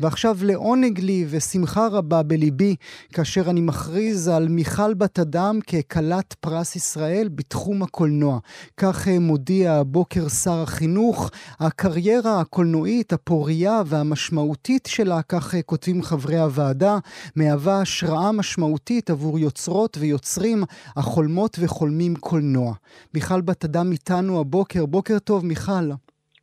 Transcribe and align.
ועכשיו 0.00 0.36
לעונג 0.42 1.00
לי 1.00 1.24
ושמחה 1.30 1.88
רבה 1.92 2.22
בליבי 2.22 2.76
כאשר 3.12 3.50
אני 3.50 3.60
מכריז 3.60 4.28
על 4.28 4.48
מיכל 4.48 4.94
בת 4.94 5.18
אדם 5.18 5.58
ככלת 5.60 6.34
פרס 6.40 6.76
ישראל 6.76 7.28
בתחום 7.34 7.82
הקולנוע. 7.82 8.38
כך 8.76 9.08
אה, 9.08 9.18
מודיע 9.18 9.72
הבוקר 9.72 10.28
שר 10.28 10.62
החינוך. 10.62 11.30
הקריירה 11.60 12.40
הקולנועית, 12.40 13.12
הפורייה 13.12 13.82
והמשמעותית 13.86 14.86
שלה, 14.86 15.22
כך 15.22 15.54
אה, 15.54 15.62
כותבים 15.62 16.02
חברי 16.02 16.38
הוועדה, 16.38 16.98
מהווה 17.36 17.80
השראה 17.80 18.32
משמעותית 18.32 19.10
עבור 19.10 19.38
יוצרות 19.38 19.96
ויוצרים 20.00 20.64
החולמות 20.96 21.56
וחולמים 21.60 22.16
קולנוע. 22.16 22.74
מיכל 23.14 23.40
בת 23.40 23.64
אדם 23.64 23.92
איתנו 23.92 24.40
הבוקר. 24.40 24.86
בוקר 24.86 25.18
טוב, 25.18 25.46
מיכל. 25.46 25.90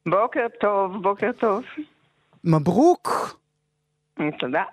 בוקר 0.06 0.48
טוב, 0.62 0.92
בוקר 1.02 1.32
טוב. 1.40 1.64
מברוק. 2.44 3.43
תודה. 4.40 4.64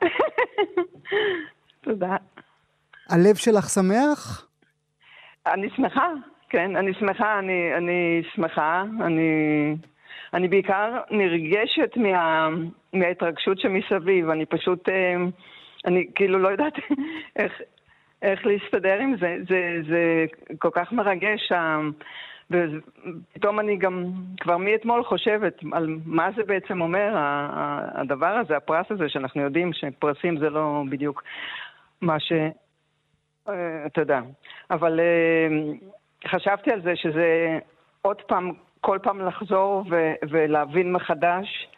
תודה. 1.81 2.17
הלב 3.11 3.35
שלך 3.35 3.69
שמח? 3.69 4.47
אני 5.47 5.71
שמחה, 5.77 6.09
כן, 6.49 6.77
אני 6.77 6.95
שמחה, 6.95 7.39
אני, 7.39 7.77
אני 7.77 8.23
שמחה, 8.35 8.83
אני, 9.01 9.31
אני 10.35 10.49
בעיקר 10.49 11.01
נרגשת 11.11 11.97
מה, 11.97 12.49
מההתרגשות 12.93 13.59
שמסביב, 13.61 14.29
אני 14.31 14.47
פשוט, 14.47 14.89
אה, 14.89 15.15
אני 15.87 16.07
כאילו 16.15 16.39
לא 16.39 16.49
יודעת 16.49 16.73
איך, 17.39 17.53
איך 18.23 18.47
להסתדר 18.47 18.99
עם 18.99 19.17
זה, 19.21 19.37
זה, 19.49 19.81
זה 19.89 20.25
כל 20.59 20.71
כך 20.73 20.93
מרגש. 20.93 21.53
ופתאום 22.51 23.61
אני 23.61 23.77
גם 23.77 24.05
כבר 24.41 24.57
מאתמול 24.57 25.05
חושבת 25.05 25.61
על 25.73 25.97
מה 26.05 26.29
זה 26.37 26.43
בעצם 26.43 26.81
אומר, 26.81 27.13
הדבר 27.95 28.27
הזה, 28.27 28.57
הפרס 28.57 28.87
הזה, 28.91 29.09
שאנחנו 29.09 29.43
יודעים 29.43 29.73
שפרסים 29.73 30.39
זה 30.39 30.51
לא 30.51 30.83
בדיוק 30.91 31.23
מה 32.01 32.21
ש... 32.21 32.33
אה, 33.49 33.87
אתה 33.87 34.01
יודע. 34.01 34.21
אבל 34.71 35.01
אה, 35.01 35.49
חשבתי 36.29 36.71
על 36.71 36.83
זה 36.83 36.97
שזה 36.97 37.59
עוד 38.03 38.23
פעם, 38.23 38.53
כל 38.81 38.99
פעם 39.03 39.21
לחזור 39.27 39.85
ו- 39.91 40.15
ולהבין 40.31 40.93
מחדש 40.93 41.69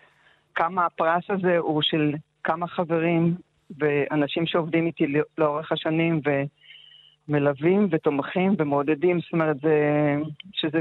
כמה 0.54 0.86
הפרס 0.86 1.24
הזה 1.28 1.58
הוא 1.58 1.82
של 1.82 2.12
כמה 2.44 2.66
חברים 2.66 3.34
ואנשים 3.78 4.46
שעובדים 4.46 4.86
איתי 4.86 5.14
לאורך 5.38 5.72
השנים, 5.72 6.20
ו... 6.26 6.30
מלווים 7.28 7.88
ותומכים 7.90 8.54
ומעודדים, 8.58 9.20
זאת 9.20 9.32
אומרת, 9.32 9.56
זה, 9.60 9.76
שזה, 10.52 10.78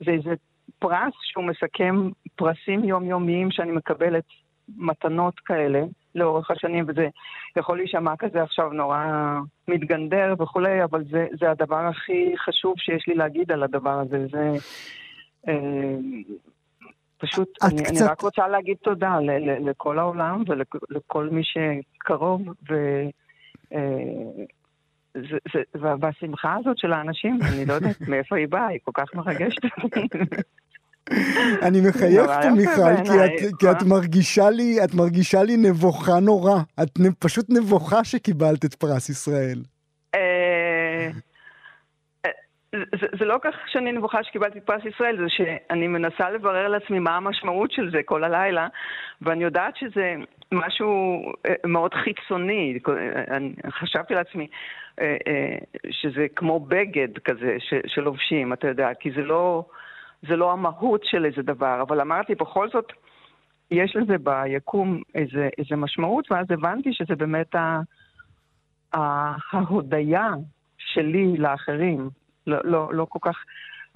זה 0.00 0.10
איזה 0.10 0.34
פרס 0.78 1.12
שהוא 1.22 1.44
מסכם 1.44 2.08
פרסים 2.36 2.84
יומיומיים 2.84 3.50
שאני 3.50 3.72
מקבלת 3.72 4.24
מתנות 4.76 5.40
כאלה 5.40 5.82
לאורך 6.14 6.50
השנים, 6.50 6.84
וזה 6.88 7.08
יכול 7.56 7.76
להישמע 7.76 8.16
כזה 8.18 8.42
עכשיו 8.42 8.72
נורא 8.72 9.04
מתגנדר 9.68 10.34
וכולי, 10.38 10.84
אבל 10.84 11.04
זה, 11.10 11.26
זה 11.40 11.50
הדבר 11.50 11.86
הכי 11.86 12.34
חשוב 12.36 12.74
שיש 12.78 13.08
לי 13.08 13.14
להגיד 13.14 13.52
על 13.52 13.62
הדבר 13.62 14.00
הזה. 14.00 14.26
זה 14.30 14.52
אה, 15.48 15.96
פשוט, 17.18 17.48
אני, 17.62 17.82
קצת... 17.82 18.02
אני 18.02 18.10
רק 18.10 18.20
רוצה 18.20 18.48
להגיד 18.48 18.76
תודה 18.82 19.20
ל, 19.20 19.30
ל, 19.30 19.68
לכל 19.70 19.98
העולם 19.98 20.42
ולכל 20.46 21.28
מי 21.32 21.42
שקרוב, 21.44 22.42
ו... 22.70 22.74
אה, 23.72 24.44
והשמחה 26.00 26.54
הזאת 26.60 26.78
של 26.78 26.92
האנשים, 26.92 27.38
אני 27.52 27.66
לא 27.66 27.72
יודעת 27.72 28.00
מאיפה 28.08 28.36
היא 28.36 28.48
באה, 28.48 28.66
היא 28.66 28.78
כל 28.84 28.92
כך 28.94 29.14
מרגשת. 29.14 29.62
אני 31.66 31.80
מחייך 31.88 32.26
פה, 32.42 32.50
מיכל, 32.50 33.04
כי, 33.04 33.24
את, 33.24 33.54
כי 33.58 33.70
את 33.70 33.82
מרגישה 33.88 34.50
לי, 34.50 34.84
את 34.84 34.94
מרגישה 34.94 35.42
לי 35.42 35.56
נבוכה 35.56 36.20
נורא. 36.20 36.60
את 36.82 36.88
פשוט 37.18 37.46
נבוכה 37.50 38.04
שקיבלת 38.04 38.64
את 38.64 38.74
פרס 38.74 39.08
ישראל. 39.08 39.58
אה, 40.14 41.10
זה, 42.72 43.06
זה 43.18 43.24
לא 43.24 43.36
כך 43.42 43.54
שאני 43.66 43.92
נבוכה 43.92 44.24
שקיבלתי 44.24 44.58
את 44.58 44.64
פרס 44.64 44.82
ישראל, 44.84 45.16
זה 45.16 45.28
שאני 45.28 45.86
מנסה 45.86 46.30
לברר 46.30 46.68
לעצמי 46.68 46.98
מה 46.98 47.16
המשמעות 47.16 47.72
של 47.72 47.90
זה 47.90 47.98
כל 48.04 48.24
הלילה, 48.24 48.68
ואני 49.22 49.44
יודעת 49.44 49.76
שזה 49.76 50.14
משהו 50.52 51.22
אה, 51.48 51.54
מאוד 51.64 51.94
חיצוני. 51.94 52.78
חשבתי 53.70 54.14
לעצמי 54.14 54.44
אה, 54.44 54.50
אה, 54.50 54.56
שזה 55.90 56.26
כמו 56.36 56.60
בגד 56.60 57.18
כזה 57.24 57.56
שלובשים, 57.86 58.52
אתה 58.52 58.68
יודע, 58.68 58.94
כי 59.00 59.10
זה 59.10 59.22
לא, 59.22 59.64
זה 60.28 60.36
לא 60.36 60.52
המהות 60.52 61.04
של 61.04 61.24
איזה 61.24 61.42
דבר, 61.42 61.82
אבל 61.82 62.00
אמרתי, 62.00 62.34
בכל 62.34 62.68
זאת, 62.70 62.92
יש 63.70 63.96
לזה 63.96 64.16
ביקום 64.18 65.02
איזה, 65.14 65.48
איזה 65.58 65.76
משמעות, 65.76 66.32
ואז 66.32 66.46
הבנתי 66.50 66.92
שזה 66.92 67.16
באמת 67.16 67.54
ה, 67.54 67.80
ההודיה 69.52 70.28
שלי 70.78 71.36
לאחרים. 71.36 72.10
לא, 72.46 72.58
לא, 72.64 72.94
לא 72.94 73.06
כל 73.08 73.18
כך, 73.22 73.44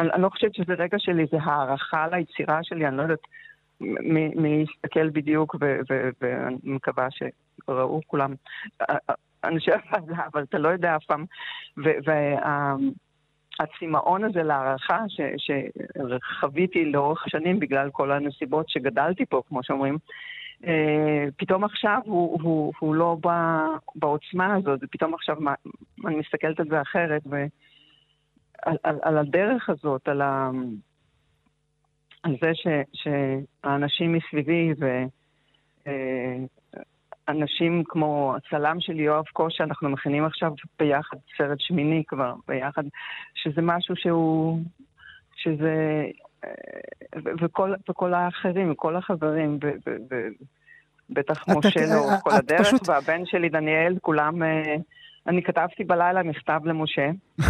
אני, 0.00 0.10
אני 0.12 0.22
לא 0.22 0.28
חושבת 0.28 0.54
שזה 0.54 0.74
רגע 0.74 0.98
של 0.98 1.20
איזה 1.20 1.36
הערכה 1.42 2.06
ליצירה 2.08 2.58
שלי, 2.62 2.86
אני 2.86 2.96
לא 2.96 3.02
יודעת 3.02 3.26
מי 3.80 4.64
יסתכל 4.69 5.10
בדיוק, 5.10 5.56
ואני 6.20 6.56
מקווה 6.64 7.08
שראו 7.10 8.00
כולם 8.06 8.34
אנשי 9.44 9.70
הוועדה, 9.70 10.26
אבל 10.32 10.42
אתה 10.42 10.58
לא 10.58 10.69
יודע 10.69 10.97
אף 10.97 11.04
פעם. 11.04 11.25
והצמאון 13.60 14.25
הזה 14.25 14.42
להערכה 14.42 15.04
שחוויתי 15.36 16.84
לאורך 16.84 17.26
השנים 17.26 17.60
בגלל 17.60 17.91
כל 17.91 18.12
הנסיבות 18.12 18.69
שגדלתי 18.69 19.26
פה, 19.26 19.42
כמו 19.48 19.62
שאומרים, 19.62 19.98
אה, 20.66 21.26
פתאום 21.36 21.64
עכשיו 21.64 22.00
הוא, 22.04 22.42
הוא, 22.42 22.72
הוא 22.78 22.94
לא 22.94 23.16
בעוצמה 23.94 24.54
הזאת, 24.54 24.81
ופתאום 24.82 25.14
עכשיו 25.14 25.36
אני 26.06 26.16
מסתכלת 26.16 26.60
על 26.60 26.66
זה 26.69 26.82
אחרת, 26.82 27.22
ו... 27.31 27.44
על, 28.62 28.76
על, 29.02 29.19
הדרך 29.19 29.69
הזאת, 29.69 30.08
על, 30.08 30.20
ה, 30.22 30.50
על 32.22 32.36
זה 32.42 32.50
ש, 32.54 32.66
שהאנשים 32.92 34.12
מסביבי 34.12 34.72
ואנשים 34.78 36.61
אה, 37.28 37.34
כמו 37.88 38.34
הצלם 38.36 38.76
של 38.80 39.00
יואב 39.00 39.24
קוש, 39.32 39.56
שאנחנו 39.56 39.88
מכינים 39.90 40.24
עכשיו 40.24 40.52
ביחד 40.78 41.16
סרט 41.38 41.60
שמיני 41.60 42.02
כבר 42.08 42.34
ביחד, 42.48 42.82
שזה 43.34 43.62
משהו 43.62 43.96
שהוא, 43.96 44.60
שזה, 45.36 46.04
אה, 46.44 46.50
וכל, 47.40 47.74
וכל 47.90 48.14
האחרים, 48.14 48.70
וכל 48.70 48.96
החברים, 48.96 49.58
ו, 49.62 49.70
ו, 49.86 49.96
ו, 50.10 50.16
בטח 51.10 51.44
משה 51.48 51.86
לאורך 51.94 52.20
כל 52.22 52.30
הדרך, 52.30 52.60
פשוט... 52.60 52.88
והבן 52.88 53.26
שלי 53.26 53.48
דניאל, 53.48 53.98
כולם... 54.00 54.42
אה, 54.42 54.76
אני 55.26 55.42
כתבתי 55.42 55.84
בלילה 55.84 56.22
מכתב 56.22 56.60
למשה. 56.64 57.10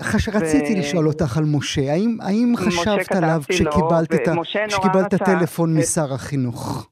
חש... 0.00 0.28
ו... 0.28 0.32
רציתי 0.32 0.74
לשאול 0.74 1.06
אותך 1.06 1.36
על 1.36 1.44
משה, 1.44 1.92
האם, 1.92 2.18
האם 2.22 2.54
חשבת 2.56 3.12
עליו 3.12 3.42
כשקיבלת, 3.48 4.14
את, 4.14 4.28
ה... 4.28 4.32
כשקיבלת 4.68 5.14
רצה... 5.14 5.24
טלפון. 5.24 5.78
משר 5.78 6.14
החינוך? 6.14 6.90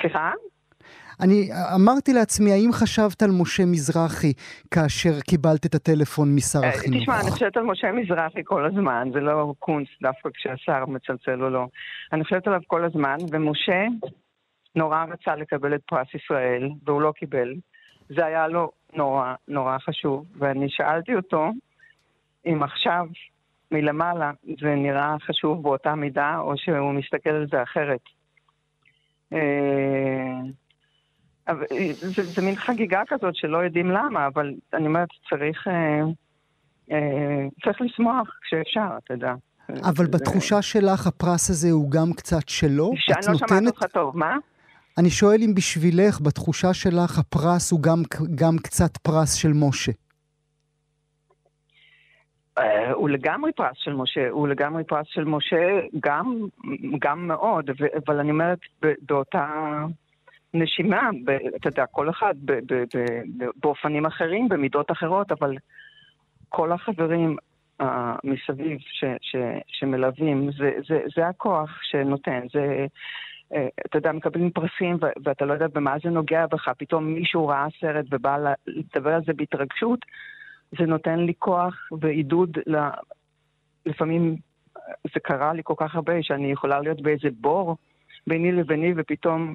סליחה? 0.00 0.30
אני 1.20 1.48
אמרתי 1.74 2.12
לעצמי, 2.12 2.52
האם 2.52 2.72
חשבת 2.72 3.22
על 3.22 3.30
משה 3.30 3.64
מזרחי 3.66 4.32
כאשר 4.70 5.20
קיבלת 5.20 5.66
את 5.66 5.74
הטלפון 5.74 6.34
משר 6.34 6.58
אה, 6.62 6.68
החינוך? 6.68 7.02
תשמע, 7.02 7.20
אני 7.20 7.30
חושבת 7.30 7.56
על 7.56 7.62
משה 7.62 7.92
מזרחי 7.92 8.40
כל 8.44 8.66
הזמן, 8.66 9.08
זה 9.12 9.20
לא 9.20 9.54
קונץ 9.58 9.88
דווקא 10.02 10.28
כשהשר 10.34 10.86
מצלצל 10.86 11.42
או 11.42 11.50
לא. 11.50 11.66
אני 12.12 12.24
חושבת 12.24 12.46
עליו 12.46 12.60
כל 12.66 12.84
הזמן, 12.84 13.16
ומשה 13.32 13.84
נורא 14.76 15.04
רצה 15.04 15.36
לקבל 15.36 15.74
את 15.74 15.80
פרס 15.86 16.08
ישראל, 16.14 16.70
והוא 16.86 17.02
לא 17.02 17.12
קיבל. 17.12 17.54
זה 18.08 18.26
היה 18.26 18.48
לו 18.48 18.70
נורא 18.94 19.34
נורא 19.48 19.78
חשוב, 19.78 20.24
ואני 20.38 20.66
שאלתי 20.68 21.14
אותו 21.14 21.50
אם 22.46 22.62
עכשיו 22.62 23.06
מלמעלה 23.70 24.30
זה 24.60 24.74
נראה 24.74 25.16
חשוב 25.26 25.62
באותה 25.62 25.94
מידה, 25.94 26.38
או 26.38 26.56
שהוא 26.56 26.92
מסתכל 26.92 27.30
על 27.30 27.46
זה 27.52 27.62
אחרת. 27.62 28.00
אה, 31.48 31.54
זה, 31.92 32.22
זה 32.22 32.42
מין 32.42 32.56
חגיגה 32.56 33.02
כזאת 33.08 33.36
שלא 33.36 33.58
יודעים 33.58 33.90
למה, 33.90 34.26
אבל 34.26 34.54
אני 34.74 34.86
אומרת, 34.86 35.08
צריך, 35.30 35.68
אה, 35.68 36.00
אה, 36.90 37.46
צריך 37.64 37.80
לשמוח 37.80 38.28
כשאפשר, 38.42 38.98
אתה 39.04 39.14
יודע. 39.14 39.34
אבל 39.82 40.06
בתחושה 40.06 40.62
שלך 40.62 41.06
הפרס 41.06 41.50
הזה 41.50 41.70
הוא 41.70 41.90
גם 41.90 42.12
קצת 42.12 42.48
שלו? 42.48 42.92
שאני 42.96 43.16
לא 43.26 43.32
נותנת... 43.32 43.48
שומעת 43.48 43.66
אותך 43.66 43.84
טוב, 43.92 44.18
מה? 44.18 44.36
אני 44.98 45.10
שואל 45.10 45.42
אם 45.42 45.54
בשבילך, 45.54 46.20
בתחושה 46.20 46.74
שלך, 46.74 47.18
הפרס 47.18 47.72
הוא 47.72 47.80
גם, 47.82 48.02
גם 48.34 48.56
קצת 48.58 48.96
פרס 48.96 49.34
של 49.34 49.52
משה. 49.52 49.92
הוא 52.92 53.08
לגמרי 53.08 53.52
פרס 53.52 53.76
של 53.76 53.92
משה, 53.92 54.28
הוא 54.30 54.48
לגמרי 54.48 54.84
פרס 54.84 55.06
של 55.08 55.24
משה, 55.24 55.80
גם, 56.00 56.38
גם 56.98 57.28
מאוד, 57.28 57.70
אבל 58.06 58.20
אני 58.20 58.30
אומרת, 58.30 58.58
באותה 59.02 59.46
נשימה, 60.54 61.10
אתה 61.56 61.68
יודע, 61.68 61.86
כל 61.86 62.10
אחד 62.10 62.34
באופנים 63.56 64.06
אחרים, 64.06 64.48
במידות 64.48 64.90
אחרות, 64.90 65.32
אבל 65.32 65.56
כל 66.48 66.72
החברים 66.72 67.36
uh, 67.82 67.84
מסביב 68.24 68.78
ש- 68.80 69.18
ש- 69.20 69.62
שמלווים, 69.66 70.50
זה, 70.58 70.70
זה, 70.88 71.00
זה 71.16 71.28
הכוח 71.28 71.70
שנותן, 71.82 72.40
זה... 72.52 72.86
אה, 73.54 73.68
אתה 73.86 73.98
יודע, 73.98 74.12
מקבלים 74.12 74.50
פרסים 74.50 74.96
ואתה 75.24 75.44
לא 75.44 75.52
יודע 75.52 75.66
במה 75.74 75.96
זה 76.04 76.10
נוגע 76.10 76.46
בך, 76.46 76.68
פתאום 76.78 77.04
מישהו 77.04 77.48
ראה 77.48 77.66
סרט 77.80 78.04
ובא 78.10 78.52
לדבר 78.66 79.14
על 79.14 79.22
זה 79.26 79.32
בהתרגשות, 79.32 80.04
זה 80.78 80.86
נותן 80.86 81.18
לי 81.18 81.32
כוח 81.38 81.88
ועידוד, 82.00 82.58
לפעמים 83.86 84.36
זה 85.14 85.20
קרה 85.22 85.52
לי 85.52 85.62
כל 85.64 85.74
כך 85.76 85.94
הרבה 85.94 86.22
שאני 86.22 86.52
יכולה 86.52 86.80
להיות 86.80 87.02
באיזה 87.02 87.28
בור 87.40 87.76
ביני 88.26 88.52
לביני 88.52 88.92
ופתאום 88.96 89.54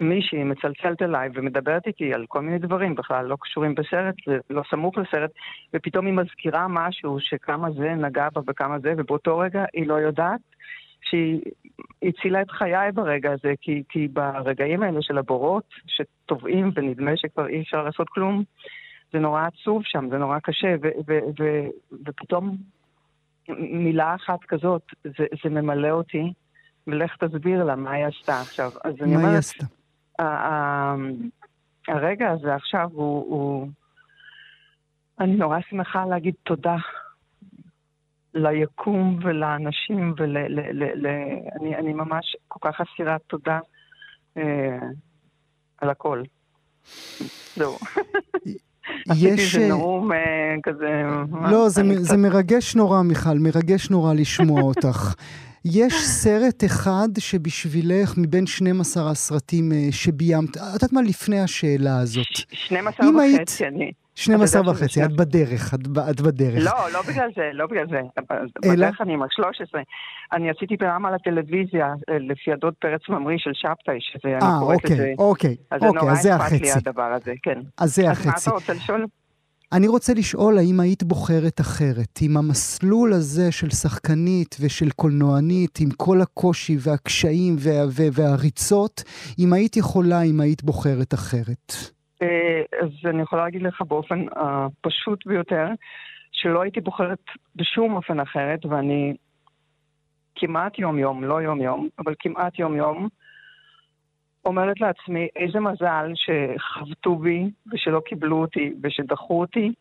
מישהי 0.00 0.44
מצלצלת 0.44 1.02
אליי 1.02 1.28
ומדברת 1.34 1.86
איתי 1.86 2.14
על 2.14 2.24
כל 2.28 2.40
מיני 2.40 2.58
דברים 2.58 2.94
בכלל 2.94 3.26
לא 3.26 3.36
קשורים 3.40 3.74
בסרט, 3.74 4.14
לא 4.50 4.62
סמוך 4.70 4.98
לסרט, 4.98 5.30
ופתאום 5.74 6.06
היא 6.06 6.14
מזכירה 6.14 6.66
משהו 6.68 7.16
שכמה 7.20 7.70
זה 7.70 7.94
נגע 7.94 8.28
בה 8.34 8.40
וכמה 8.46 8.78
זה, 8.78 8.94
ובאותו 8.96 9.38
רגע 9.38 9.64
היא 9.72 9.86
לא 9.86 9.94
יודעת 9.94 10.40
שהיא 11.02 11.40
הצילה 12.02 12.42
את 12.42 12.50
חיי 12.50 12.92
ברגע 12.94 13.32
הזה, 13.32 13.54
כי, 13.60 13.82
כי 13.88 14.08
ברגעים 14.08 14.82
האלה 14.82 15.02
של 15.02 15.18
הבורות, 15.18 15.64
שטובעים 15.86 16.70
ונדמה 16.74 17.16
שכבר 17.16 17.46
אי 17.46 17.60
אפשר 17.60 17.82
לעשות 17.82 18.08
כלום, 18.08 18.44
זה 19.12 19.18
נורא 19.18 19.46
עצוב 19.46 19.82
שם, 19.84 20.08
זה 20.10 20.18
נורא 20.18 20.38
קשה, 20.38 20.74
ו- 20.82 20.98
ו- 21.08 21.42
ו- 21.42 21.68
ופתאום 22.06 22.56
מילה 23.58 24.14
אחת 24.14 24.44
כזאת, 24.48 24.82
זה, 25.04 25.26
זה 25.44 25.50
ממלא 25.50 25.90
אותי, 25.90 26.32
ולך 26.86 27.16
תסביר 27.16 27.64
לה 27.64 27.76
מה 27.76 27.90
היא 27.90 28.04
עשתה 28.04 28.40
עכשיו. 28.40 28.70
אז 28.84 28.94
אני 29.02 29.16
אומרת... 29.16 29.42
הרגע 31.88 32.30
הזה 32.30 32.54
עכשיו 32.54 32.88
הוא, 32.92 33.24
הוא... 33.28 33.68
אני 35.20 35.36
נורא 35.36 35.58
שמחה 35.70 36.06
להגיד 36.06 36.34
תודה 36.42 36.76
ליקום 38.34 39.18
ולאנשים, 39.22 40.14
ול... 40.18 40.38
ל, 40.38 40.60
ל, 40.72 40.84
ל, 40.94 41.06
אני, 41.60 41.76
אני 41.76 41.92
ממש 41.92 42.36
כל 42.48 42.68
כך 42.68 42.80
אסירת 42.80 43.20
תודה 43.26 43.58
אה, 44.36 44.78
על 45.78 45.90
הכל. 45.90 46.22
זהו. 47.54 47.76
יש... 48.46 49.08
עשיתי 49.08 49.56
איזה 49.56 49.68
נאום 49.68 50.12
אה, 50.12 50.54
כזה... 50.62 51.02
לא, 51.50 51.68
זה. 51.68 51.82
זה 51.98 52.16
מרגש 52.16 52.76
נורא, 52.76 53.02
מיכל, 53.02 53.38
מרגש 53.38 53.90
נורא 53.90 54.14
לשמוע 54.14 54.62
אותך. 54.70 55.14
יש 55.74 55.94
סרט 55.94 56.64
אחד 56.64 57.08
שבשבילך, 57.18 58.14
מבין 58.16 58.46
12 58.46 59.10
הסרטים 59.10 59.72
אה, 59.72 59.88
שביימת, 59.90 60.56
את 60.56 60.74
יודעת 60.74 60.92
מה 60.92 61.02
לפני 61.02 61.40
השאלה 61.40 61.98
הזאת? 61.98 62.26
12 62.52 63.08
וחצי, 63.08 63.64
היית... 63.64 63.74
אני... 63.74 63.92
12 64.14 64.70
וחצי, 64.70 65.04
את 65.04 65.12
בדרך, 65.12 65.74
את 66.10 66.20
בדרך. 66.20 66.64
לא, 66.64 66.72
לא 66.92 67.02
בגלל 67.02 67.30
זה, 67.36 67.50
לא 67.52 67.66
בגלל 67.66 67.86
זה. 67.90 68.00
בדרך 68.72 69.00
אני 69.00 69.12
עם 69.12 69.22
13. 69.30 69.80
אני 70.32 70.50
עשיתי 70.50 70.76
פעם 70.76 71.06
על 71.06 71.14
הטלוויזיה, 71.14 71.86
אה, 71.86 72.18
לפי 72.18 72.52
הדוד 72.52 72.74
פרץ 72.80 73.00
ממריא 73.08 73.38
של 73.38 73.50
שבתאי, 73.54 73.98
שזה, 74.00 74.28
אני 74.28 74.44
אה, 74.44 74.58
קוראת 74.60 74.84
את 74.84 74.96
זה. 74.96 75.12
אוקיי, 75.18 75.56
אוקיי, 75.72 75.78
אז 75.78 75.82
זה 75.82 75.88
החצי. 75.88 76.14
אז 76.14 76.22
זה 76.22 76.32
נורא 76.32 76.46
אכפת 76.46 76.60
לי 76.60 76.72
הדבר 76.72 77.12
הזה, 77.16 77.32
כן. 77.42 77.60
אז 77.78 77.94
זה 77.94 78.10
החצי. 78.10 78.28
אז 78.28 78.48
מה 78.48 78.54
אתה 78.54 78.60
רוצה 78.60 78.72
לשאול? 78.72 79.06
אני 79.72 79.88
רוצה 79.88 80.12
לשאול 80.14 80.58
האם 80.58 80.80
היית 80.80 81.02
בוחרת 81.02 81.60
אחרת, 81.60 82.18
עם 82.22 82.36
המסלול 82.36 83.12
הזה 83.12 83.52
של 83.52 83.70
שחקנית 83.70 84.56
ושל 84.60 84.90
קולנוענית, 84.90 85.78
עם 85.80 85.88
כל 85.96 86.20
הקושי 86.20 86.76
והקשיים 86.80 87.56
וה, 87.58 87.86
וה, 87.86 88.06
והריצות, 88.12 89.02
אם 89.38 89.52
היית 89.52 89.76
יכולה, 89.76 90.22
אם 90.22 90.40
היית 90.40 90.62
בוחרת 90.62 91.14
אחרת. 91.14 91.72
אה, 92.22 92.62
אז 92.82 92.90
אני 93.04 93.22
יכולה 93.22 93.44
להגיד 93.44 93.62
לך 93.62 93.82
באופן 93.88 94.24
הפשוט 94.36 95.26
ביותר, 95.26 95.66
שלא 96.32 96.62
הייתי 96.62 96.80
בוחרת 96.80 97.24
בשום 97.56 97.96
אופן 97.96 98.20
אחרת, 98.20 98.66
ואני 98.66 99.14
כמעט 100.36 100.78
יום-יום, 100.78 101.24
לא 101.24 101.42
יום-יום, 101.42 101.88
אבל 101.98 102.14
כמעט 102.18 102.58
יום-יום, 102.58 103.08
אומרת 104.46 104.80
לעצמי, 104.80 105.28
איזה 105.36 105.60
מזל 105.60 106.12
שחבטו 106.14 107.16
בי 107.16 107.50
ושלא 107.72 108.00
קיבלו 108.00 108.40
אותי 108.40 108.74
ושדחו 108.82 109.40
אותי, 109.40 109.72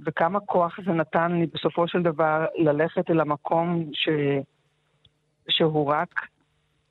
וכמה 0.00 0.40
כוח 0.40 0.78
זה 0.86 0.92
נתן 0.92 1.32
לי 1.32 1.46
בסופו 1.54 1.88
של 1.88 2.02
דבר 2.02 2.46
ללכת 2.56 3.10
אל 3.10 3.20
המקום 3.20 3.84
ש... 3.92 4.08
שהוא 5.48 5.92
רק 5.92 6.08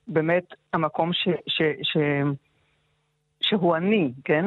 באמת 0.08 0.44
המקום 0.74 1.14
ש... 1.14 1.28
ש... 1.48 1.62
ש... 1.84 1.98
שהוא 3.42 3.76
אני, 3.76 4.12
כן? 4.26 4.46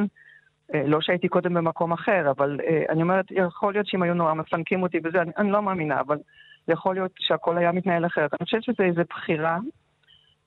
אה, 0.75 0.83
לא 0.87 1.01
שהייתי 1.01 1.29
קודם 1.29 1.55
במקום 1.55 1.93
אחר, 1.93 2.31
אבל 2.31 2.61
אה, 2.67 2.83
אני 2.89 3.03
אומרת, 3.03 3.27
יכול 3.31 3.73
להיות 3.73 3.87
שאם 3.87 4.03
היו 4.03 4.15
נורא 4.15 4.35
מפנקים 4.35 4.83
אותי 4.83 4.99
וזה, 5.05 5.23
אני, 5.23 5.31
אני 5.39 5.51
לא 5.51 5.62
מאמינה, 5.62 6.01
אבל 6.01 6.19
יכול 6.69 6.95
להיות 6.95 7.12
שהכל 7.19 7.59
היה 7.59 7.73
מתנהל 7.73 8.07
אחרת. 8.07 8.35
אני 8.35 8.45
חושבת 8.45 8.62
שזו 8.62 8.83
איזו 8.83 9.03
בחירה 9.11 9.59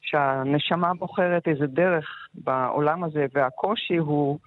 שהנשמה 0.02 0.94
בוחרת 0.94 1.48
איזה 1.48 1.68
דרך 1.68 2.28
בעולם 2.34 3.04
הזה, 3.04 3.26
והקושי 3.34 3.98
הוא 3.98 4.40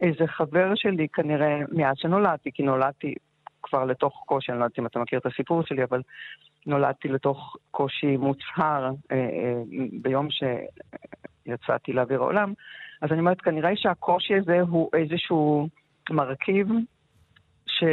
איזה 0.00 0.26
חבר 0.26 0.74
שלי 0.74 1.08
כנראה 1.08 1.60
מאז 1.72 1.96
שנולדתי, 1.98 2.50
כי 2.54 2.62
נולדתי 2.62 3.14
כבר 3.62 3.84
לתוך 3.84 4.22
קושי, 4.26 4.52
אני 4.52 4.58
לא 4.58 4.64
יודעת 4.64 4.78
אם 4.78 4.86
אתה 4.86 4.98
מכיר 4.98 5.18
את 5.18 5.26
הסיפור 5.26 5.62
שלי, 5.62 5.84
אבל 5.84 6.02
נולדתי 6.66 7.08
לתוך 7.08 7.56
קושי 7.70 8.16
מוצהר 8.16 8.90
אה, 9.12 9.16
אה, 9.16 9.62
ביום 10.02 10.28
שיצאתי 10.30 11.92
לאוויר 11.92 12.20
העולם. 12.20 12.52
אז 13.02 13.12
אני 13.12 13.20
אומרת, 13.20 13.40
כנראה 13.40 13.76
שהקושי 13.76 14.34
הזה 14.34 14.60
הוא 14.60 14.90
איזשהו 14.94 15.68
מרכיב 16.10 16.68
ש... 17.66 17.84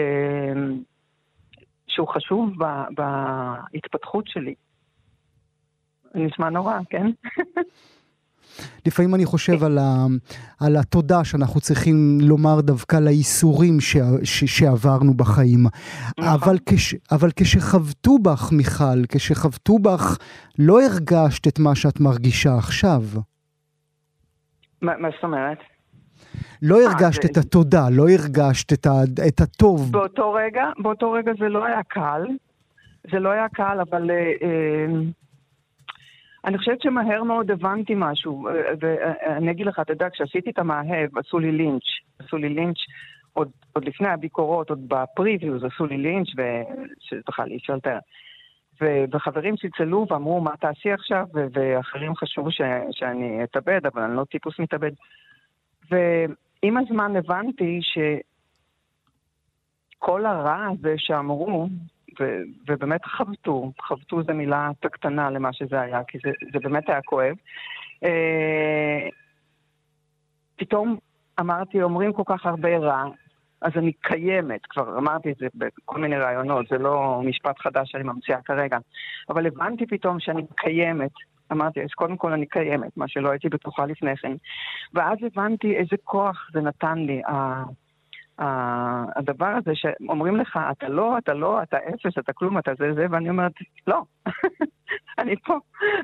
שהוא 1.88 2.08
חשוב 2.08 2.50
ב... 2.58 2.84
בהתפתחות 2.96 4.28
שלי. 4.28 4.56
נשמע 6.16 6.50
נורא, 6.50 6.80
כן? 6.90 7.08
לפעמים 8.86 9.16
אני 9.16 9.26
חושב 9.26 9.64
על, 9.64 9.78
ה, 9.78 10.06
על 10.60 10.76
התודה 10.76 11.24
שאנחנו 11.24 11.62
צריכים 11.62 12.18
לומר 12.22 12.62
דווקא 12.62 12.96
לייסורים 12.96 13.80
ש, 13.80 13.98
ש, 14.24 14.44
שעברנו 14.44 15.14
בחיים. 15.14 15.66
נכון. 16.20 16.34
אבל, 16.34 16.58
כש, 16.70 16.96
אבל 17.12 17.30
כשחבטו 17.36 18.20
בך, 18.20 18.50
מיכל, 18.52 19.06
כשחבטו 19.10 19.80
בך, 19.80 20.18
לא 20.60 20.82
הרגשת 20.82 21.48
את 21.48 21.60
מה 21.60 21.76
שאת 21.76 22.00
מרגישה 22.00 22.58
עכשיו. 22.58 23.02
מה, 24.82 24.98
מה 24.98 25.10
זאת 25.16 25.24
אומרת? 25.24 25.58
לא 26.62 26.78
הרגשת 26.82 27.26
את 27.26 27.38
התודה, 27.38 27.90
לא 27.92 28.10
הרגשת 28.10 28.74
את, 28.74 28.86
ה, 28.86 28.92
את 29.28 29.42
הטוב. 29.42 29.92
באותו 29.92 30.34
רגע, 30.34 30.64
באותו 30.78 31.12
רגע 31.12 31.32
זה 31.40 31.50
לא 31.50 31.66
היה 31.66 31.84
קל. 31.88 32.26
זה 33.12 33.20
לא 33.20 33.30
היה 33.30 33.50
קל, 33.50 33.78
אבל... 33.82 34.12
אה, 34.12 34.16
אה, 34.42 35.21
אני 36.46 36.58
חושבת 36.58 36.82
שמהר 36.82 37.24
מאוד 37.24 37.52
הבנתי 37.52 37.94
משהו, 37.96 38.48
אה, 38.48 38.54
ואני 38.80 39.52
אגיד 39.52 39.66
לך, 39.66 39.80
אתה 39.80 39.94
יודע, 39.94 40.10
כשעשיתי 40.10 40.50
את 40.50 40.60
המאהב, 40.60 41.18
עשו 41.18 41.40
לי 41.40 41.52
לינץ', 41.52 41.84
עשו 42.20 42.38
לי 42.38 42.50
לינץ' 42.50 42.78
עוד, 43.34 43.50
עוד 43.74 43.86
לפני 43.86 44.08
הביקורות, 44.08 44.70
עוד 44.70 44.90
בפריוויוז 44.90 45.64
עשו 45.64 45.86
לי 45.86 45.98
לינץ', 45.98 46.28
ובכלל 46.38 47.48
אי 47.48 47.58
אפשר 47.58 47.76
לתאר. 47.76 48.00
וחברים 49.12 49.56
צלצלו 49.56 50.06
ואמרו, 50.10 50.42
מה 50.42 50.58
תעשי 50.60 50.92
עכשיו? 50.92 51.26
ואחרים 51.34 52.16
חשבו 52.16 52.52
ש, 52.52 52.62
שאני 52.92 53.44
אתאבד, 53.44 53.86
אבל 53.86 54.02
אני 54.02 54.16
לא 54.16 54.24
טיפוס 54.24 54.60
מתאבד. 54.60 54.92
ועם 55.92 56.78
הזמן 56.78 57.16
הבנתי 57.16 57.80
שכל 59.98 60.26
הרע 60.26 60.66
הזה 60.66 60.94
שאמרו, 60.98 61.68
ובאמת 62.68 63.06
חבטו, 63.06 63.72
חבטו 63.82 64.24
זו 64.24 64.34
מילה 64.34 64.70
קטנה 64.82 65.30
למה 65.30 65.54
שזה 65.54 65.82
היה, 65.82 66.04
כי 66.04 66.18
זה, 66.24 66.32
זה 66.54 66.60
באמת 66.60 66.90
היה 66.90 67.02
כואב. 67.02 67.36
אה, 68.04 69.10
פתאום 70.56 70.98
אמרתי, 71.40 71.84
אומרים 71.84 72.14
כל 72.14 72.24
כך 72.26 72.46
הרבה 72.46 72.78
רע, 72.78 73.04
אז 73.62 73.72
אני 73.76 73.92
קיימת, 73.92 74.66
כבר 74.66 74.98
אמרתי 74.98 75.32
את 75.32 75.38
זה 75.38 75.48
בכל 75.56 76.00
מיני 76.00 76.18
רעיונות, 76.18 76.68
זה 76.68 76.78
לא 76.78 77.22
משפט 77.26 77.60
חדש 77.60 77.92
שאני 77.92 78.04
ממציאה 78.04 78.42
כרגע, 78.42 78.78
אבל 79.30 79.48
הבנתי 79.48 79.86
פתאום 79.86 80.20
שאני 80.20 80.42
קיימת. 80.56 81.12
אמרתי, 81.52 81.82
אז 81.82 81.90
קודם 81.96 82.18
כל 82.18 82.34
אני 82.34 82.46
קיימת, 82.46 82.98
מה 82.98 83.08
שלא 83.08 83.30
הייתי 83.30 83.50
בטוחה 83.50 83.86
לפני 83.86 84.18
כן. 84.18 84.32
ואז 84.94 85.18
הבנתי 85.24 85.76
איזה 85.76 85.96
כוח 86.04 86.50
זה 86.54 86.62
נתן 86.62 86.98
לי, 86.98 87.22
הדבר 89.16 89.46
הזה 89.46 89.72
שאומרים 89.74 90.36
לך, 90.36 90.60
אתה 90.72 90.90
לא, 90.90 91.18
אתה 91.18 91.34
לא, 91.34 91.64
אתה 91.64 91.78
אפס, 91.78 92.18
אתה 92.20 92.34
כלום, 92.34 92.58
אתה 92.58 92.72
זה 92.80 92.94
זה, 92.94 93.06
ואני 93.12 93.30
אומרת, 93.30 93.52
לא, 93.88 94.02
אני 95.20 95.36
פה, 95.36 95.58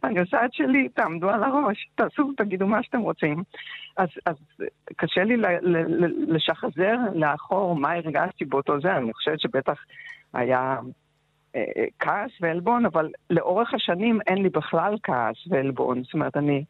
אני 0.03 0.20
עושה 0.20 0.46
את 0.46 0.53
שלי, 0.53 0.89
תעמדו 0.89 1.29
על 1.29 1.44
הראש, 1.44 1.89
תעשו, 1.96 2.32
תגידו 2.38 2.67
מה 2.67 2.84
שאתם 2.84 3.00
רוצים. 3.00 3.44
אז, 3.98 4.08
אז 4.25 4.36
קשה 4.96 5.24
לי 5.24 5.38
לשחזר 6.27 6.98
לאחור 7.15 7.75
מה 7.75 7.94
הרגשתי 7.94 8.46
באותו 8.46 8.82
זה, 8.82 8.98
אני 8.98 9.13
חושבת 9.13 9.39
שבטח 9.39 9.77
היה 10.34 10.75
אה, 11.56 11.86
כעס 12.00 12.32
ועלבון, 12.41 12.86
אבל 12.86 13.12
לאורך 13.29 13.74
השנים 13.74 14.20
אין 14.27 14.38
לי 14.38 14.50
בכלל 14.50 14.96
כעס 15.03 15.48
ועלבון. 15.50 16.03
זאת 16.03 16.13
אומרת, 16.13 16.38
אני, 16.38 16.63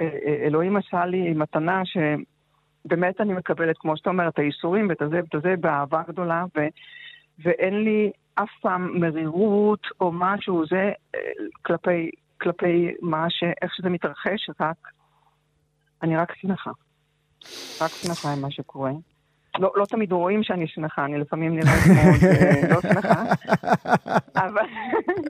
אה, 0.00 0.08
אה, 0.26 0.46
אלוהים 0.46 0.76
עשה 0.76 1.06
לי 1.06 1.32
מתנה 1.34 1.84
ש... 1.84 1.96
באמת 2.84 3.20
אני 3.20 3.32
מקבלת, 3.32 3.78
כמו 3.78 3.96
שאתה 3.96 4.10
אומר, 4.10 4.28
את 4.28 4.38
האיסורים 4.38 4.88
ואת 4.88 5.02
הזה 5.02 5.16
ואת 5.16 5.34
הזה 5.34 5.54
באהבה 5.60 6.02
גדולה, 6.08 6.44
ו, 6.56 6.60
ואין 7.38 7.84
לי 7.84 8.10
אף 8.34 8.50
פעם 8.60 9.00
מרירות 9.00 9.86
או 10.00 10.12
משהו, 10.12 10.66
זה 10.66 10.92
אה, 11.14 11.20
כלפי, 11.62 12.10
כלפי 12.40 12.94
מה 13.02 13.30
ש... 13.30 13.44
איך 13.62 13.74
שזה 13.74 13.88
מתרחש, 13.88 14.50
רק... 14.60 14.76
אני 16.02 16.16
רק 16.16 16.32
שמחה. 16.34 16.70
רק 17.80 17.90
שמחה 17.90 18.32
עם 18.32 18.42
מה 18.42 18.50
שקורה. 18.50 18.90
לא, 19.58 19.72
לא 19.76 19.84
תמיד 19.84 20.12
רואים 20.12 20.42
שאני 20.42 20.68
שמחה, 20.68 21.04
אני 21.04 21.18
לפעמים 21.18 21.54
נראית 21.54 21.86
מאוד 21.96 22.30
אה, 22.30 22.68
לא 22.74 22.80
שמחה. 22.80 23.22
אבל 24.46 24.66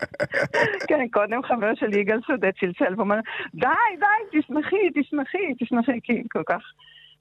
כן, 0.89 1.09
קודם 1.13 1.43
חבר 1.43 1.75
שלי 1.75 2.01
יגאל 2.01 2.21
שדה 2.27 2.49
צלצל 2.61 2.95
ואומר, 2.97 3.17
די, 3.55 3.69
די, 3.99 4.41
תשמחי, 4.41 4.91
תשמחי, 4.95 5.55
תשמחי, 5.59 6.01
כי 6.03 6.23
כל 6.33 6.43
כך... 6.47 6.63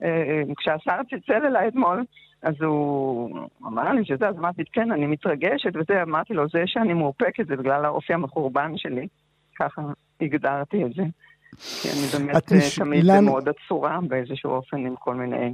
אה, 0.03 0.41
כשהשר 0.57 0.97
צלצל 1.09 1.45
אליי 1.45 1.67
אתמול, 1.67 2.03
אז 2.41 2.53
הוא 2.61 3.47
אמר 3.65 3.91
לי 3.91 4.05
שזה, 4.05 4.27
אז 4.27 4.35
אמרתי, 4.37 4.63
כן, 4.73 4.91
אני 4.91 5.07
מתרגשת 5.07 5.71
וזה, 5.75 6.03
אמרתי 6.03 6.33
לו, 6.33 6.49
זה 6.49 6.63
שאני 6.65 6.93
מאופקת 6.93 7.47
זה 7.47 7.55
בגלל 7.55 7.85
האופי 7.85 8.13
המחורבן 8.13 8.77
שלי. 8.77 9.07
ככה 9.59 9.81
הגדרתי 10.21 10.85
את 10.85 10.93
זה. 10.93 11.03
כי 11.81 11.87
אני 11.89 12.23
באמת 12.23 12.51
נש... 12.51 12.79
תמיד 12.79 13.03
לנו... 13.03 13.25
מאוד 13.25 13.49
עצורה 13.49 13.99
באיזשהו 14.07 14.51
אופן 14.51 14.77
עם 14.77 14.95
כל 14.95 15.15
מיני... 15.15 15.53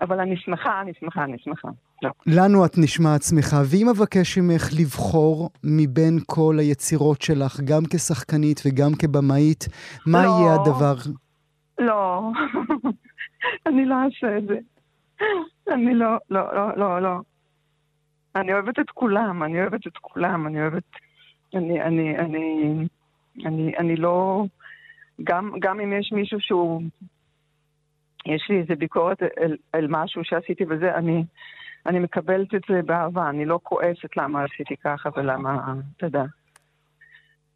אבל 0.00 0.20
אני 0.20 0.36
שמחה, 0.36 0.80
אני 0.80 0.92
שמחה, 1.00 1.24
אני 1.24 1.36
שמחה. 1.38 1.68
לא. 2.02 2.10
לנו 2.26 2.64
את 2.66 2.78
נשמעת 2.78 3.22
שמחה, 3.22 3.56
ואם 3.70 3.88
אבקש 3.88 4.38
ממך 4.38 4.68
לבחור 4.80 5.50
מבין 5.64 6.18
כל 6.26 6.56
היצירות 6.58 7.22
שלך, 7.22 7.60
גם 7.60 7.82
כשחקנית 7.90 8.62
וגם 8.66 8.90
כבמאית, 8.98 9.68
מה 10.06 10.24
לא. 10.24 10.28
יהיה 10.28 10.54
הדבר? 10.54 10.94
לא, 11.78 12.30
אני 13.66 13.84
לא 13.84 13.94
אעשה 14.04 14.38
את 14.38 14.44
זה. 14.46 14.58
אני 15.68 15.94
לא, 15.94 16.16
לא, 16.30 16.54
לא, 16.54 16.76
לא, 16.76 17.02
לא. 17.02 17.20
אני 18.36 18.52
אוהבת 18.52 18.78
את 18.78 18.90
כולם, 18.90 19.42
אני 19.42 19.60
אוהבת 19.60 19.86
את 19.86 19.96
כולם, 19.96 20.46
אני 20.46 20.60
אוהבת... 20.60 20.82
אני, 21.54 21.82
אני, 21.82 22.18
אני, 22.18 22.74
אני, 23.46 23.76
אני 23.78 23.96
לא... 23.96 24.44
גם, 25.24 25.52
גם 25.58 25.80
אם 25.80 25.92
יש 25.92 26.12
מישהו 26.12 26.40
שהוא... 26.40 26.82
יש 28.26 28.46
לי 28.50 28.60
איזה 28.60 28.74
ביקורת 28.74 29.22
אל, 29.22 29.56
אל 29.74 29.86
משהו 29.90 30.24
שעשיתי 30.24 30.64
וזה, 30.68 30.94
אני, 30.94 31.24
אני 31.86 31.98
מקבלת 31.98 32.54
את 32.54 32.60
זה 32.68 32.82
באהבה, 32.82 33.28
אני 33.28 33.44
לא 33.44 33.60
כועסת 33.62 34.16
למה 34.16 34.44
עשיתי 34.44 34.76
ככה 34.76 35.08
ולמה, 35.16 35.74
אתה 35.96 36.06
יודע. 36.06 36.24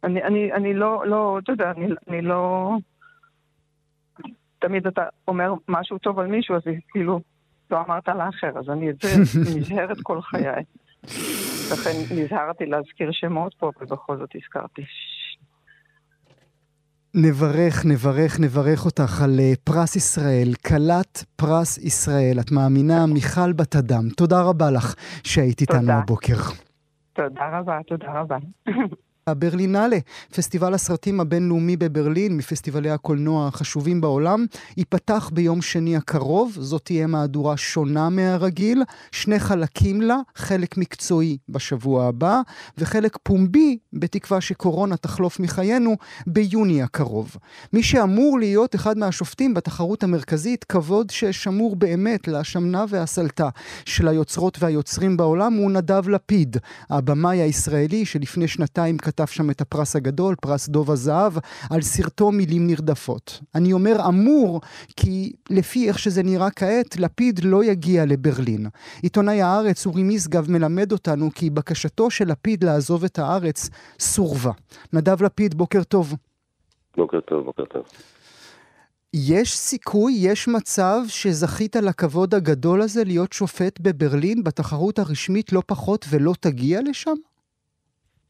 אני, 0.03 0.23
אני, 0.23 0.53
אני 0.53 0.73
לא, 0.73 1.03
לא, 1.07 1.39
אתה 1.43 1.51
יודע, 1.51 1.71
אני, 1.71 1.87
אני 2.07 2.21
לא... 2.21 2.71
תמיד 4.61 4.87
אתה 4.87 5.01
אומר 5.27 5.53
משהו 5.67 5.97
טוב 5.97 6.19
על 6.19 6.27
מישהו, 6.27 6.55
אז 6.55 6.61
כאילו, 6.91 7.19
לא 7.71 7.81
אמרת 7.87 8.07
לאחר, 8.07 8.59
אז 8.59 8.69
אני 8.69 8.89
את 8.89 8.95
זה 9.01 9.07
נזהרת 9.57 9.97
כל 10.03 10.21
חיי. 10.21 10.63
לכן 11.71 11.91
נזהרתי 12.15 12.65
להזכיר 12.65 13.11
שמות 13.11 13.53
פה, 13.53 13.71
ובכל 13.81 14.17
זאת 14.17 14.29
הזכרתי. 14.35 14.81
נברך, 17.15 17.85
נברך, 17.85 18.39
נברך 18.39 18.85
אותך 18.85 19.21
על 19.21 19.39
אה, 19.39 19.53
פרס 19.63 19.95
ישראל, 19.95 20.53
כלת 20.67 21.25
פרס 21.35 21.77
ישראל. 21.77 22.39
את 22.39 22.51
מאמינה, 22.51 23.05
מיכל 23.05 23.53
בת 23.53 23.75
אדם. 23.75 24.09
תודה 24.17 24.41
רבה 24.41 24.71
לך 24.71 24.95
שהיית 25.23 25.61
איתנו 25.61 25.91
הבוקר. 25.91 26.35
תודה 27.13 27.59
רבה, 27.59 27.79
תודה 27.87 28.19
רבה. 28.19 28.37
הברלינלה, 29.31 29.97
פסטיבל 30.35 30.73
הסרטים 30.73 31.19
הבינלאומי 31.19 31.77
בברלין, 31.77 32.37
מפסטיבלי 32.37 32.89
הקולנוע 32.89 33.47
החשובים 33.47 34.01
בעולם, 34.01 34.45
ייפתח 34.77 35.29
ביום 35.33 35.61
שני 35.61 35.97
הקרוב. 35.97 36.57
זאת 36.59 36.85
תהיה 36.85 37.07
מהדורה 37.07 37.57
שונה 37.57 38.09
מהרגיל, 38.09 38.83
שני 39.11 39.39
חלקים 39.39 40.01
לה, 40.01 40.17
חלק 40.35 40.77
מקצועי 40.77 41.37
בשבוע 41.49 42.05
הבא, 42.05 42.41
וחלק 42.77 43.17
פומבי, 43.23 43.77
בתקווה 43.93 44.41
שקורונה 44.41 44.97
תחלוף 44.97 45.39
מחיינו, 45.39 45.95
ביוני 46.27 46.83
הקרוב. 46.83 47.35
מי 47.73 47.83
שאמור 47.83 48.39
להיות 48.39 48.75
אחד 48.75 48.97
מהשופטים 48.97 49.53
בתחרות 49.53 50.03
המרכזית, 50.03 50.63
כבוד 50.63 51.09
ששמור 51.09 51.75
באמת 51.75 52.27
להשמנה 52.27 52.85
והסלטה 52.89 53.49
של 53.85 54.07
היוצרות 54.07 54.57
והיוצרים 54.63 55.17
בעולם, 55.17 55.53
הוא 55.53 55.71
נדב 55.71 56.09
לפיד, 56.09 56.57
הבמאי 56.89 57.41
הישראלי 57.41 58.05
שלפני 58.05 58.47
שנתיים 58.47 58.97
כתב 58.97 59.20
שם 59.29 59.49
את 59.49 59.61
הפרס 59.61 59.95
הגדול, 59.95 60.35
פרס 60.35 60.69
דוב 60.69 60.91
הזהב, 60.91 61.33
על 61.69 61.81
סרטו 61.81 62.31
מילים 62.31 62.67
נרדפות. 62.67 63.39
אני 63.55 63.73
אומר 63.73 64.07
אמור, 64.07 64.61
כי 64.95 65.33
לפי 65.49 65.87
איך 65.87 65.99
שזה 65.99 66.23
נראה 66.23 66.49
כעת, 66.49 66.97
לפיד 66.99 67.39
לא 67.43 67.63
יגיע 67.63 68.05
לברלין. 68.05 68.67
עיתונאי 69.01 69.41
הארץ 69.41 69.85
אורי 69.85 70.03
משגב 70.03 70.51
מלמד 70.51 70.91
אותנו 70.91 71.29
כי 71.35 71.49
בקשתו 71.49 72.09
של 72.09 72.27
לפיד 72.27 72.63
לעזוב 72.63 73.03
את 73.03 73.19
הארץ 73.19 73.69
סורבה. 73.99 74.51
נדב 74.93 75.23
לפיד, 75.23 75.55
בוקר 75.55 75.83
טוב. 75.83 76.15
בוקר 76.97 77.19
טוב, 77.19 77.45
בוקר 77.45 77.65
טוב. 77.65 77.83
יש 79.13 79.57
סיכוי, 79.57 80.13
יש 80.17 80.47
מצב 80.47 81.01
שזכית 81.07 81.75
לכבוד 81.75 82.35
הגדול 82.35 82.81
הזה 82.81 83.03
להיות 83.03 83.33
שופט 83.33 83.79
בברלין 83.79 84.43
בתחרות 84.43 84.99
הרשמית 84.99 85.53
לא 85.53 85.61
פחות 85.65 86.05
ולא 86.09 86.33
תגיע 86.39 86.79
לשם? 86.89 87.13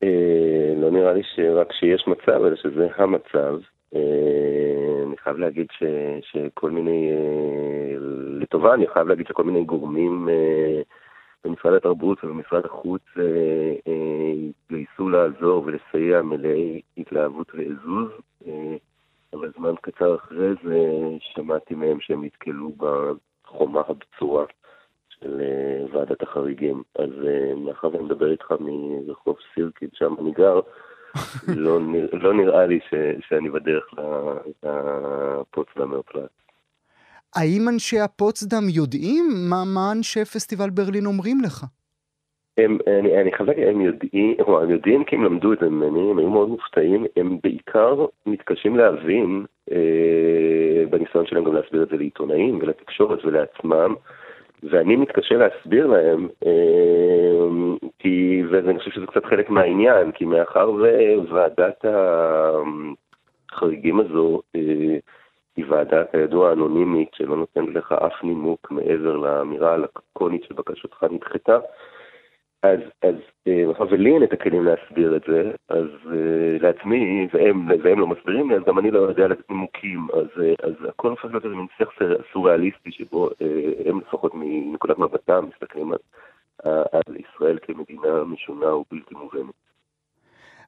אה, 0.03 0.73
לא 0.77 0.91
נראה 0.91 1.13
לי 1.13 1.21
שרק 1.35 1.73
שיש 1.73 2.07
מצב, 2.07 2.43
אלא 2.45 2.55
שזה 2.55 2.87
המצב. 2.95 3.59
אה, 3.95 5.03
אני 5.07 5.17
חייב 5.17 5.37
להגיד 5.37 5.67
ש, 5.71 5.83
שכל 6.21 6.71
מיני, 6.71 7.11
אה, 7.11 7.95
לטובה, 8.39 8.73
אני 8.73 8.87
חייב 8.87 9.07
להגיד 9.07 9.27
שכל 9.27 9.43
מיני 9.43 9.63
גורמים 9.63 10.27
במשרד 11.45 11.73
התרבות 11.73 12.23
ובמשרד 12.23 12.65
החוץ 12.65 13.01
התגייסו 14.65 15.09
לעזור 15.09 15.63
ולסייע 15.65 16.21
מלאי 16.21 16.81
התלהבות 16.97 17.51
ועזוז, 17.53 18.11
אבל 19.33 19.51
זמן 19.57 19.73
קצר 19.81 20.15
אחרי 20.15 20.49
זה 20.63 20.79
שמעתי 21.19 21.75
מהם 21.75 21.99
שהם 21.99 22.25
נתקלו 22.25 22.71
בחומה 22.77 23.81
הבצורה. 23.87 24.45
של 25.23 25.41
אה, 25.41 25.85
ועדת 25.91 26.21
החריגים. 26.21 26.83
אז 26.95 27.09
אה, 27.27 27.55
מאחר 27.55 27.87
ואני 27.93 28.03
מדבר 28.03 28.31
איתך 28.31 28.53
מרחוב 28.59 29.35
סירקיד, 29.53 29.89
שם 29.93 30.13
אני 30.19 30.31
גר, 30.31 30.59
לא, 31.65 31.79
נרא, 31.79 32.07
לא 32.11 32.33
נראה 32.33 32.65
לי 32.65 32.79
ש, 32.89 32.93
שאני 33.27 33.49
בדרך 33.49 33.85
לפוצדמר 34.63 36.01
פלאט. 36.01 36.29
האם 37.35 37.69
אנשי 37.69 37.99
הפוצדם 37.99 38.63
יודעים 38.69 39.25
מה, 39.49 39.63
מה 39.65 39.91
אנשי 39.91 40.25
פסטיבל 40.25 40.69
ברלין 40.69 41.05
אומרים 41.05 41.41
לך? 41.45 41.65
הם, 42.57 42.77
אני, 42.99 43.21
אני 43.21 43.31
להגיד, 43.47 43.67
הם 43.67 43.81
יודעים, 43.81 44.35
הם 44.47 44.69
יודעים 44.69 45.03
כי 45.03 45.15
הם 45.15 45.23
למדו 45.23 45.53
את 45.53 45.59
זה 45.61 45.69
ממני, 45.69 46.11
הם 46.11 46.17
היו 46.17 46.29
מאוד 46.29 46.49
מופתעים, 46.49 47.05
הם 47.15 47.37
בעיקר 47.43 48.05
מתקשים 48.25 48.77
להבין, 48.77 49.45
אה, 49.71 50.85
בניסיון 50.89 51.25
שלהם 51.25 51.43
גם 51.43 51.53
להסביר 51.53 51.83
את 51.83 51.89
זה 51.89 51.97
לעיתונאים 51.97 52.59
ולתקשורת 52.61 53.25
ולעצמם, 53.25 53.95
ואני 54.63 54.95
מתקשה 54.95 55.35
להסביר 55.35 55.87
להם, 55.87 56.27
אה, 56.45 57.47
כי, 57.99 58.43
ואני 58.51 58.79
חושב 58.79 58.91
שזה 58.91 59.07
קצת 59.07 59.25
חלק 59.25 59.49
מהעניין, 59.49 60.11
כי 60.11 60.25
מאחר 60.25 60.71
שוועדת 61.27 61.85
החריגים 63.51 63.99
הזו 63.99 64.41
אה, 64.55 64.97
היא 65.57 65.65
ועדה 65.69 66.03
כידוע 66.11 66.53
אנונימית 66.53 67.09
שלא 67.13 67.35
נותנת 67.35 67.75
לך 67.75 67.91
אף 67.91 68.23
נימוק 68.23 68.71
מעבר 68.71 69.17
לאמירה 69.17 69.73
הלקונית 69.73 70.43
שבקשתך 70.43 71.03
נדחתה, 71.11 71.59
אז, 72.63 72.79
אז 73.01 73.15
מאחר 73.67 73.83
ולי 73.91 74.13
אין 74.13 74.23
את 74.23 74.33
הכלים 74.33 74.65
להסביר 74.65 75.15
את 75.15 75.21
זה, 75.27 75.51
אז 75.69 75.87
uh, 76.05 76.63
לעצמי, 76.63 77.27
והם, 77.33 77.67
והם 77.83 77.99
לא 77.99 78.07
מסבירים 78.07 78.49
לי, 78.49 78.55
אז 78.55 78.61
גם 78.67 78.79
אני 78.79 78.91
לא 78.91 78.99
יודע 78.99 79.27
לתת 79.27 79.49
נימוקים, 79.49 80.07
אז, 80.13 80.27
uh, 80.37 80.67
אז 80.67 80.73
הכל 80.89 81.09
הופך 81.09 81.25
להיות 81.25 81.45
איזה 81.45 81.55
מין 81.55 81.67
שיח 81.77 81.89
סוריאליסטי 82.33 82.91
שבו 82.91 83.29
הם 83.85 83.99
לפחות 83.99 84.31
מנקודת 84.35 84.99
מבטם 84.99 85.45
מסתכלים 85.53 85.91
על, 85.91 85.99
על 86.91 87.15
ישראל 87.15 87.59
כמדינה 87.61 88.23
משונה 88.23 88.75
ובלתי 88.75 89.15
מובנת. 89.15 89.70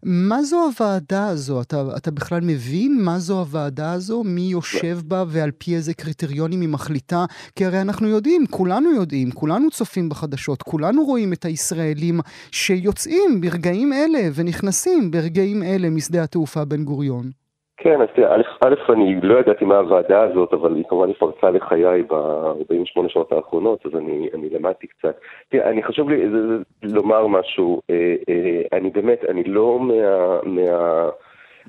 מה 0.05 0.43
זו 0.43 0.65
הוועדה 0.65 1.27
הזו? 1.27 1.61
אתה, 1.61 1.83
אתה 1.97 2.11
בכלל 2.11 2.41
מבין 2.41 3.03
מה 3.03 3.19
זו 3.19 3.39
הוועדה 3.39 3.91
הזו? 3.91 4.23
מי 4.23 4.41
יושב 4.41 4.99
בה 5.05 5.23
ועל 5.27 5.51
פי 5.51 5.75
איזה 5.75 5.93
קריטריונים 5.93 6.61
היא 6.61 6.69
מחליטה? 6.69 7.25
כי 7.55 7.65
הרי 7.65 7.81
אנחנו 7.81 8.07
יודעים, 8.07 8.45
כולנו 8.47 8.91
יודעים, 8.91 9.31
כולנו 9.31 9.71
צופים 9.71 10.09
בחדשות, 10.09 10.61
כולנו 10.63 11.05
רואים 11.05 11.33
את 11.33 11.45
הישראלים 11.45 12.19
שיוצאים 12.51 13.41
ברגעים 13.41 13.93
אלה 13.93 14.29
ונכנסים 14.33 15.11
ברגעים 15.11 15.63
אלה 15.63 15.89
משדה 15.89 16.23
התעופה 16.23 16.65
בן 16.65 16.83
גוריון. 16.83 17.42
כן, 17.77 18.01
אז 18.01 18.07
תראה, 18.15 18.35
א', 18.35 18.91
אני 18.91 19.21
לא 19.21 19.39
ידעתי 19.39 19.65
מה 19.65 19.77
הוועדה 19.77 20.21
הזאת, 20.21 20.53
אבל 20.53 20.75
היא 20.75 20.83
כמובן 20.89 21.13
פרצה 21.13 21.49
לחיי 21.49 22.03
ב-48 22.03 23.09
שעות 23.09 23.31
האחרונות, 23.31 23.85
אז 23.85 23.95
אני, 23.95 24.29
אני 24.33 24.49
למדתי 24.49 24.87
קצת. 24.87 25.19
תראה, 25.49 25.69
אני 25.69 25.83
חשוב 25.83 26.09
לי 26.09 26.29
זה, 26.29 26.47
זה, 26.47 26.95
לומר 26.95 27.27
משהו, 27.27 27.81
אה, 27.89 28.15
אה, 28.29 28.77
אני 28.77 28.89
באמת, 28.89 29.25
אני 29.29 29.43
לא 29.43 29.79
מה, 29.79 30.39
מה... 30.43 31.09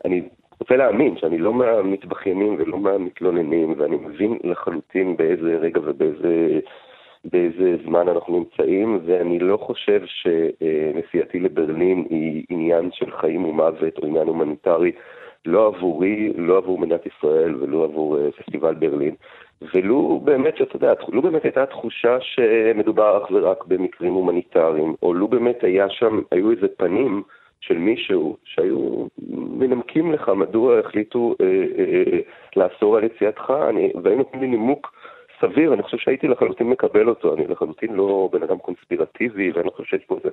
אני 0.05 0.23
רוצה 0.61 0.77
להאמין 0.77 1.17
שאני 1.17 1.39
לא 1.39 1.53
מהמתבכיינים 1.55 2.57
ולא 2.59 2.79
מהמתלוננים, 2.79 3.75
ואני 3.79 3.97
מבין 3.97 4.39
לחלוטין 4.45 5.17
באיזה 5.17 5.59
רגע 5.61 5.81
ובאיזה... 5.85 6.61
באיזה 7.33 7.77
זמן 7.85 8.09
אנחנו 8.09 8.39
נמצאים, 8.39 9.01
ואני 9.07 9.39
לא 9.39 9.57
חושב 9.57 10.01
שנסיעתי 10.07 11.41
לברלין 11.41 12.05
היא 12.11 12.45
עניין 12.49 12.91
של 12.93 13.11
חיים 13.11 13.45
ומוות 13.45 13.99
או 13.99 14.07
עניין 14.07 14.27
הומניטרי. 14.27 14.93
לא 15.47 15.67
עבורי, 15.67 16.33
לא 16.37 16.57
עבור 16.57 16.79
מדינת 16.79 17.07
ישראל 17.07 17.55
ולא 17.55 17.85
עבור 17.85 18.17
uh, 18.17 18.43
פסטיבל 18.43 18.75
ברלין. 18.75 19.15
ולו 19.75 20.21
באמת, 20.25 20.55
אתה 20.63 20.77
יודע, 20.77 20.93
לו 21.09 21.23
באמת 21.23 21.45
הייתה 21.45 21.67
תחושה 21.67 22.17
שמדובר 22.21 23.25
אך 23.25 23.31
ורק 23.31 23.65
במקרים 23.65 24.13
הומניטריים, 24.13 24.95
או 25.03 25.15
לו 25.15 25.29
באמת 25.29 25.65
היה 25.65 25.91
שם, 25.91 26.21
היו 26.31 26.51
איזה 26.51 26.67
פנים 26.77 27.23
של 27.61 27.79
מישהו 27.79 28.37
שהיו 28.45 29.07
מנמקים 29.59 30.13
לך 30.13 30.29
מדוע 30.29 30.79
החליטו 30.79 31.35
אה, 31.41 31.47
אה, 31.79 31.85
אה, 32.13 32.19
לאסור 32.57 32.97
על 32.97 33.05
יציאתך, 33.05 33.53
והיינו 34.03 34.23
נותנים 34.23 34.43
לי 34.43 34.49
נימוק 34.49 34.94
סביר, 35.45 35.75
אני 35.75 35.83
חושב 35.83 35.99
שהייתי 35.99 36.29
לחלוטין 36.29 36.71
מקבל 36.71 37.09
אותו, 37.09 37.35
אני 37.35 37.47
לחלוטין 37.47 37.93
לא 37.93 38.29
בן 38.33 38.43
אדם 38.43 38.59
קונספירטיבי, 38.59 39.51
ואני 39.51 39.71
חושב 39.71 39.85
שיש 39.85 40.05
פה 40.07 40.17
איזה, 40.17 40.29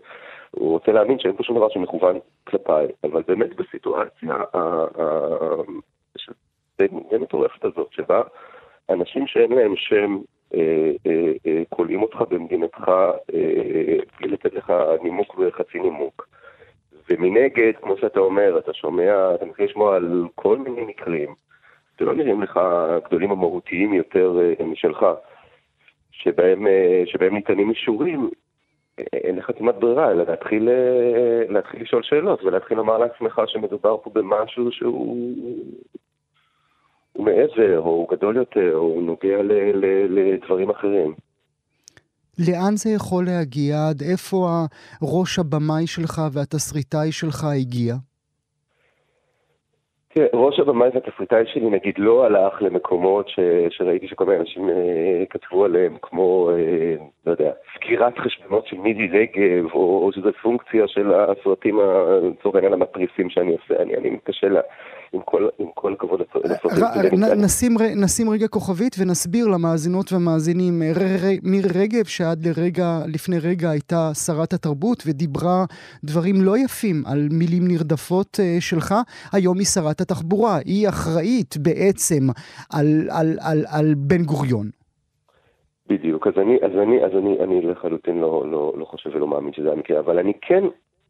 הוא 0.52 0.72
רוצה 0.72 0.92
להאמין 0.92 1.20
שאין 1.20 1.36
פה 1.38 1.44
שום 1.44 1.58
דבר 1.58 1.70
שמכוון 1.70 2.20
כלפיי, 2.48 2.88
אבל 3.04 3.24
באמת 3.28 3.56
בסיטואציה 3.56 4.36
הדי 6.80 7.18
מטורפת 7.20 7.66
הזאת, 7.66 7.88
שבה 7.92 8.22
אנשים 8.90 9.28
שאין 9.28 9.52
להם 9.52 9.76
שם 9.76 10.18
קולעים 11.70 12.00
אה, 12.00 12.06
אה, 12.06 12.12
אה, 12.12 12.22
אותך 12.22 12.32
במדינתך 12.32 12.92
בלי 14.20 14.28
לתת 14.28 14.54
לך 14.54 14.74
נימוק 15.04 15.36
וחצי 15.40 15.80
נימוק. 15.80 16.28
ומנגד, 17.10 17.72
כמו 17.82 17.98
שאתה 17.98 18.20
אומר, 18.20 18.58
אתה 18.58 18.74
שומע, 18.74 19.36
אתה 19.36 19.46
מתחיל 19.46 19.66
לשמוע 19.66 19.96
על 19.96 20.28
כל 20.36 20.58
מיני 20.58 20.82
מקרים. 20.82 21.36
שלא 22.02 22.14
נראים 22.14 22.42
לך 22.42 22.60
גדולים 23.06 23.32
המהותיים 23.32 23.94
יותר 23.94 24.40
אה, 24.40 24.66
משלך, 24.66 25.06
שבהם, 26.12 26.68
אה, 26.68 27.04
שבהם 27.06 27.36
ניתנים 27.36 27.70
אישורים, 27.70 28.30
אה, 29.00 29.04
אין 29.14 29.36
לך 29.36 29.52
כמעט 29.58 29.76
ברירה, 29.76 30.12
אלא 30.12 30.24
להתחיל, 30.24 30.70
להתחיל 31.50 31.82
לשאול 31.82 32.04
שאלות 32.04 32.44
ולהתחיל 32.44 32.78
לומר 32.78 32.98
לעצמך 32.98 33.42
שמדובר 33.48 33.98
פה 33.98 34.10
במשהו 34.14 34.72
שהוא 34.72 35.36
הוא 37.14 37.26
מעבר, 37.26 37.80
או 37.80 37.90
הוא 37.90 38.08
גדול 38.12 38.36
יותר, 38.36 38.76
או 38.76 38.80
הוא 38.80 39.04
נוגע 39.04 39.42
ל, 39.44 39.52
ל, 39.74 39.86
לדברים 40.20 40.70
אחרים. 40.70 41.14
לאן 42.48 42.76
זה 42.76 42.90
יכול 42.90 43.26
להגיע? 43.26 43.76
עד 43.90 44.02
איפה 44.02 44.48
הראש 45.02 45.40
הבמאי 45.40 45.88
שלך 45.88 46.22
והתסריטאי 46.32 47.12
שלך 47.12 47.44
הגיע? 47.44 47.96
תראה, 50.14 50.28
ראש 50.34 50.60
הבמאי 50.60 50.90
והתסריטאי 50.94 51.44
שלי 51.54 51.70
נגיד 51.70 51.94
לא 51.98 52.26
הלך 52.26 52.62
למקומות 52.62 53.30
ש, 53.30 53.40
שראיתי 53.70 54.08
שכל 54.08 54.26
מיני 54.26 54.40
אנשים 54.40 54.70
אה, 54.70 55.24
כתבו 55.30 55.66
עליהם, 55.66 55.98
כמו, 56.02 56.50
אה, 56.50 56.96
לא 57.26 57.32
יודע, 57.32 57.52
סגירת 57.76 58.14
חשבונות 58.18 58.68
של 58.68 58.78
מידי 58.78 59.08
רגב, 59.08 59.66
או, 59.74 60.06
או 60.06 60.12
שזה 60.14 60.30
פונקציה 60.42 60.88
של 60.88 61.12
הסרטים, 61.14 61.80
לצורך 62.24 62.56
העניין 62.56 62.74
המתריסים 62.74 63.30
שאני 63.30 63.52
עושה, 63.52 63.84
אני, 63.84 63.96
אני 63.98 64.10
מתקשה 64.10 64.48
לה, 64.48 64.62
עם 65.14 65.22
כל, 65.26 65.48
עם 65.60 65.68
כל 65.76 65.94
הכבוד 65.94 66.22
לסרטים. 66.22 66.52
נשים, 67.44 67.72
נשים 67.96 68.30
רגע 68.30 68.48
כוכבית 68.48 68.96
ונסביר 69.00 69.48
למאזינות 69.48 70.14
והמאזינים, 70.14 70.80
מירי 71.44 71.68
רגב, 71.76 72.06
שעד 72.06 72.48
לרגע, 72.48 73.00
לפני 73.08 73.40
רגע 73.40 73.70
הייתה 73.70 74.14
שרת 74.14 74.54
התרבות 74.54 75.04
ודיברה 75.08 75.66
דברים 76.04 76.36
לא 76.42 76.58
יפים 76.58 77.04
על 77.06 77.28
מילים 77.32 77.64
נרדפות 77.68 78.40
אה, 78.40 78.58
שלך, 78.60 78.96
היום 79.34 79.58
היא 79.58 79.66
שרת 79.66 80.02
התחבורה, 80.02 80.58
היא 80.66 80.90
אחראית 80.90 81.58
בעצם 81.58 82.24
על, 82.74 82.88
על, 83.10 83.38
על, 83.42 83.66
על 83.68 83.94
בן 83.98 84.24
גוריון. 84.24 84.81
בדיוק, 85.92 86.28
אז 86.28 86.34
אני, 86.38 86.58
אז 86.62 86.72
אני, 86.78 87.06
אז 87.06 87.12
אני, 87.16 87.40
אני 87.40 87.62
לחלוטין 87.62 88.22
לא, 88.22 88.44
לא, 88.52 88.74
לא 88.78 88.86
חושב 88.86 89.10
ולא 89.14 89.28
מאמין 89.28 89.54
שזה 89.54 89.72
המקרה, 89.72 90.00
אבל 90.00 90.20
אני 90.20 90.34
כן 90.42 90.64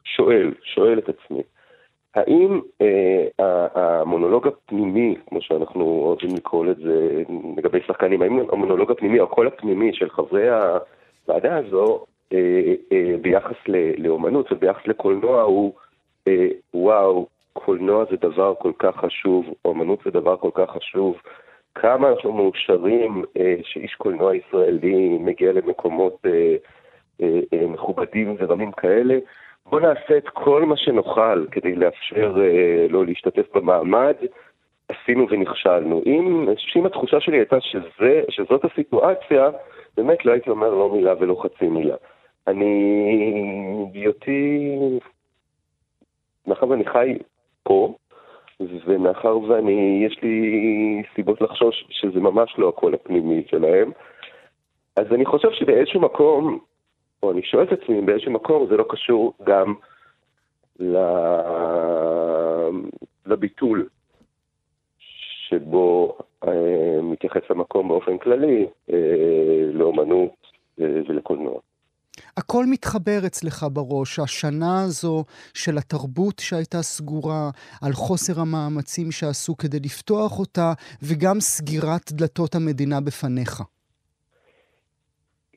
שואל, 0.03 0.53
שואל 0.63 0.99
את 0.99 1.09
עצמי, 1.09 1.41
האם 2.15 2.61
אה, 2.81 3.67
המונולוג 3.75 4.47
הפנימי, 4.47 5.15
כמו 5.29 5.41
שאנחנו 5.41 5.83
אוהבים 5.83 6.35
לקרוא 6.35 6.65
לזה 6.65 7.23
לגבי 7.57 7.79
שחקנים, 7.87 8.21
האם 8.21 8.39
המונולוג 8.51 8.91
הפנימי 8.91 9.19
או 9.19 9.25
הקול 9.25 9.47
הפנימי 9.47 9.93
של 9.93 10.09
חברי 10.09 10.47
הוועדה 10.49 11.57
הזו 11.57 12.05
אה, 12.33 12.73
אה, 12.91 13.15
ביחס 13.21 13.55
ל, 13.67 14.03
לאומנות 14.07 14.51
וביחס 14.51 14.87
לקולנוע 14.87 15.41
הוא 15.41 15.73
אה, 16.27 16.47
וואו, 16.73 17.27
קולנוע 17.53 18.05
זה 18.11 18.17
דבר 18.17 18.53
כל 18.59 18.71
כך 18.79 18.95
חשוב, 18.95 19.45
אומנות 19.65 19.99
זה 20.05 20.11
דבר 20.11 20.37
כל 20.37 20.51
כך 20.53 20.69
חשוב, 20.69 21.15
כמה 21.75 22.09
אנחנו 22.09 22.33
מאושרים 22.33 23.23
אה, 23.37 23.55
שאיש 23.63 23.95
קולנוע 23.95 24.35
ישראלי 24.35 25.17
מגיע 25.19 25.51
למקומות 25.51 26.17
אה, 26.25 26.55
אה, 27.21 27.39
אה, 27.53 27.67
מכובדים 27.67 28.35
ורמים 28.39 28.71
כאלה. 28.71 29.17
בוא 29.65 29.79
נעשה 29.79 30.17
את 30.17 30.29
כל 30.29 30.65
מה 30.65 30.77
שנוכל 30.77 31.45
כדי 31.51 31.75
לאפשר 31.75 32.35
אה, 32.41 32.87
לו 32.89 33.03
להשתתף 33.03 33.55
במעמד. 33.55 34.15
עשינו 34.91 35.27
ונכשלנו. 35.29 36.01
אם, 36.05 36.47
אם 36.75 36.85
התחושה 36.85 37.19
שלי 37.19 37.37
הייתה 37.37 37.61
שזה, 37.61 38.21
שזאת 38.29 38.65
הסיטואציה, 38.65 39.49
באמת 39.97 40.25
לא 40.25 40.31
הייתי 40.31 40.49
אומר 40.49 40.69
לא 40.69 40.89
מילה 40.93 41.13
ולא 41.19 41.41
חצי 41.43 41.67
מילה. 41.67 41.95
אני, 42.47 43.89
בהיותי, 43.93 44.69
מאחר 46.47 46.69
ואני 46.69 46.85
חי 46.85 47.17
פה, 47.63 47.95
ומאחר 48.85 49.37
ואני, 49.39 50.05
יש 50.05 50.19
לי 50.23 51.03
סיבות 51.15 51.41
לחשוש 51.41 51.85
שזה 51.89 52.19
ממש 52.19 52.55
לא 52.57 52.69
הקול 52.69 52.93
הפנימי 52.93 53.43
שלהם, 53.47 53.91
אז 54.95 55.05
אני 55.11 55.25
חושב 55.25 55.51
שבאיזשהו 55.51 56.01
מקום, 56.01 56.59
או 57.23 57.31
אני 57.31 57.43
שואל 57.43 57.63
את 57.63 57.71
עצמי 57.71 57.99
אם 57.99 58.05
באיזשהו 58.05 58.31
מקום 58.31 58.67
זה 58.69 58.77
לא 58.77 58.85
קשור 58.89 59.33
גם 59.43 59.73
לביטול 63.25 63.87
שבו 65.47 66.17
אה, 66.47 66.99
מתייחס 67.01 67.41
המקום 67.49 67.87
באופן 67.87 68.17
כללי 68.17 68.67
אה, 68.93 69.69
לאומנות 69.73 70.47
אה, 70.81 71.01
ולקולנוע. 71.07 71.59
הכל 72.37 72.65
מתחבר 72.71 73.19
אצלך 73.25 73.65
בראש, 73.73 74.19
השנה 74.19 74.83
הזו 74.85 75.23
של 75.53 75.77
התרבות 75.77 76.39
שהייתה 76.39 76.81
סגורה, 76.81 77.49
על 77.83 77.91
חוסר 77.91 78.41
המאמצים 78.41 79.11
שעשו 79.11 79.57
כדי 79.57 79.79
לפתוח 79.85 80.39
אותה, 80.39 80.73
וגם 81.03 81.39
סגירת 81.39 82.11
דלתות 82.11 82.55
המדינה 82.55 83.01
בפניך. 83.01 83.61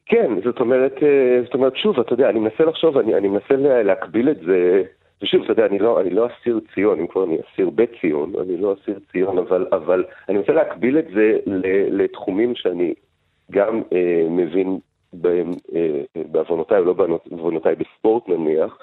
כן, 0.07 0.31
זאת 0.45 0.61
אומרת, 0.61 0.95
אה, 1.03 1.43
זאת 1.45 1.55
אומרת, 1.55 1.77
שוב, 1.77 2.01
אתה 2.01 2.13
יודע, 2.13 2.29
אני 2.29 2.39
מנסה 2.39 2.65
לחשוב, 2.65 2.99
אני, 2.99 3.15
אני 3.15 3.29
מנסה 3.29 3.55
להקביל 3.83 4.31
את 4.31 4.39
זה, 4.47 4.83
ושוב, 5.23 5.43
אתה 5.43 5.53
יודע, 5.53 5.67
אני 5.67 5.79
לא, 5.79 6.01
אני 6.01 6.11
לא 6.11 6.27
אסיר 6.27 6.61
ציון, 6.75 6.99
אם 7.01 7.07
כבר 7.07 7.25
אני 7.25 7.39
אסיר 7.41 7.71
בציון, 7.71 8.33
אני 8.41 8.57
לא 8.57 8.75
אסיר 8.75 8.99
ציון, 9.13 9.39
אבל, 9.39 9.67
אבל 9.73 10.05
אני 10.29 10.39
מנסה 10.39 10.53
להקביל 10.53 10.99
את 10.99 11.07
זה 11.15 11.39
לתחומים 11.91 12.55
שאני 12.55 12.95
גם 13.51 13.83
אה, 13.93 14.27
מבין 14.31 14.79
בעוונותיי 16.33 16.79
או 16.79 16.85
לא 16.85 16.92
בעוונותיי 16.92 17.74
בספורט 17.74 18.29
נניח, 18.29 18.79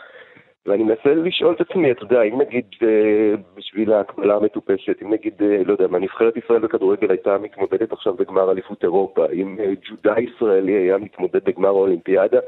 ואני 0.65 0.83
מנסה 0.83 1.13
לשאול 1.13 1.55
את 1.55 1.61
עצמי, 1.61 1.91
אתה 1.91 2.03
יודע, 2.03 2.21
אם 2.21 2.41
נגיד 2.41 2.65
אה, 2.83 3.33
בשביל 3.55 3.93
ההקבלה 3.93 4.35
המטופשת, 4.35 5.01
אם 5.01 5.13
נגיד, 5.13 5.33
אה, 5.41 5.61
לא 5.65 5.71
יודע 5.71 5.87
מה, 5.87 5.99
נבחרת 5.99 6.37
ישראל 6.37 6.59
בכדורגל 6.59 7.09
הייתה 7.09 7.37
מתמודדת 7.37 7.91
עכשיו 7.91 8.13
בגמר 8.13 8.51
אליפות 8.51 8.83
אירופה, 8.83 9.25
אם 9.33 9.57
אה, 9.59 9.71
ג'ודה 9.89 10.15
ישראלי 10.19 10.71
היה 10.71 10.97
מתמודד 10.97 11.43
בגמר 11.43 11.67
האולימפיאדה, 11.67 12.39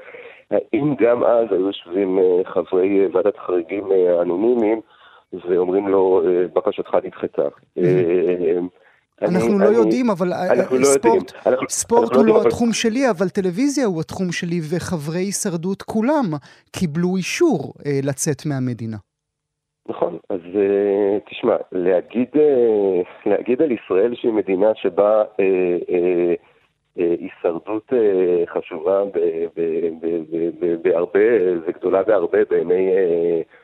האם 0.52 0.96
גם 1.00 1.24
אז 1.24 1.48
היו 1.52 1.68
יושבים 1.68 2.20
חברי 2.46 3.08
ועדת 3.14 3.38
חריגים 3.38 3.84
אנונימיים 4.22 4.82
ואומרים 5.34 5.88
לו, 5.88 6.22
בקשתך 6.54 6.98
נדחתה. 7.04 7.48
אנחנו 9.22 9.60
לא 9.60 9.66
יודעים, 9.66 10.10
אבל 10.10 10.28
לא 11.52 11.58
ספורט 11.70 12.16
הוא 12.16 12.26
לא 12.26 12.42
התחום 12.42 12.74
שלי, 12.74 13.10
אבל 13.10 13.30
טלוויזיה 13.30 13.86
הוא 13.86 14.02
התחום 14.02 14.32
שלי, 14.32 14.60
וחברי 14.70 15.20
הישרדות 15.20 15.82
כולם 15.82 16.26
קיבלו 16.72 17.16
אישור 17.18 17.74
אה, 17.86 18.00
לצאת 18.04 18.46
מהמדינה. 18.46 18.98
נכון, 19.90 20.18
אז 20.30 20.40
uh, 20.40 21.30
תשמע, 21.30 21.56
להגיד, 21.72 22.28
uh, 22.34 23.30
להגיד 23.30 23.62
על 23.62 23.72
ישראל 23.72 24.16
שהיא 24.16 24.32
מדינה 24.32 24.72
שבה 24.76 25.24
uh, 25.24 25.26
uh, 25.26 25.92
uh, 26.98 27.02
הישרדות 27.20 27.94
uh, 27.94 28.50
חשובה 28.54 29.04
בהרבה, 30.84 31.20
וגדולה 31.68 32.04
בהרבה 32.04 32.38
בעיני 32.50 32.90
uh, 32.92 33.63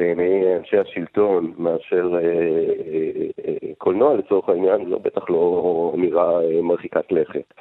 בעיני 0.00 0.56
אנשי 0.56 0.76
השלטון 0.78 1.52
מאשר 1.58 2.10
אה, 2.14 2.18
אה, 2.18 3.30
אה, 3.46 3.74
קולנוע 3.78 4.16
לצורך 4.16 4.48
העניין, 4.48 4.90
זה 4.90 4.96
בטח 4.96 5.30
לא 5.30 5.94
נראה 5.96 6.42
אה, 6.42 6.62
מרחיקת 6.62 7.12
לכת. 7.12 7.54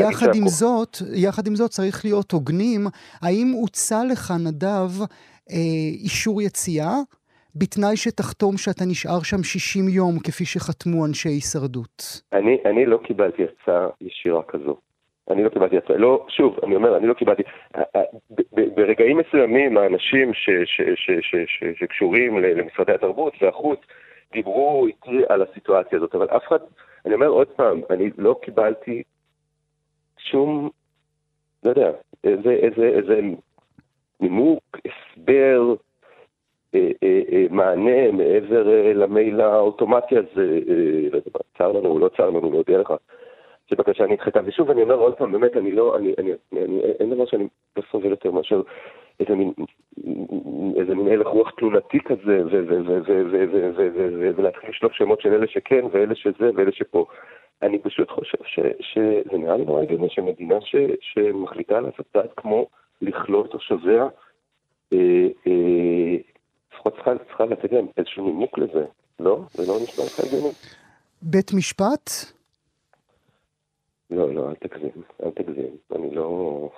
יחד 0.00 0.34
עם 0.34 0.48
זאת, 0.48 0.96
יחד 1.14 1.46
עם 1.46 1.54
זאת 1.54 1.70
צריך 1.70 2.04
להיות 2.04 2.32
הוגנים, 2.32 2.80
האם 3.22 3.52
הוצע 3.60 4.00
לך, 4.12 4.32
נדב, 4.46 4.90
אישור 6.04 6.42
יציאה? 6.42 6.94
בתנאי 7.56 7.96
שתחתום 7.96 8.56
שאתה 8.56 8.84
נשאר 8.84 9.22
שם 9.22 9.42
60 9.42 9.88
יום, 9.88 10.18
כפי 10.18 10.44
שחתמו 10.44 11.06
אנשי 11.06 11.28
הישרדות. 11.28 12.22
אני, 12.32 12.56
אני 12.64 12.86
לא 12.86 12.98
קיבלתי 13.04 13.42
הצעה 13.44 13.88
ישירה 14.00 14.42
כזו. 14.48 14.76
אני 15.30 15.44
לא 15.44 15.48
קיבלתי 15.48 15.76
הצעה, 15.76 15.96
לא, 15.96 16.26
שוב, 16.28 16.58
אני 16.62 16.76
אומר, 16.76 16.96
אני 16.96 17.06
לא 17.06 17.14
קיבלתי, 17.14 17.42
ברגעים 18.52 19.18
מסוימים 19.18 19.76
האנשים 19.76 20.32
שקשורים 21.76 22.38
למשרדי 22.38 22.92
התרבות 22.92 23.32
והחוץ 23.42 23.80
דיברו 24.32 24.86
איתי 24.86 25.22
על 25.28 25.42
הסיטואציה 25.42 25.98
הזאת, 25.98 26.14
אבל 26.14 26.26
אף 26.36 26.42
אחד, 26.46 26.58
אני 27.06 27.14
אומר 27.14 27.26
עוד 27.26 27.48
פעם, 27.48 27.80
אני 27.90 28.10
לא 28.18 28.36
קיבלתי 28.42 29.02
שום, 30.18 30.70
לא 31.64 31.70
יודע, 31.70 31.90
איזה, 32.24 32.50
איזה, 32.50 32.86
איזה 32.86 33.20
נימוק, 34.20 34.78
הסבר, 34.84 35.74
אה, 36.74 36.90
אה, 37.02 37.20
אה, 37.32 37.46
מענה 37.50 38.12
מעבר 38.12 38.92
למייל 38.94 39.40
האוטומטי 39.40 40.16
הזה, 40.16 40.60
לא 41.12 41.16
יודע, 41.16 41.38
צר 41.58 41.72
לנו 41.72 41.98
לא 41.98 42.10
צר 42.16 42.30
לנו, 42.30 42.50
להודיע 42.50 42.78
לך. 42.78 42.92
שבקשה 43.70 44.06
נדחתה. 44.06 44.40
ושוב, 44.44 44.70
אני 44.70 44.82
אומר 44.82 44.94
עוד 44.94 45.14
פעם, 45.14 45.32
באמת, 45.32 45.56
אני 45.56 45.72
לא, 45.72 45.96
אני, 45.96 46.14
אני, 46.18 46.30
אני, 46.52 46.64
אני, 46.64 46.80
אין 47.00 47.10
דבר 47.10 47.26
שאני 47.26 47.48
לא 47.76 47.82
סובל 47.90 48.10
יותר 48.10 48.30
מאשר 48.30 48.62
איזה 49.20 49.34
מין, 49.34 49.52
איזה 50.76 50.94
מין 50.94 51.08
הלך 51.08 51.26
רוח 51.26 51.50
תלונתי 51.50 52.00
כזה, 52.00 52.42
ולהתחיל 54.36 54.70
לשלוף 54.70 54.92
שמות 54.92 55.20
של 55.20 55.32
אלה 55.32 55.46
שכן, 55.46 55.84
ואלה 55.92 56.14
שזה, 56.14 56.50
ואלה 56.54 56.72
שפה. 56.72 57.06
אני 57.62 57.78
פשוט 57.78 58.10
חושב 58.10 58.38
שזה 58.80 59.38
נראה 59.38 59.56
לי 59.56 59.64
נורא 59.64 59.82
הגיוני 59.82 60.10
שמדינה 60.10 60.60
ש, 60.60 60.76
שמחליטה 61.00 61.80
לעשות 61.80 62.06
צעד 62.12 62.28
כמו 62.36 62.66
לכלול 63.02 63.46
תושביה, 63.46 64.08
לפחות 64.92 66.94
צריכה, 66.94 67.12
צריכה 67.28 67.44
לתת 67.44 67.72
להם 67.72 67.86
איזשהו 67.96 68.24
נימוק 68.24 68.58
לזה, 68.58 68.84
לא? 69.20 69.40
זה 69.50 69.72
לא 69.72 69.78
נשמע 69.82 70.04
לך 70.04 70.20
הגיוני. 70.20 70.52
בית 71.22 71.50
משפט? 71.54 72.10
לא, 74.10 74.34
לא, 74.34 74.48
אל 74.48 74.54
תגזים, 74.54 75.02
אל 75.24 75.30
תגזים. 75.30 75.76
אני 75.94 76.14
לא... 76.14 76.70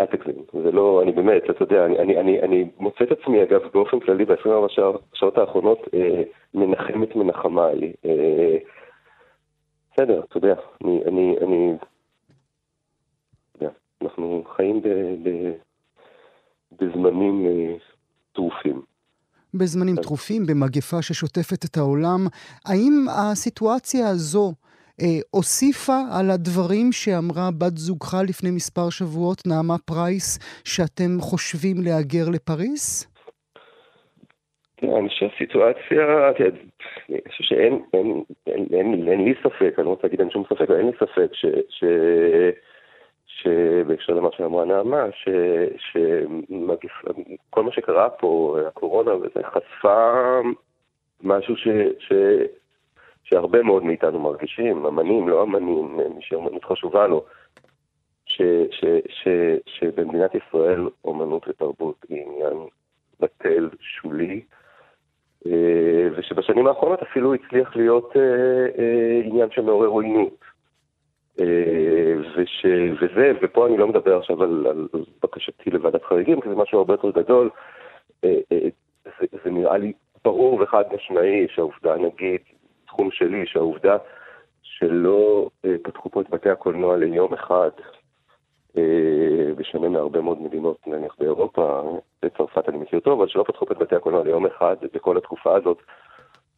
אל 0.00 0.06
תגזים. 0.06 0.44
זה 0.64 0.70
לא, 0.70 1.02
אני 1.02 1.12
באמת, 1.12 1.42
אתה 1.50 1.62
יודע, 1.62 1.84
אני, 1.84 1.98
אני, 1.98 2.20
אני, 2.20 2.42
אני 2.42 2.70
מוצא 2.78 3.04
את 3.04 3.12
עצמי, 3.12 3.42
אגב, 3.42 3.60
באופן 3.72 4.00
כללי, 4.00 4.24
ב-24 4.24 4.82
שעות 5.14 5.38
האחרונות, 5.38 5.78
אה, 5.94 6.22
מנחם 6.54 7.02
את 7.02 7.16
מנחמיי. 7.16 7.92
אה, 8.04 8.56
בסדר, 9.92 10.22
אתה 10.28 10.36
יודע, 10.36 10.54
אני, 10.84 11.00
אני, 11.06 11.36
אני, 11.42 11.74
יודע, 13.54 13.72
אנחנו 14.02 14.44
חיים 14.56 14.82
ב, 14.82 14.88
ב, 15.22 15.52
בזמנים 16.80 17.46
אה, 17.46 17.76
טרופים. 18.32 18.82
בזמנים 19.54 19.96
טרופים, 19.96 20.46
במגפה 20.46 21.02
ששוטפת 21.02 21.64
את 21.64 21.76
העולם. 21.76 22.26
האם 22.66 23.06
הסיטואציה 23.08 24.08
הזו 24.08 24.46
אה, 24.48 24.69
הוסיפה 25.30 25.98
על 26.18 26.30
הדברים 26.30 26.92
שאמרה 26.92 27.48
בת 27.58 27.76
זוגך 27.76 28.14
לפני 28.28 28.50
מספר 28.50 28.90
שבועות, 28.90 29.38
נעמה 29.46 29.78
פרייס, 29.84 30.38
שאתם 30.64 31.20
חושבים 31.20 31.76
להגר 31.84 32.28
לפריס? 32.32 33.06
אני 34.82 35.08
חושב 35.08 35.26
שהסיטואציה, 35.28 36.30
אני 37.08 37.18
חושב 37.28 37.44
שאין 37.44 37.82
אין, 37.94 38.22
אין, 38.46 38.66
אין, 38.72 39.08
אין 39.08 39.24
לי 39.24 39.34
ספק, 39.40 39.74
אני 39.78 39.84
לא 39.84 39.90
רוצה 39.90 40.02
להגיד 40.02 40.20
אין 40.20 40.30
שום 40.30 40.44
ספק, 40.44 40.60
אבל 40.60 40.76
אין 40.76 40.86
לי 40.86 40.92
ספק. 40.92 41.30
שבהקשר 43.42 44.14
למה 44.14 44.28
שאמרה 44.36 44.64
נעמה, 44.64 45.04
שכל 45.76 47.62
מה 47.62 47.72
שקרה 47.72 48.10
פה, 48.10 48.58
הקורונה 48.68 49.14
וזה, 49.14 49.40
חשפה 49.44 50.40
משהו 51.22 51.56
ש, 51.56 51.68
ש, 51.98 52.12
שהרבה 53.24 53.62
מאוד 53.62 53.84
מאיתנו 53.84 54.20
מרגישים, 54.20 54.86
אמנים, 54.86 55.28
לא 55.28 55.42
אמנים, 55.42 55.96
מי 55.96 56.22
שאומנות 56.22 56.64
חשובה 56.64 57.06
לו, 57.06 57.24
ש, 58.26 58.42
ש, 58.70 58.84
ש, 59.08 59.28
שבמדינת 59.66 60.30
ישראל 60.34 60.88
אומנות 61.04 61.48
ותרבות 61.48 61.96
היא 62.08 62.22
עניין 62.26 62.66
בטל, 63.20 63.68
שולי, 63.80 64.40
אה, 65.46 66.08
ושבשנים 66.16 66.66
האחרונות 66.66 67.02
אפילו 67.02 67.34
הצליח 67.34 67.76
להיות 67.76 68.12
אה, 68.16 68.22
אה, 68.78 69.20
עניין 69.24 69.48
שמעורר 69.50 69.88
עוינות. 69.88 70.50
וש, 72.36 72.66
וזה, 73.00 73.32
ופה 73.42 73.66
אני 73.66 73.76
לא 73.76 73.88
מדבר 73.88 74.18
עכשיו 74.18 74.42
על, 74.42 74.66
על 74.66 74.88
בקשתי 75.22 75.70
לוועדת 75.70 76.04
חריגים, 76.04 76.40
כי 76.40 76.48
זה 76.48 76.54
משהו 76.54 76.78
הרבה 76.78 76.94
יותר 76.94 77.10
גדול, 77.10 77.50
זה, 78.22 79.26
זה 79.44 79.50
נראה 79.50 79.78
לי 79.78 79.92
ברור 80.24 80.60
וחד 80.60 80.84
משמעי 80.94 81.46
שהעובדה, 81.54 81.96
נגיד, 81.96 82.40
בתחום 82.90 83.10
שלי, 83.10 83.46
שהעובדה 83.46 83.96
שלא 84.62 85.48
אה, 85.64 85.74
פתחו 85.82 86.10
פה 86.10 86.20
את 86.20 86.30
בתי 86.30 86.50
הקולנוע 86.50 86.96
ליום 86.96 87.34
אחד, 87.34 87.70
אה, 88.76 89.54
בשונה 89.56 89.88
מהרבה 89.88 90.20
מאוד 90.20 90.42
מדינות, 90.42 90.76
נניח 90.86 91.16
באירופה, 91.18 91.98
בצרפת 92.22 92.68
אני 92.68 92.78
מכיר 92.78 93.00
טוב, 93.00 93.20
אבל 93.20 93.28
שלא 93.28 93.42
פתחו 93.42 93.66
פה 93.66 93.74
את 93.74 93.78
בתי 93.78 93.96
הקולנוע 93.96 94.24
ליום 94.24 94.46
אחד 94.46 94.76
בכל 94.94 95.16
התקופה 95.16 95.56
הזאת, 95.56 95.78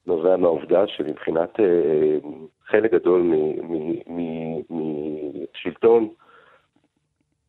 נובע 0.06 0.36
מהעובדה 0.36 0.86
שמבחינת 0.86 1.60
אה, 1.60 2.18
חלק 2.66 2.92
גדול 2.92 3.32
משלטון, 5.54 6.08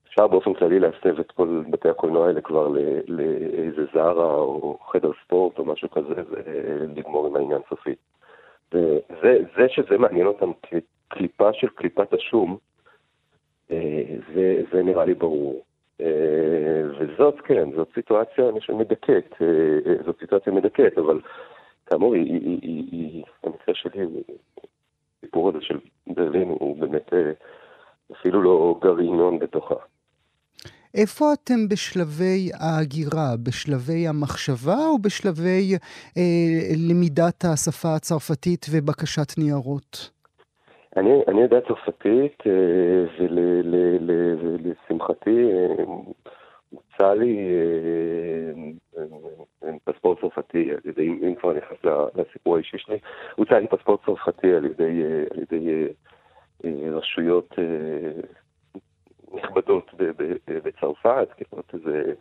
אפשר 0.08 0.28
באופן 0.28 0.54
כללי 0.54 0.80
להסב 0.80 1.20
את 1.20 1.32
כל 1.32 1.64
בתי 1.70 1.90
הקולנוע 1.90 2.28
האלה 2.28 2.42
כבר 2.42 2.68
לאיזה 3.08 3.86
זרה 3.94 4.36
או 4.36 4.78
חדר 4.92 5.12
ספורט 5.26 5.60
או 5.60 5.66
משהו 5.66 5.90
כזה 5.90 6.24
ולגמור 6.30 7.28
עם 7.28 7.36
העניין 7.36 7.62
סופית. 7.70 8.13
וזה 8.74 9.70
שזה 9.70 9.98
מעניין 9.98 10.28
אותם 10.28 10.52
כקליפה 10.62 11.54
של 11.54 11.68
קליפת 11.68 12.14
השום, 12.14 12.58
אה, 13.72 14.04
זה, 14.36 14.62
זה 14.72 14.84
נראה 14.84 15.06
לי 15.06 15.14
ברור. 15.14 15.64
אה, 16.02 16.84
וזאת, 17.00 17.42
כן, 17.42 17.70
זאת 17.76 17.88
סיטואציה, 17.94 18.50
אני 18.50 18.60
חושב, 18.60 18.74
מדכאת. 18.74 19.36
אה, 19.42 20.04
זאת 20.06 20.20
סיטואציה 20.20 20.54
מדכאת, 20.54 20.98
אבל 20.98 21.22
כאמור, 21.86 22.14
היא, 22.14 22.24
היא, 22.34 22.60
היא, 22.62 22.84
היא, 22.92 23.24
המקרה 23.44 23.76
שלי, 23.76 24.06
הסיפור 25.18 25.50
הזה 25.50 25.62
של 25.62 25.80
ברלין 26.08 26.50
הוא 26.50 26.78
באמת 26.78 27.14
אפילו 28.12 28.42
לא 28.42 28.76
גרעינון 28.82 29.40
בתוכה. 29.40 29.76
איפה 30.96 31.26
אתם 31.34 31.68
בשלבי 31.72 32.50
ההגירה? 32.62 33.30
בשלבי 33.44 34.08
המחשבה 34.08 34.88
או 34.88 35.00
בשלבי 35.00 35.74
אה, 36.18 36.76
למידת 36.90 37.46
השפה 37.46 37.96
הצרפתית 37.96 38.66
ובקשת 38.72 39.38
ניירות? 39.38 40.10
אני, 40.98 41.22
אני 41.28 41.42
יודע 41.42 41.62
צרפתית, 41.68 42.44
אה, 42.48 43.06
ולשמחתי 44.40 45.52
אה, 45.52 45.84
הוצע 46.70 47.14
לי 47.14 47.38
אה, 48.98 49.72
פספורט 49.84 50.20
צרפתי, 50.22 50.70
ידי, 50.86 51.08
אם 51.08 51.36
כבר 51.36 51.54
נכנס 51.54 51.78
לסיפור 52.16 52.56
האישי 52.56 52.78
שלי, 52.78 52.98
הוצע 53.36 53.60
לי 53.60 53.68
פספורט 53.68 54.06
צרפתי 54.06 54.54
על 54.54 54.66
ידי 55.42 55.88
רשויות 56.92 57.56
נכבדות 59.34 59.92
בצרפת, 60.48 61.28
כזאת 61.38 61.74
איזה 61.74 62.14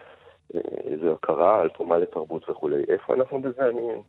איזו 0.85 1.13
הכרה 1.13 1.61
על 1.61 1.69
תרומה 1.69 1.99
לתרבות 1.99 2.51
וכולי. 2.51 2.85
איפה 2.89 3.15
אנחנו 3.15 3.43
בזה? 3.43 3.69
אני... 3.69 4.03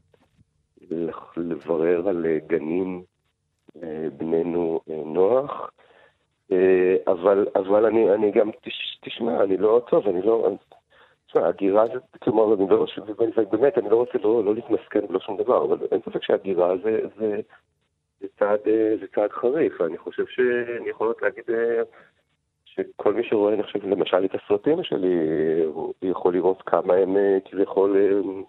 לברר 1.37 2.09
על 2.09 2.25
גנים 2.47 3.03
בנינו 4.17 4.79
נוח. 5.05 5.71
אבל, 7.07 7.47
אבל 7.55 7.85
אני, 7.85 8.13
אני 8.13 8.31
גם, 8.31 8.49
תשמע, 9.01 9.43
אני 9.43 9.57
לא, 9.57 9.81
טוב, 9.89 10.07
אני 10.07 10.21
לא, 10.21 10.49
תשמע, 11.27 11.47
הגירה 11.47 11.87
זה, 11.87 11.99
כלומר, 12.21 12.53
אני 12.53 12.69
לא, 12.69 12.85
באמת, 13.51 13.77
אני 13.77 13.89
לא 13.89 13.95
רוצה 13.95 14.17
לא, 14.23 14.43
לא 14.45 14.55
להתמסכן 14.55 14.99
ולא 15.09 15.19
שום 15.19 15.37
דבר, 15.37 15.65
אבל 15.65 15.77
אין 15.91 16.01
ספק 16.01 16.23
שהגירה 16.23 16.77
זה, 16.83 16.99
זה, 17.17 17.39
זה, 18.19 18.27
צעד, 18.39 18.59
זה 18.99 19.07
צעד 19.15 19.31
חריף, 19.31 19.81
אני 19.81 19.97
חושב 19.97 20.25
שאני 20.27 20.89
יכול 20.89 21.13
להגיד 21.21 21.43
שכל 22.75 23.13
מי 23.13 23.23
שרואה, 23.23 23.53
אני 23.53 23.63
חושב, 23.63 23.85
למשל 23.85 24.25
את 24.25 24.35
הסרטים 24.35 24.83
שלי, 24.83 25.15
הוא 25.65 25.93
יכול 26.01 26.33
לראות 26.33 26.61
כמה 26.65 26.93
הם 26.93 27.17
כביכול 27.45 27.97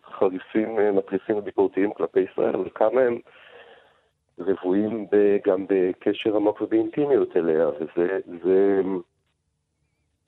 חריפים, 0.05 0.77
מתריסים 0.97 1.37
וביקורתיים 1.37 1.93
כלפי 1.93 2.21
ישראל, 2.21 2.55
אבל 2.55 2.69
כמה 2.75 3.01
הם 3.01 3.19
רבועים 4.39 5.07
גם 5.47 5.67
בקשר 5.69 6.37
עמוק 6.37 6.61
ובאינטימיות 6.61 7.37
אליה, 7.37 7.69
וזה, 7.69 8.19
זה, 8.45 8.81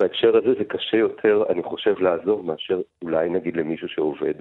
בהקשר 0.00 0.36
הזה 0.36 0.54
זה 0.58 0.64
קשה 0.64 0.96
יותר, 0.96 1.44
אני 1.48 1.62
חושב, 1.62 1.98
לעזור 1.98 2.42
מאשר 2.42 2.80
אולי 3.02 3.28
נגיד 3.28 3.56
למישהו 3.56 3.88
שעובד 3.88 4.34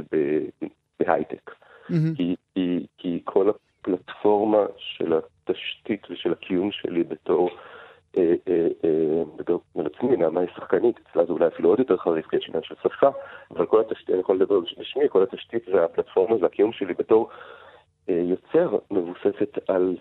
בהייטק. 1.00 1.52
Mm-hmm. 1.52 2.18
כי, 2.18 2.36
כי, 2.54 2.86
כי 2.98 3.22
כל 3.24 3.50
הפלטפורמה 3.50 4.66
של 4.78 5.14
התשתית 5.14 6.08
ושל 6.10 6.32
הקיום 6.32 6.72
שלי 6.72 7.04
בתור 7.04 7.50
אה, 8.18 8.34
אה, 8.48 8.68
אה, 8.84 9.24
בתור 9.36 9.62
עצמי, 9.76 10.18
נעמה 10.18 10.42
היא 10.42 10.50
שחקנית, 10.56 11.00
אצלה 11.12 11.26
זה 11.26 11.32
אולי 11.32 11.48
אפילו 11.48 11.70
עוד 11.70 11.80
יותר 11.80 11.98
חריף, 11.98 12.28
כי 12.28 12.36
יש 12.36 12.46
עניין 12.48 12.64
של 12.64 12.76
שפה, 12.84 13.10
אבל 13.52 13.66
כל 13.66 13.82
התשתית, 13.82 14.10
אני 14.10 14.20
יכול 14.20 14.36
לדבר 14.36 14.60
בשמי, 14.60 15.04
כל 15.10 15.24
התשתית 15.24 15.68
והפלטפורמה 15.68 16.36
והקיום 16.42 16.72
שלי 16.74 16.94
בתור 16.94 17.30
יוצר 18.08 18.78
מבוססת 18.92 19.70
על 19.70 19.98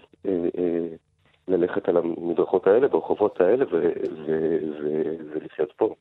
ללכת 1.48 1.88
על 1.88 1.96
המדרכות 1.96 2.66
האלה, 2.66 2.88
ברחובות 2.88 3.40
האלה, 3.40 3.64
ולחיות 5.34 5.72
פה. 5.76 5.94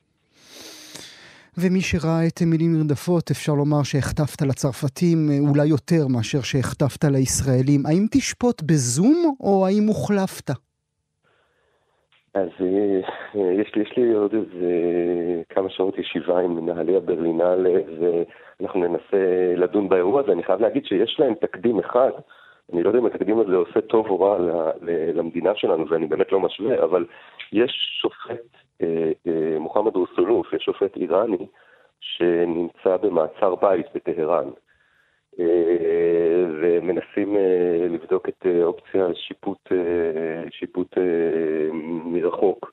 ומי 1.57 1.81
שראה 1.81 2.27
את 2.27 2.41
מילים 2.41 2.73
נרדפות, 2.77 3.31
אפשר 3.31 3.53
לומר 3.53 3.83
שהחטפת 3.83 4.41
לצרפתים 4.41 5.29
אולי 5.49 5.65
יותר 5.65 6.07
מאשר 6.07 6.41
שהחטפת 6.41 7.05
לישראלים. 7.05 7.85
האם 7.85 8.05
תשפוט 8.11 8.61
בזום, 8.61 9.35
או 9.39 9.67
האם 9.67 9.83
הוחלפת? 9.87 10.51
אז 12.33 12.49
יש 13.59 13.75
לי, 13.75 13.81
יש 13.81 13.97
לי 13.97 14.13
עוד 14.13 14.33
איזה 14.33 14.71
כמה 15.49 15.69
שעות 15.69 15.97
ישיבה 15.97 16.39
עם 16.39 16.55
מנהלי 16.55 16.95
הברלינל, 16.95 17.67
ואנחנו 17.99 18.79
ננסה 18.79 19.53
לדון 19.57 19.89
באירוע 19.89 20.21
הזה. 20.21 20.31
אני 20.31 20.43
חייב 20.43 20.61
להגיד 20.61 20.85
שיש 20.85 21.19
להם 21.19 21.33
תקדים 21.33 21.79
אחד. 21.79 22.11
אני 22.73 22.83
לא 22.83 22.89
יודע 22.89 22.99
אם 22.99 23.05
התקדים 23.05 23.39
הזה 23.39 23.55
עושה 23.55 23.81
טוב 23.81 24.09
או 24.09 24.19
רע 24.19 24.37
למדינה 25.13 25.55
שלנו, 25.55 25.89
ואני 25.89 26.07
באמת 26.07 26.31
לא 26.31 26.39
משווה, 26.39 26.83
אבל 26.83 27.05
יש 27.51 27.99
שופט, 28.01 28.45
אה, 28.81 29.11
אה, 29.27 29.59
מוחמד 29.59 29.95
רוסולוף, 29.95 30.53
יש 30.53 30.63
שופט 30.63 30.97
איראני, 30.97 31.47
שנמצא 31.99 32.97
במעצר 32.97 33.55
בית 33.55 33.85
בטהרן. 33.95 34.49
אה, 35.39 36.45
ומנסים 36.61 37.37
לבדוק 37.89 38.29
את 38.29 38.45
אופציה 38.63 39.07
שיפוט, 39.13 39.69
שיפוט 40.49 40.97
מרחוק 42.05 42.71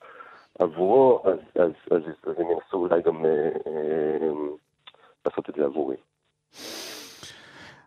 עבורו, 0.58 1.22
אז, 1.24 1.38
אז, 1.54 1.72
אז, 1.90 2.02
אז 2.26 2.34
הם 2.38 2.46
ינסו 2.50 2.76
אולי 2.76 3.02
גם 3.02 3.24
לעשות 5.26 5.50
את 5.50 5.54
זה 5.54 5.64
עבורי. 5.64 5.96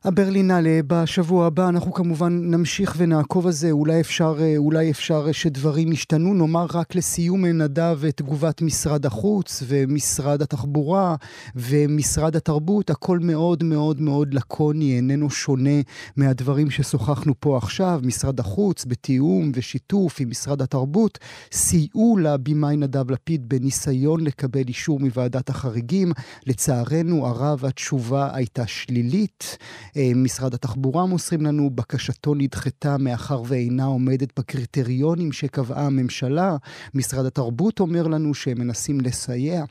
הברלינלה 0.06 0.80
בשבוע 0.88 1.46
הבא, 1.46 1.70
אנחנו 1.70 1.94
כמובן 1.94 2.52
נמשיך 2.52 2.96
ונעקוב 2.98 3.46
על 3.46 3.52
זה, 3.52 3.72
אולי 3.72 4.02
אפשר, 4.02 4.36
אה, 4.42 4.58
אולי 4.58 4.92
אפשר 4.92 5.32
שדברים 5.32 5.92
ישתנו. 5.92 6.34
נאמר 6.34 6.66
רק 6.74 6.96
לסיום, 6.96 7.46
נדב, 7.46 8.00
תגובת 8.16 8.62
משרד 8.62 9.06
החוץ 9.06 9.64
ומשרד 9.68 10.42
התחבורה 10.42 11.16
ומשרד 11.56 12.36
התרבות, 12.36 12.90
הכל 12.90 13.20
מאוד 13.20 13.64
מאוד 13.64 14.02
מאוד 14.02 14.34
לקוני, 14.34 14.96
איננו 14.96 15.30
שונה 15.30 15.82
מהדברים 16.16 16.70
ששוחחנו 16.70 17.34
פה 17.40 17.58
עכשיו. 17.58 18.02
משרד 18.04 18.40
החוץ, 18.40 18.86
בתיאום 18.86 19.52
ושיתוף 19.56 20.22
עם 20.22 20.30
משרד 20.30 20.62
התרבות, 20.62 21.20
סייעו 21.52 22.18
לבימאי 22.18 22.78
נדב 22.78 23.12
לפיד 23.12 23.50
בניסיון 23.50 24.24
לקבל 24.24 24.64
אישור 24.68 25.00
מוועדת 25.00 25.50
החריגים. 25.50 26.12
לצערנו 26.48 27.28
הרב, 27.28 27.66
התשובה 27.66 28.30
הייתה 28.34 28.68
שלילית. 28.68 29.58
אה, 29.98 30.12
משרד 30.16 30.54
התחבורה 30.54 31.06
מוסרים 31.06 31.42
לנו, 31.42 31.70
בקשתו 31.70 32.36
נדחתה 32.36 32.96
מאחר 33.00 33.42
ואינה 33.48 33.86
עומדת 33.86 34.40
בקריטריונים 34.40 35.32
שקבעה 35.32 35.86
הממשלה. 35.86 36.56
משרד 36.94 37.26
התרבות 37.26 37.80
אומר 37.80 38.08
לנו 38.08 38.34
שהם 38.34 38.60
מנסים 38.60 39.02
לסייע. 39.02 39.64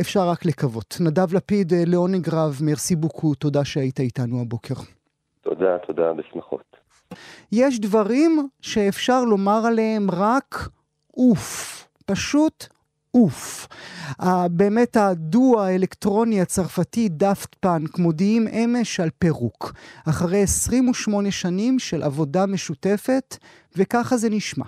אפשר 0.00 0.28
רק 0.28 0.44
לקוות. 0.44 0.96
נדב 1.00 1.34
לפיד, 1.34 1.72
אה, 1.72 1.82
לעונג 1.86 2.28
רב, 2.28 2.58
מרסי 2.62 2.96
בוקו, 2.96 3.34
תודה 3.34 3.64
שהיית 3.64 4.00
איתנו 4.00 4.40
הבוקר. 4.40 4.74
תודה, 5.42 5.78
תודה, 5.86 6.12
בשמחות. 6.12 6.76
יש 7.52 7.80
דברים 7.80 8.48
שאפשר 8.60 9.24
לומר 9.24 9.66
עליהם 9.66 10.10
רק 10.10 10.68
אוף. 11.16 11.88
פשוט 12.06 12.66
אוף. 13.14 13.68
באמת 14.50 14.96
הדואו 14.96 15.62
האלקטרוני 15.62 16.40
הצרפתי 16.40 17.08
Daft 17.08 17.54
Punk 17.60 17.98
מודיעים 17.98 18.48
אמש 18.48 19.00
על 19.00 19.10
פירוק. 19.18 19.72
אחרי 20.08 20.42
28 20.42 21.30
שנים 21.30 21.78
של 21.78 22.02
עבודה 22.02 22.46
משותפת, 22.46 23.36
וככה 23.76 24.16
זה 24.16 24.30
נשמע. 24.30 24.64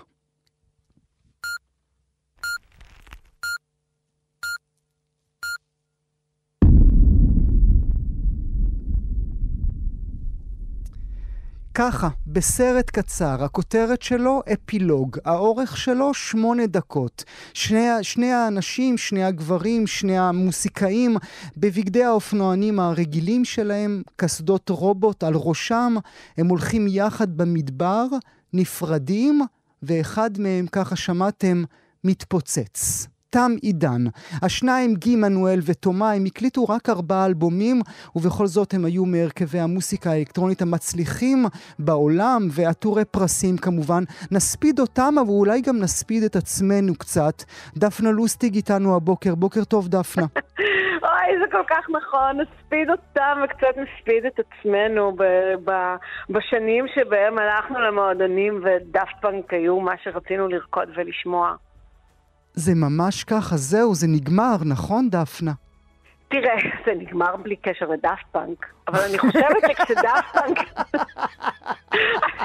ככה, 11.79 12.09
בסרט 12.27 12.91
קצר, 12.91 13.45
הכותרת 13.45 14.03
שלו 14.03 14.43
אפילוג, 14.53 15.17
האורך 15.25 15.77
שלו 15.77 16.15
שמונה 16.15 16.67
דקות. 16.67 17.25
שני, 17.55 17.89
שני 18.03 18.33
האנשים, 18.33 18.99
שני 18.99 19.25
הגברים, 19.25 19.87
שני 19.87 20.19
המוסיקאים, 20.19 21.17
בבגדי 21.57 22.05
האופנוענים 22.05 22.81
הרגילים 22.81 23.45
שלהם, 23.45 24.03
קסדות 24.17 24.69
רובוט 24.69 25.23
על 25.23 25.35
ראשם, 25.37 25.95
הם 26.37 26.49
הולכים 26.49 26.87
יחד 26.89 27.37
במדבר, 27.37 28.07
נפרדים, 28.53 29.41
ואחד 29.83 30.31
מהם, 30.39 30.67
ככה 30.73 30.97
שמעתם, 30.97 31.65
מתפוצץ. 32.05 33.07
תם 33.31 33.51
עידן. 33.63 34.05
השניים, 34.43 34.95
גי 34.95 35.17
מנואל 35.17 35.59
ותומה, 35.67 36.13
הם 36.13 36.25
הקליטו 36.27 36.65
רק 36.65 36.89
ארבעה 36.89 37.27
אלבומים, 37.27 37.81
ובכל 38.17 38.47
זאת 38.47 38.75
הם 38.75 38.85
היו 38.85 39.05
מהרכבי 39.05 39.59
המוסיקה 39.59 40.11
האלקטרונית 40.11 40.63
המצליחים 40.63 41.45
בעולם, 41.79 42.41
ועטורי 42.51 43.05
פרסים 43.05 43.57
כמובן. 43.57 44.03
נספיד 44.33 44.81
אותם, 44.81 45.15
אבל 45.21 45.29
אולי 45.29 45.61
גם 45.61 45.79
נספיד 45.79 46.23
את 46.23 46.37
עצמנו 46.37 46.95
קצת. 46.95 47.43
דפנה 47.77 48.11
לוסטיג 48.11 48.55
איתנו 48.55 48.97
הבוקר. 48.97 49.35
בוקר 49.35 49.65
טוב, 49.65 49.89
דפנה. 49.89 50.27
אוי, 51.07 51.39
זה 51.41 51.51
כל 51.51 51.63
כך 51.69 51.87
נכון, 51.91 52.41
נספיד 52.41 52.91
אותם 52.91 53.39
וקצת 53.45 53.77
נספיד 53.77 54.25
את 54.27 54.39
עצמנו 54.39 55.13
ב- 55.17 55.71
ב- 55.71 55.97
בשנים 56.31 56.85
שבהם 56.95 57.39
הלכנו 57.39 57.81
למועדונים 57.81 58.61
ו 58.65 58.76
Daft 58.76 59.21
Punk 59.23 59.53
היו 59.53 59.81
מה 59.81 59.93
שרצינו 60.03 60.49
לרקוד 60.49 60.89
ולשמוע. 60.97 61.55
זה 62.57 62.73
ממש 62.75 63.25
ככה, 63.25 63.57
זהו, 63.57 63.95
זה 63.95 64.07
נגמר, 64.07 64.57
נכון, 64.65 65.11
דפנה? 65.11 65.53
תראה, 66.29 66.55
זה 66.87 66.93
נגמר 66.95 67.37
בלי 67.37 67.57
קשר 67.57 67.87
ל 67.87 67.95
Daft 67.95 68.27
Punk, 68.33 68.67
אבל 68.89 68.99
אני 69.09 69.19
חושבת 69.19 69.63
שכש 69.69 70.10
Daft 70.10 70.37
Punk... 70.37 70.59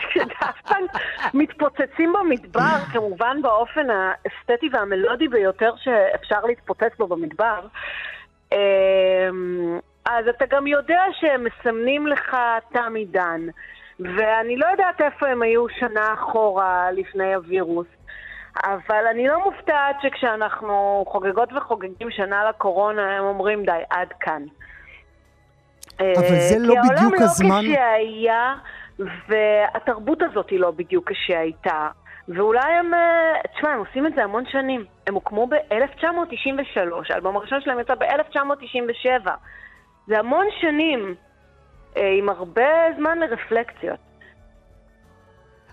כשדאפט 0.10 0.68
פאנק 0.68 0.92
מתפוצצים 1.34 2.14
במדבר, 2.20 2.78
כמובן 2.94 3.38
באופן 3.42 3.88
האסתטי 3.90 4.70
והמלודי 4.74 5.28
ביותר 5.28 5.74
שאפשר 5.78 6.46
להתפוצץ 6.46 6.98
בו 6.98 7.08
במדבר, 7.08 7.68
אמ, 8.52 8.58
אז 10.06 10.28
אתה 10.28 10.46
גם 10.50 10.68
יודע 10.68 11.02
שהם 11.20 11.44
מסמנים 11.44 12.08
לך 12.08 12.36
תם 12.74 12.94
עידן. 12.96 13.42
ואני 14.00 14.58
לא 14.58 14.66
יודעת 14.72 15.02
איפה 15.02 15.28
הם 15.28 15.42
היו 15.42 15.66
שנה 15.70 16.14
אחורה 16.14 16.92
לפני 16.92 17.34
הווירוס. 17.34 17.88
אבל 18.58 19.08
אני 19.12 19.28
לא 19.28 19.44
מופתעת 19.44 19.96
שכשאנחנו 20.02 21.04
חוגגות 21.08 21.50
וחוגגים 21.54 22.12
שנה 22.12 22.50
לקורונה, 22.50 23.18
הם 23.18 23.24
אומרים 23.24 23.66
די, 23.66 23.82
עד 23.90 24.08
כאן. 24.20 24.44
אבל 26.00 26.40
זה 26.50 26.56
לא 26.60 26.76
בדיוק 26.90 27.14
לא 27.20 27.26
הזמן... 27.26 27.62
כי 27.62 27.78
העולם 27.78 27.96
לא 28.06 28.06
כשהיה, 28.20 28.56
והתרבות 29.28 30.22
הזאת 30.22 30.50
היא 30.50 30.60
לא 30.60 30.72
בדיוק 30.72 31.12
כשהייתה. 31.12 31.88
ואולי 32.28 32.74
הם, 32.74 32.94
אה, 32.94 33.34
תשמע, 33.56 33.70
הם 33.70 33.80
עושים 33.80 34.08
את 34.08 34.16
זה 34.16 34.24
המון 34.24 34.44
שנים. 34.52 34.86
הם 35.08 35.14
הוקמו 35.14 35.48
ב-1993, 35.48 36.80
האלבום 37.10 37.38
הראשון 37.38 37.62
שלהם 37.62 37.80
יצא 37.80 37.96
ב-1997. 37.96 39.30
זה 40.08 40.20
המון 40.20 40.46
שנים, 40.62 41.16
אה, 41.98 42.14
עם 42.18 42.30
הרבה 42.30 42.64
זמן 42.98 43.20
לרפלקציות. 43.20 44.11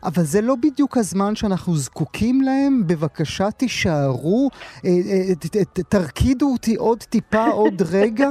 אבל 0.04 0.22
זה 0.22 0.40
לא 0.42 0.54
בדיוק 0.62 0.96
הזמן 0.96 1.34
שאנחנו 1.34 1.72
זקוקים 1.76 2.40
להם, 2.40 2.82
בבקשה 2.86 3.50
תישארו, 3.50 4.48
אה, 4.84 4.90
תרקידו 5.88 6.46
אותי 6.52 6.76
עוד 6.76 6.98
טיפה, 6.98 7.44
עוד 7.62 7.82
רגע. 7.92 8.28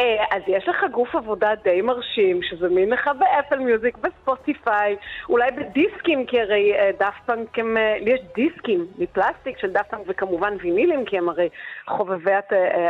אה, 0.00 0.24
אז 0.36 0.42
יש 0.46 0.68
לך 0.68 0.76
גוף 0.92 1.14
עבודה 1.14 1.50
די 1.64 1.80
מרשים, 1.82 2.40
שזמין 2.42 2.90
לך 2.90 3.10
ב 3.18 3.25
Apple 3.25 3.58
Music, 3.58 3.96
ב 3.98 4.09
Spotify, 4.09 4.96
אולי 5.28 5.50
בדיסקים, 5.50 6.26
כי 6.26 6.40
הרי 6.40 6.72
Daft 6.98 7.26
Punk 7.26 7.58
הם... 7.58 7.76
לי 8.00 8.10
יש 8.10 8.20
דיסקים 8.34 8.86
מפלסטיק 8.98 9.58
של 9.58 9.72
Daft 9.72 9.90
Punk, 9.90 10.02
וכמובן 10.06 10.54
וינילים, 10.62 11.04
כי 11.04 11.18
הם 11.18 11.28
הרי 11.28 11.48
חובבי, 11.88 12.30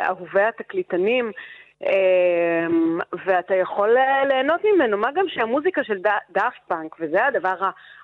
אהובי 0.09 0.43
התקליטנים. 0.43 1.33
אמ, 1.83 2.99
ואתה 3.27 3.55
יכול 3.55 3.97
ליהנות 4.29 4.61
ממנו, 4.65 4.99
מה 4.99 5.09
גם 5.15 5.25
שהמוזיקה 5.29 5.85
של 5.85 5.99
Daft 6.31 6.61
Punk, 6.69 6.97
וזה 7.01 7.27
הדבר 7.27 7.57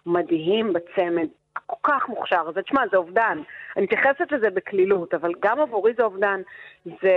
המדהים 0.07 0.73
בצמד, 0.73 1.27
הכל 1.57 1.77
כך 1.83 2.09
מוכשר, 2.09 2.43
אז 2.49 2.55
תשמע, 2.65 2.83
זה 2.91 2.97
אובדן. 2.97 3.39
אני 3.77 3.85
מתייחסת 3.85 4.33
לזה 4.33 4.51
בקלילות, 4.51 5.15
אבל 5.15 5.33
גם 5.41 5.61
עבורי 5.61 5.93
זה 5.97 6.03
אובדן. 6.03 6.41
זה, 6.85 7.17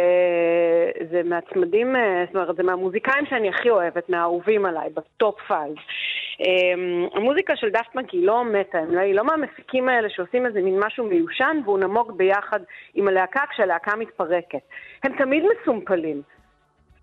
זה 1.11 1.21
מהצמדים, 1.25 1.95
אה, 1.95 2.23
זאת 2.25 2.35
אומרת, 2.35 2.55
זה 2.55 2.63
מהמוזיקאים 2.63 3.25
שאני 3.25 3.49
הכי 3.49 3.69
אוהבת, 3.69 4.09
מהאהובים 4.09 4.65
עליי, 4.65 4.89
ב 4.89 5.02
top 5.02 5.39
five. 5.47 5.75
אמ, 6.39 7.07
המוזיקה 7.13 7.55
של 7.55 7.69
Daft 7.69 7.93
Punk 7.93 8.10
היא 8.09 8.27
לא 8.27 8.43
מתה, 8.43 8.77
לא, 8.89 8.99
היא 8.99 9.15
לא 9.15 9.23
מהמפיקים 9.23 9.89
האלה 9.89 10.09
שעושים 10.09 10.45
איזה 10.45 10.61
מין 10.61 10.79
משהו 10.85 11.05
מיושן 11.05 11.57
והוא 11.65 11.79
נמוג 11.79 12.17
ביחד 12.17 12.59
עם 12.93 13.07
הלהקה 13.07 13.41
כשהלהקה 13.49 13.95
מתפרקת. 13.95 14.61
הם 15.03 15.17
תמיד 15.17 15.43
מסומפלים. 15.43 16.21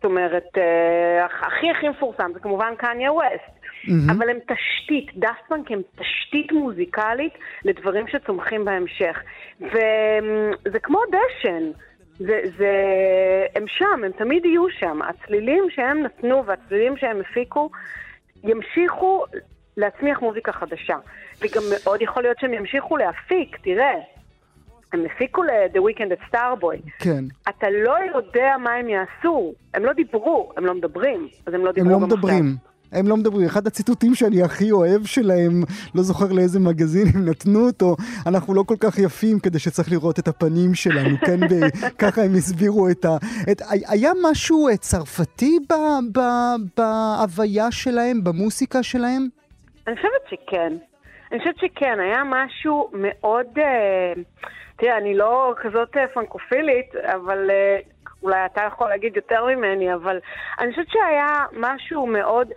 זאת 0.02 0.10
אומרת, 0.10 0.58
אה, 0.58 1.24
הכי 1.24 1.70
הכי 1.70 1.88
מפורסם 1.88 2.30
זה 2.34 2.40
כמובן 2.40 2.74
קניה 2.78 3.12
ווסט. 3.12 3.26
Mm-hmm. 3.26 4.12
אבל 4.12 4.30
הם 4.30 4.38
תשתית, 4.38 5.16
Daft 5.16 5.52
הם 5.70 5.82
תשתית 5.96 6.52
מוזיקלית 6.52 7.32
לדברים 7.64 8.08
שצומחים 8.08 8.64
בהמשך. 8.64 9.22
וזה 9.60 10.78
כמו 10.82 10.98
דשן. 11.08 11.70
זה, 12.18 12.40
זה, 12.58 12.72
הם 13.54 13.64
שם, 13.66 14.04
הם 14.04 14.12
תמיד 14.12 14.44
יהיו 14.44 14.70
שם. 14.70 15.00
הצלילים 15.02 15.70
שהם 15.70 16.02
נתנו 16.02 16.46
והצלילים 16.46 16.96
שהם 16.96 17.20
הפיקו 17.20 17.70
ימשיכו 18.44 19.24
להצמיח 19.76 20.22
מוזיקה 20.22 20.52
חדשה. 20.52 20.96
וגם 21.40 21.62
מאוד 21.72 22.02
יכול 22.02 22.22
להיות 22.22 22.38
שהם 22.40 22.54
ימשיכו 22.54 22.96
להפיק, 22.96 23.56
תראה, 23.62 23.94
הם 24.92 25.05
הפיקו 25.07 25.42
ל-The 25.42 25.78
Weekend 25.78 26.12
at 26.12 26.35
Starboy. 26.35 26.90
כן. 26.98 27.24
אתה 27.48 27.66
לא 27.70 27.94
יודע 28.14 28.55
מה 28.59 28.72
הם 28.72 28.88
יעשו. 28.88 29.55
הם 29.74 29.85
לא 29.85 29.92
דיברו, 29.92 30.52
הם 30.57 30.66
לא 30.66 30.74
מדברים, 30.74 31.28
אז 31.46 31.55
הם 31.55 31.64
לא 31.64 31.72
דיברו 31.72 31.94
הם 31.94 32.00
לא 32.00 32.07
מדברים. 32.07 32.57
הם 32.92 33.09
לא 33.09 33.16
מדברים. 33.16 33.46
אחד 33.46 33.66
הציטוטים 33.66 34.14
שאני 34.14 34.42
הכי 34.42 34.72
אוהב 34.72 35.05
שלהם, 35.05 35.52
לא 35.94 36.02
זוכר 36.02 36.33
לאיזה 36.33 36.61
מגזין 36.61 37.07
הם 37.14 37.28
נתנו 37.28 37.66
אותו, 37.66 37.96
אנחנו 38.26 38.55
לא 38.55 38.62
כל 38.66 38.74
כך 38.81 38.98
יפים 38.98 39.38
כדי 39.40 39.59
שצריך 39.59 39.92
לראות 39.92 40.18
את 40.18 40.28
הפנים 40.28 40.74
שלנו, 40.74 41.16
כן? 41.26 41.40
ככה 42.02 42.22
הם 42.22 42.31
הסבירו 42.35 42.88
את 42.88 43.05
ה... 43.05 43.16
את, 43.52 43.62
היה 43.88 44.11
משהו 44.22 44.68
אה, 44.68 44.76
צרפתי 44.76 45.59
ב, 45.70 45.72
ב, 46.18 46.20
בהוויה 46.76 47.70
שלהם, 47.70 48.24
במוסיקה 48.24 48.83
שלהם? 48.83 49.28
אני 49.87 49.96
חושבת 49.96 50.22
שכן. 50.31 50.72
אני 51.33 51.38
חושבת 51.38 51.57
שכן, 51.57 52.00
היה 52.00 52.22
משהו 52.24 52.90
מאוד... 52.94 53.46
Uh... 53.57 54.20
תראה, 54.83 54.99
אני 54.99 55.14
לא 55.14 55.55
כזאת 55.57 55.97
אה, 55.97 56.09
פרנקופילית, 56.09 56.95
אבל 56.97 57.51
אה, 57.51 57.79
אולי 58.23 58.47
אתה 58.47 58.61
יכול 58.66 58.88
להגיד 58.88 59.16
יותר 59.16 59.47
ממני, 59.47 59.95
אבל 59.95 60.18
אני 60.61 60.71
חושבת 60.71 60.88
שהיה 60.88 61.45
משהו 61.53 62.07
מאוד 62.07 62.49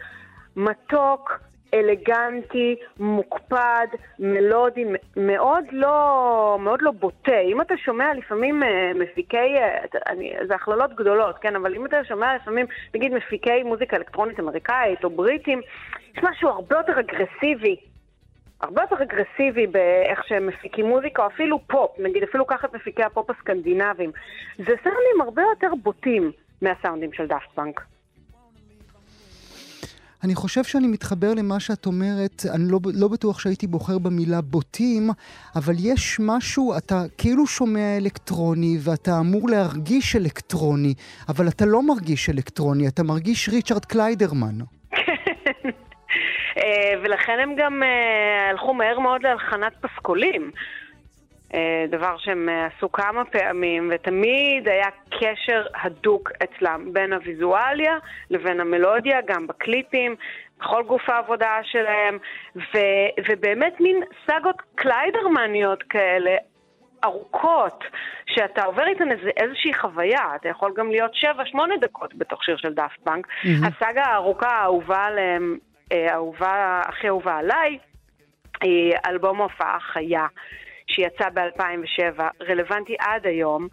מתוק, 0.55 1.39
אלגנטי, 1.73 2.75
מוקפד, 2.99 3.87
מלודי, 4.19 4.85
מאוד 5.17 5.63
לא, 5.71 6.57
מאוד 6.59 6.81
לא 6.81 6.91
בוטה. 6.91 7.39
אם 7.51 7.61
אתה 7.61 7.73
שומע 7.77 8.13
לפעמים 8.13 8.63
אה, 8.63 8.91
מפיקי, 8.95 9.55
אני, 10.07 10.33
זה 10.47 10.55
הכללות 10.55 10.95
גדולות, 10.95 11.37
כן, 11.37 11.55
אבל 11.55 11.75
אם 11.75 11.85
אתה 11.85 12.03
שומע 12.03 12.35
לפעמים, 12.35 12.65
נגיד 12.95 13.13
מפיקי 13.13 13.63
מוזיקה 13.63 13.97
אלקטרונית 13.97 14.39
אמריקאית 14.39 15.03
או 15.03 15.09
בריטים, 15.09 15.61
יש 16.17 16.23
משהו 16.23 16.49
הרבה 16.49 16.77
יותר 16.77 16.99
אגרסיבי 16.99 17.75
הרבה 18.65 18.81
יותר 18.81 19.03
אגרסיבי 19.03 19.67
באיך 19.67 20.27
שהם 20.27 20.47
מפיקים 20.47 20.85
מוזיקה, 20.85 21.21
או 21.21 21.27
אפילו 21.27 21.59
פופ, 21.67 21.91
נגיד 21.99 22.23
אפילו 22.23 22.45
קח 22.45 22.65
את 22.65 22.73
מפיקי 22.75 23.03
הפופ 23.03 23.29
הסקנדינביים. 23.29 24.11
זה 24.57 24.73
סאונדים 24.83 25.21
הרבה 25.21 25.41
יותר 25.41 25.67
בוטים 25.83 26.31
מהסאונדים 26.61 27.13
של 27.13 27.27
דאפט 27.27 27.49
פאנק. 27.55 27.81
אני 30.23 30.35
חושב 30.35 30.63
שאני 30.63 30.87
מתחבר 30.87 31.33
למה 31.33 31.59
שאת 31.59 31.85
אומרת, 31.85 32.43
אני 32.53 32.63
לא, 32.71 32.79
לא 32.93 33.07
בטוח 33.07 33.39
שהייתי 33.39 33.67
בוחר 33.67 33.97
במילה 33.97 34.41
בוטים, 34.41 35.09
אבל 35.55 35.73
יש 35.79 36.17
משהו, 36.19 36.77
אתה 36.77 37.03
כאילו 37.17 37.47
שומע 37.47 37.97
אלקטרוני 37.97 38.77
ואתה 38.83 39.19
אמור 39.19 39.49
להרגיש 39.49 40.15
אלקטרוני, 40.15 40.93
אבל 41.29 41.47
אתה 41.47 41.65
לא 41.65 41.87
מרגיש 41.87 42.29
אלקטרוני, 42.29 42.87
אתה 42.87 43.03
מרגיש 43.03 43.49
ריצ'רד 43.49 43.85
קליידרמן. 43.85 44.55
אה, 46.57 46.93
ולכן 47.01 47.39
הם 47.39 47.55
גם 47.55 47.83
אה, 47.83 48.49
הלכו 48.49 48.73
מהר 48.73 48.99
מאוד 48.99 49.23
להלחנת 49.23 49.73
פסקולים. 49.81 50.51
אה, 51.53 51.85
דבר 51.89 52.17
שהם 52.17 52.49
עשו 52.49 52.91
כמה 52.91 53.25
פעמים, 53.25 53.91
ותמיד 53.93 54.67
היה 54.67 54.87
קשר 55.09 55.65
הדוק 55.83 56.31
אצלם 56.43 56.93
בין 56.93 57.13
הוויזואליה 57.13 57.97
לבין 58.29 58.59
המלודיה, 58.59 59.21
גם 59.27 59.47
בקליפים, 59.47 60.15
בכל 60.59 60.83
גוף 60.83 61.09
העבודה 61.09 61.59
שלהם, 61.63 62.17
ו, 62.55 62.77
ובאמת 63.29 63.79
מין 63.79 64.03
סאגות 64.27 64.61
קליידרמניות 64.75 65.83
כאלה, 65.83 66.35
ארוכות, 67.03 67.83
שאתה 68.25 68.63
עובר 68.63 68.87
איתן 68.87 69.11
איזה, 69.11 69.29
איזושהי 69.37 69.73
חוויה, 69.73 70.35
אתה 70.35 70.49
יכול 70.49 70.73
גם 70.75 70.91
להיות 70.91 71.11
7-8 71.13 71.57
דקות 71.81 72.15
בתוך 72.15 72.43
שיר 72.43 72.57
של 72.57 72.73
דאפט 72.73 72.99
בנק. 73.05 73.27
Mm-hmm. 73.27 73.67
הסאגה 73.67 74.03
הארוכה 74.03 74.49
האהובה 74.49 75.05
עליהם 75.05 75.57
אהובה, 75.93 76.81
הכי 76.87 77.07
אהובה 77.07 77.37
עליי, 77.37 77.77
אלבום 79.05 79.41
הופעה 79.41 79.79
חיה, 79.79 80.27
שיצא 80.87 81.29
ב-2007, 81.29 82.21
רלוונטי 82.41 82.95
עד 82.99 83.25
היום. 83.27 83.67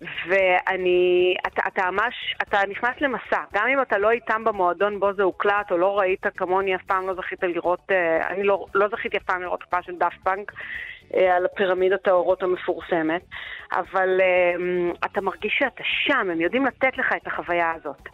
ואני, 0.00 1.34
אתה, 1.46 1.62
אתה 1.66 1.90
ממש, 1.90 2.34
אתה 2.42 2.58
נכנס 2.68 3.00
למסע, 3.00 3.42
גם 3.52 3.68
אם 3.68 3.82
אתה 3.82 3.98
לא 3.98 4.10
איתם 4.10 4.44
במועדון 4.44 5.00
בו 5.00 5.12
זה 5.14 5.22
הוקלט, 5.22 5.72
או 5.72 5.78
לא 5.78 5.98
ראית 5.98 6.26
כמוני 6.36 6.74
אף 6.74 6.82
פעם, 6.82 7.06
לא 7.06 7.14
זכית 7.14 7.42
לראות, 7.42 7.80
אה, 7.90 8.28
אני 8.28 8.42
לא, 8.42 8.66
לא 8.74 8.88
זכיתי 8.88 9.16
אף 9.16 9.22
פעם 9.22 9.42
לראות 9.42 9.62
הופעה 9.62 9.82
של 9.82 9.96
דאפט 9.98 10.18
פאנק 10.24 10.52
אה, 11.14 11.36
על 11.36 11.46
הפירמידת 11.46 12.08
האורות 12.08 12.42
המפורסמת, 12.42 13.22
אבל 13.72 14.20
אה, 14.20 14.54
אתה 15.04 15.20
מרגיש 15.20 15.56
שאתה 15.58 15.82
שם, 15.84 16.30
הם 16.30 16.40
יודעים 16.40 16.66
לתת 16.66 16.98
לך 16.98 17.12
את 17.16 17.26
החוויה 17.26 17.72
הזאת. 17.76 18.08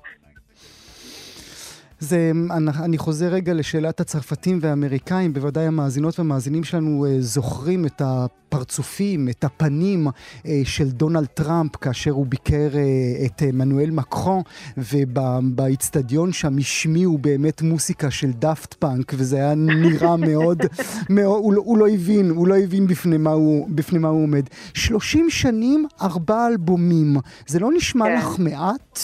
זה, 2.00 2.32
אני, 2.80 2.98
חוזר 2.98 3.26
רגע 3.26 3.54
לשאלת 3.54 4.00
הצרפתים 4.00 4.58
והאמריקאים, 4.62 5.32
בוודאי 5.32 5.66
המאזינות 5.66 6.18
והמאזינים 6.18 6.64
שלנו 6.64 7.06
אה, 7.06 7.16
זוכרים 7.20 7.86
את 7.86 8.02
הפרצופים, 8.04 9.28
את 9.28 9.44
הפנים 9.44 10.08
אה, 10.46 10.60
של 10.64 10.90
דונלד 10.90 11.26
טראמפ 11.26 11.76
כאשר 11.76 12.10
הוא 12.10 12.26
ביקר 12.26 12.68
אה, 12.74 13.26
את 13.26 13.42
מנואל 13.42 13.90
מקרון, 13.90 14.42
ובאיצטדיון 14.76 16.32
שם 16.32 16.58
השמיעו 16.58 17.18
באמת 17.18 17.62
מוסיקה 17.62 18.10
של 18.10 18.32
דאפט 18.32 18.74
פאנק, 18.74 19.12
וזה 19.16 19.36
היה 19.36 19.54
נראה 19.54 20.16
מאוד, 20.30 20.62
מאוד 21.10 21.42
הוא, 21.42 21.54
לא, 21.54 21.62
הוא 21.64 21.78
לא 21.78 21.88
הבין, 21.88 22.30
הוא 22.30 22.46
לא 22.46 22.56
הבין 22.56 22.86
בפני 22.86 23.16
מה 23.16 23.30
הוא, 23.30 23.68
בפני 23.70 23.98
מה 23.98 24.08
הוא 24.08 24.22
עומד. 24.22 24.44
30 24.74 25.30
שנים, 25.30 25.86
ארבעה 26.02 26.46
אלבומים, 26.46 27.16
זה 27.46 27.58
לא 27.58 27.70
נשמע 27.76 28.04
כן. 28.04 28.16
לך 28.16 28.38
מעט? 28.38 28.98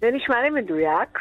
זה 0.00 0.10
נשמע 0.12 0.42
לי 0.42 0.50
מדויק. 0.50 1.18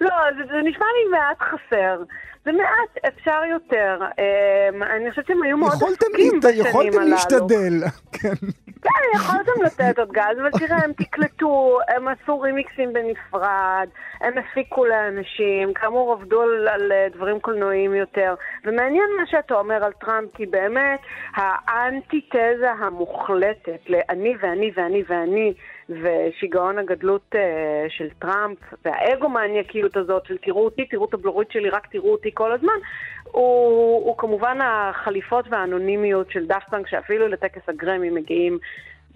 לא, 0.00 0.14
זה, 0.36 0.44
זה 0.46 0.56
נשמע 0.64 0.86
לי 0.86 1.10
מעט 1.10 1.40
חסר. 1.40 2.02
זה 2.44 2.52
מעט, 2.52 3.04
אפשר 3.08 3.40
יותר. 3.50 3.98
אמ, 4.18 4.82
אני 4.82 5.10
חושבת 5.10 5.26
שהם 5.26 5.42
היו 5.42 5.56
מאוד 5.56 5.72
עסוקים 5.72 6.40
בשנים 6.40 6.42
הללו. 6.44 6.68
יכולתם 6.68 7.02
להשתדל, 7.02 7.74
כן. 8.12 8.46
כן, 8.82 9.16
יכולתם 9.18 9.62
לתת 9.64 9.98
עוד 9.98 10.12
גז, 10.12 10.38
אבל 10.40 10.50
תראה, 10.50 10.78
הם 10.84 10.92
תקלטו, 10.92 11.78
הם 11.88 12.08
עשו 12.08 12.40
רימיקסים 12.40 12.92
בנפרד, 12.92 13.88
הם 14.20 14.38
הפיקו 14.38 14.84
לאנשים, 14.84 15.74
כאמור 15.74 16.12
עבדו 16.12 16.42
על, 16.42 16.68
על 16.68 16.92
אה, 16.92 17.06
דברים 17.14 17.40
קולנועיים 17.40 17.94
יותר. 17.94 18.34
ומעניין 18.64 19.06
מה 19.20 19.26
שאתה 19.26 19.54
אומר 19.54 19.84
על 19.84 19.92
טראמפ, 19.92 20.36
כי 20.36 20.46
באמת 20.46 21.00
האנטיתזה 21.34 22.70
המוחלטת 22.78 23.80
ל"אני 23.88 24.34
ואני 24.40 24.70
ואני 24.76 25.02
ואני" 25.08 25.52
ושיגעון 25.88 26.78
הגדלות 26.78 27.34
אה, 27.34 27.86
של 27.88 28.08
טראמפ, 28.18 28.58
והאגו-מניאקיות 28.84 29.96
הזאת 29.96 30.26
של 30.26 30.36
תראו 30.42 30.64
אותי, 30.64 30.84
תראו 30.86 31.04
את 31.08 31.14
הבלורית 31.14 31.50
שלי, 31.50 31.70
רק 31.70 31.86
תראו 31.86 32.12
אותי 32.12 32.30
כל 32.34 32.52
הזמן, 32.52 32.78
הוא, 33.24 34.04
הוא 34.06 34.18
כמובן 34.18 34.58
החליפות 34.62 35.44
והאנונימיות 35.50 36.30
של 36.30 36.46
דאפט 36.46 36.74
שאפילו 36.86 37.28
לטקס 37.28 37.62
הגרמי 37.68 38.10
מגיעים 38.10 38.58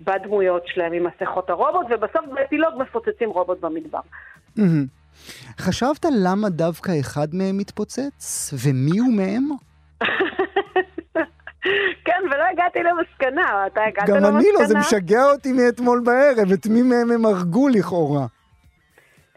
בדמויות 0.01 0.63
שלהם 0.67 0.93
עם 0.93 1.07
מסכות 1.07 1.51
הרובוט, 1.51 1.87
ובסוף 1.91 2.25
באפילוג 2.35 2.75
מפוצצים 2.79 3.31
רובוט 3.31 3.61
במדבר. 3.61 4.01
חשבת 5.59 6.05
למה 6.25 6.49
דווקא 6.49 6.93
אחד 7.01 7.27
מהם 7.33 7.59
מתפוצץ? 7.59 8.51
ומי 8.65 8.99
הוא 8.99 9.13
מהם? 9.17 9.49
כן, 12.05 12.23
ולא 12.31 12.45
הגעתי 12.53 12.79
למסקנה, 12.83 13.67
אתה 13.67 13.85
הגעת 13.85 14.09
למסקנה? 14.09 14.31
גם 14.31 14.37
אני 14.37 14.47
לא, 14.59 14.65
זה 14.65 14.79
משגע 14.79 15.25
אותי 15.25 15.53
מאתמול 15.53 16.03
בערב, 16.05 16.53
את 16.53 16.67
מי 16.67 16.83
מהם 16.83 17.11
הם 17.11 17.27
הרגו 17.27 17.69
לכאורה. 17.69 18.27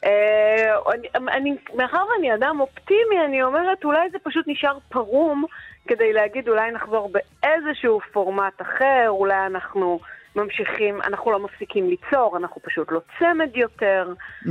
אה, 0.03 0.75
אני, 1.15 1.55
מאחר 1.75 2.03
ואני 2.11 2.33
אדם 2.33 2.59
אופטימי, 2.59 3.25
אני 3.25 3.43
אומרת, 3.43 3.83
אולי 3.83 4.09
זה 4.11 4.17
פשוט 4.23 4.45
נשאר 4.47 4.77
פרום 4.89 5.45
כדי 5.87 6.13
להגיד, 6.13 6.49
אולי 6.49 6.71
נחזור 6.71 7.11
באיזשהו 7.11 7.99
פורמט 8.13 8.61
אחר, 8.61 9.05
אולי 9.07 9.45
אנחנו 9.45 9.99
ממשיכים, 10.35 11.01
אנחנו 11.01 11.31
לא 11.31 11.39
מפסיקים 11.39 11.89
ליצור, 11.89 12.37
אנחנו 12.37 12.61
פשוט 12.61 12.91
לא 12.91 13.01
צמד 13.19 13.55
יותר. 13.55 14.13
Mm. 14.45 14.49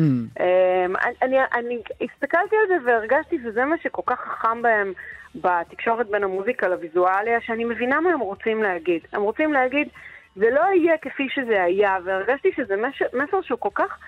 אני, 1.22 1.36
אני 1.54 1.78
הסתכלתי 2.00 2.56
על 2.56 2.68
זה 2.68 2.74
והרגשתי 2.86 3.38
שזה 3.42 3.64
מה 3.64 3.76
שכל 3.82 4.02
כך 4.06 4.20
חכם 4.20 4.62
בהם 4.62 4.92
בתקשורת 5.34 6.06
בין 6.10 6.24
המוזיקה 6.24 6.68
לוויזואליה, 6.68 7.40
שאני 7.40 7.64
מבינה 7.64 8.00
מה 8.00 8.10
הם 8.10 8.20
רוצים 8.20 8.62
להגיד. 8.62 9.02
הם 9.12 9.22
רוצים 9.22 9.52
להגיד, 9.52 9.88
זה 10.36 10.50
לא 10.50 10.60
יהיה 10.60 10.98
כפי 10.98 11.28
שזה 11.34 11.62
היה, 11.62 11.96
והרגשתי 12.04 12.48
שזה 12.56 12.74
מסר 13.12 13.42
שהוא 13.42 13.58
כל 13.58 13.68
כך 13.74 13.98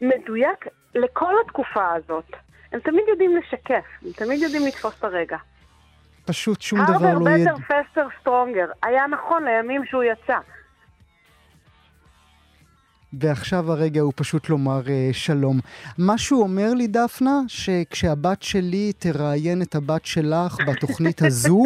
מדויק 0.00 0.66
לכל 0.94 1.34
התקופה 1.44 1.92
הזאת. 1.92 2.30
הם 2.72 2.80
תמיד 2.80 3.04
יודעים 3.08 3.36
לשקף, 3.36 3.84
הם 4.02 4.12
תמיד 4.16 4.42
יודעים 4.42 4.66
לתפוס 4.66 4.98
את 4.98 5.04
הרגע. 5.04 5.36
פשוט 6.24 6.62
שום 6.62 6.78
דבר 6.78 6.92
לא 6.92 7.30
יהיה... 7.30 7.50
הרבר, 7.50 7.54
בטר, 7.54 7.82
פסטר, 7.82 8.06
סטרונגר. 8.20 8.66
היה 8.82 9.06
נכון 9.06 9.44
לימים 9.44 9.84
שהוא 9.84 10.02
יצא. 10.02 10.38
ועכשיו 13.20 13.72
הרגע 13.72 14.00
הוא 14.00 14.12
פשוט 14.16 14.48
לומר 14.48 14.80
uh, 14.80 14.88
שלום. 15.12 15.58
מה 15.98 16.18
שהוא 16.18 16.42
אומר 16.42 16.74
לי, 16.74 16.86
דפנה, 16.86 17.40
שכשהבת 17.48 18.42
שלי 18.42 18.92
תראיין 18.98 19.62
את 19.62 19.74
הבת 19.74 20.06
שלך 20.06 20.56
בתוכנית 20.68 21.22
הזו, 21.26 21.62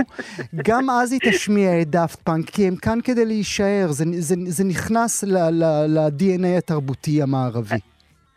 גם 0.57 0.91
אז 0.91 1.13
היא 1.13 1.21
תשמיע 1.25 1.83
את 1.83 1.89
דאפט 1.91 2.21
פאנק, 2.23 2.51
כי 2.51 2.69
הם 2.69 2.77
כאן 2.77 2.99
כדי 3.05 3.25
להישאר, 3.25 3.87
זה, 3.89 4.05
זה, 4.19 4.35
זה 4.47 4.65
נכנס 4.65 5.25
ל-DNA 5.25 6.59
התרבותי 6.59 7.23
המערבי. 7.23 7.81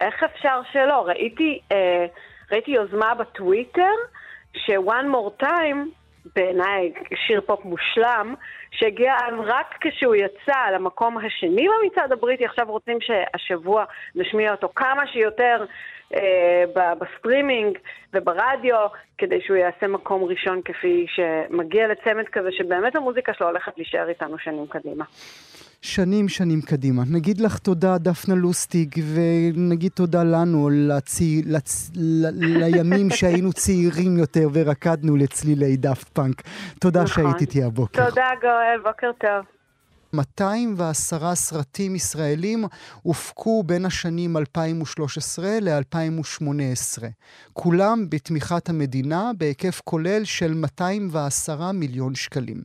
איך 0.01 0.23
אפשר 0.23 0.61
שלא? 0.71 1.05
ראיתי, 1.07 1.59
uh, 1.69 1.73
ראיתי 2.51 2.71
יוזמה 2.71 3.15
בטוויטר, 3.19 3.95
ש-one 4.53 5.07
more 5.13 5.43
time 5.43 6.00
בעיניי 6.35 6.93
שיר 7.27 7.41
פופ 7.41 7.65
מושלם, 7.65 8.35
שהגיע 8.71 9.13
אז 9.13 9.33
רק 9.45 9.75
כשהוא 9.81 10.15
יצא 10.15 10.69
למקום 10.73 11.17
השני 11.17 11.67
במצעד 11.67 12.11
הבריטי, 12.11 12.45
עכשיו 12.45 12.65
רוצים 12.69 12.97
שהשבוע 13.01 13.85
נשמיע 14.15 14.51
אותו 14.51 14.69
כמה 14.75 15.07
שיותר 15.07 15.65
אה, 16.15 16.63
בסטרימינג 16.99 17.77
וברדיו, 18.13 18.87
כדי 19.17 19.41
שהוא 19.41 19.57
יעשה 19.57 19.87
מקום 19.87 20.23
ראשון 20.23 20.61
כפי 20.65 21.05
שמגיע 21.09 21.87
לצמד 21.87 22.25
כזה, 22.31 22.49
שבאמת 22.51 22.95
המוזיקה 22.95 23.33
שלו 23.33 23.47
הולכת 23.47 23.71
להישאר 23.77 24.09
איתנו 24.09 24.39
שנים 24.39 24.67
קדימה. 24.67 25.05
שנים 25.81 26.29
שנים 26.29 26.61
קדימה. 26.61 27.03
נגיד 27.11 27.41
לך 27.41 27.57
תודה, 27.57 27.97
דפנה 27.97 28.35
לוסטיג, 28.35 28.95
ונגיד 29.13 29.91
תודה 29.91 30.23
לנו, 30.23 30.69
לצי... 30.73 31.41
לצ... 31.45 31.91
ל... 31.95 32.27
לימים 32.67 33.09
שהיינו 33.09 33.53
צעירים 33.53 34.17
יותר 34.17 34.47
ורקדנו 34.53 35.15
לצלילי 35.15 35.77
Daft 35.77 36.09
Punk. 36.09 36.41
תודה 36.79 37.03
נכון. 37.03 37.23
שהיית 37.23 37.41
איתי 37.41 37.63
הבוקר. 37.63 38.09
תודה, 38.09 38.27
גואל, 38.41 38.79
בוקר 38.83 39.11
טוב. 39.19 39.60
210 40.13 41.35
סרטים 41.35 41.95
ישראלים 41.95 42.65
הופקו 43.01 43.63
בין 43.63 43.85
השנים 43.85 44.37
2013 44.37 45.59
ל-2018. 45.61 47.03
כולם 47.53 48.09
בתמיכת 48.09 48.69
המדינה 48.69 49.31
בהיקף 49.37 49.81
כולל 49.83 50.23
של 50.23 50.53
210 50.53 51.71
מיליון 51.71 52.15
שקלים. 52.15 52.63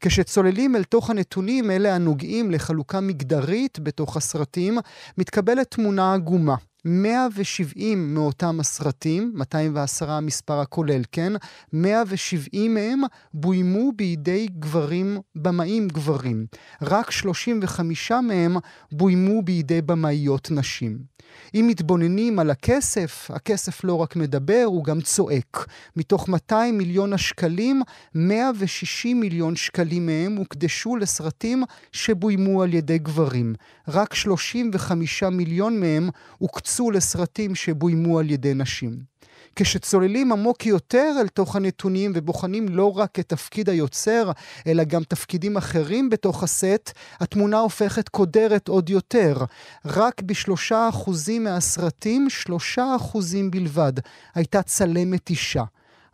כשצוללים 0.00 0.76
אל 0.76 0.84
תוך 0.84 1.10
הנתונים 1.10 1.70
אלה 1.70 1.94
הנוגעים 1.94 2.50
לחלוקה 2.50 3.00
מגדרית 3.00 3.78
בתוך 3.78 4.16
הסרטים, 4.16 4.78
מתקבלת 5.18 5.70
תמונה 5.70 6.14
עגומה. 6.14 6.56
170 6.84 8.14
מאותם 8.14 8.60
הסרטים, 8.60 9.32
210 9.34 10.10
המספר 10.10 10.60
הכולל, 10.60 11.02
כן? 11.12 11.32
170 11.72 12.74
מהם 12.74 13.00
בוימו 13.34 13.92
בידי 13.96 14.46
גברים, 14.58 15.18
במאים 15.34 15.88
גברים. 15.88 16.46
רק 16.82 17.10
35 17.10 18.12
מהם 18.12 18.56
בוימו 18.92 19.42
בידי 19.42 19.82
במאיות 19.82 20.50
נשים. 20.50 21.11
אם 21.54 21.64
מתבוננים 21.68 22.38
על 22.38 22.50
הכסף, 22.50 23.30
הכסף 23.34 23.84
לא 23.84 23.94
רק 23.94 24.16
מדבר, 24.16 24.62
הוא 24.66 24.84
גם 24.84 25.00
צועק. 25.00 25.66
מתוך 25.96 26.28
200 26.28 26.78
מיליון 26.78 27.12
השקלים, 27.12 27.82
160 28.14 29.20
מיליון 29.20 29.56
שקלים 29.56 30.06
מהם 30.06 30.36
הוקדשו 30.36 30.96
לסרטים 30.96 31.64
שבוימו 31.92 32.62
על 32.62 32.74
ידי 32.74 32.98
גברים. 32.98 33.54
רק 33.88 34.14
35 34.14 35.22
מיליון 35.22 35.80
מהם 35.80 36.08
הוקצו 36.38 36.90
לסרטים 36.90 37.54
שבוימו 37.54 38.18
על 38.18 38.30
ידי 38.30 38.54
נשים. 38.54 39.11
כשצוללים 39.56 40.32
עמוק 40.32 40.66
יותר 40.66 41.14
אל 41.20 41.28
תוך 41.28 41.56
הנתונים 41.56 42.12
ובוחנים 42.14 42.68
לא 42.68 42.98
רק 42.98 43.18
את 43.18 43.28
תפקיד 43.28 43.68
היוצר, 43.68 44.30
אלא 44.66 44.84
גם 44.84 45.04
תפקידים 45.04 45.56
אחרים 45.56 46.10
בתוך 46.10 46.42
הסט, 46.42 46.92
התמונה 47.20 47.58
הופכת 47.58 48.08
קודרת 48.08 48.68
עוד 48.68 48.90
יותר. 48.90 49.44
רק 49.84 50.22
בשלושה 50.22 50.88
אחוזים 50.88 51.44
מהסרטים, 51.44 52.30
שלושה 52.30 52.96
אחוזים 52.96 53.50
בלבד, 53.50 53.92
הייתה 54.34 54.62
צלמת 54.62 55.30
אישה. 55.30 55.64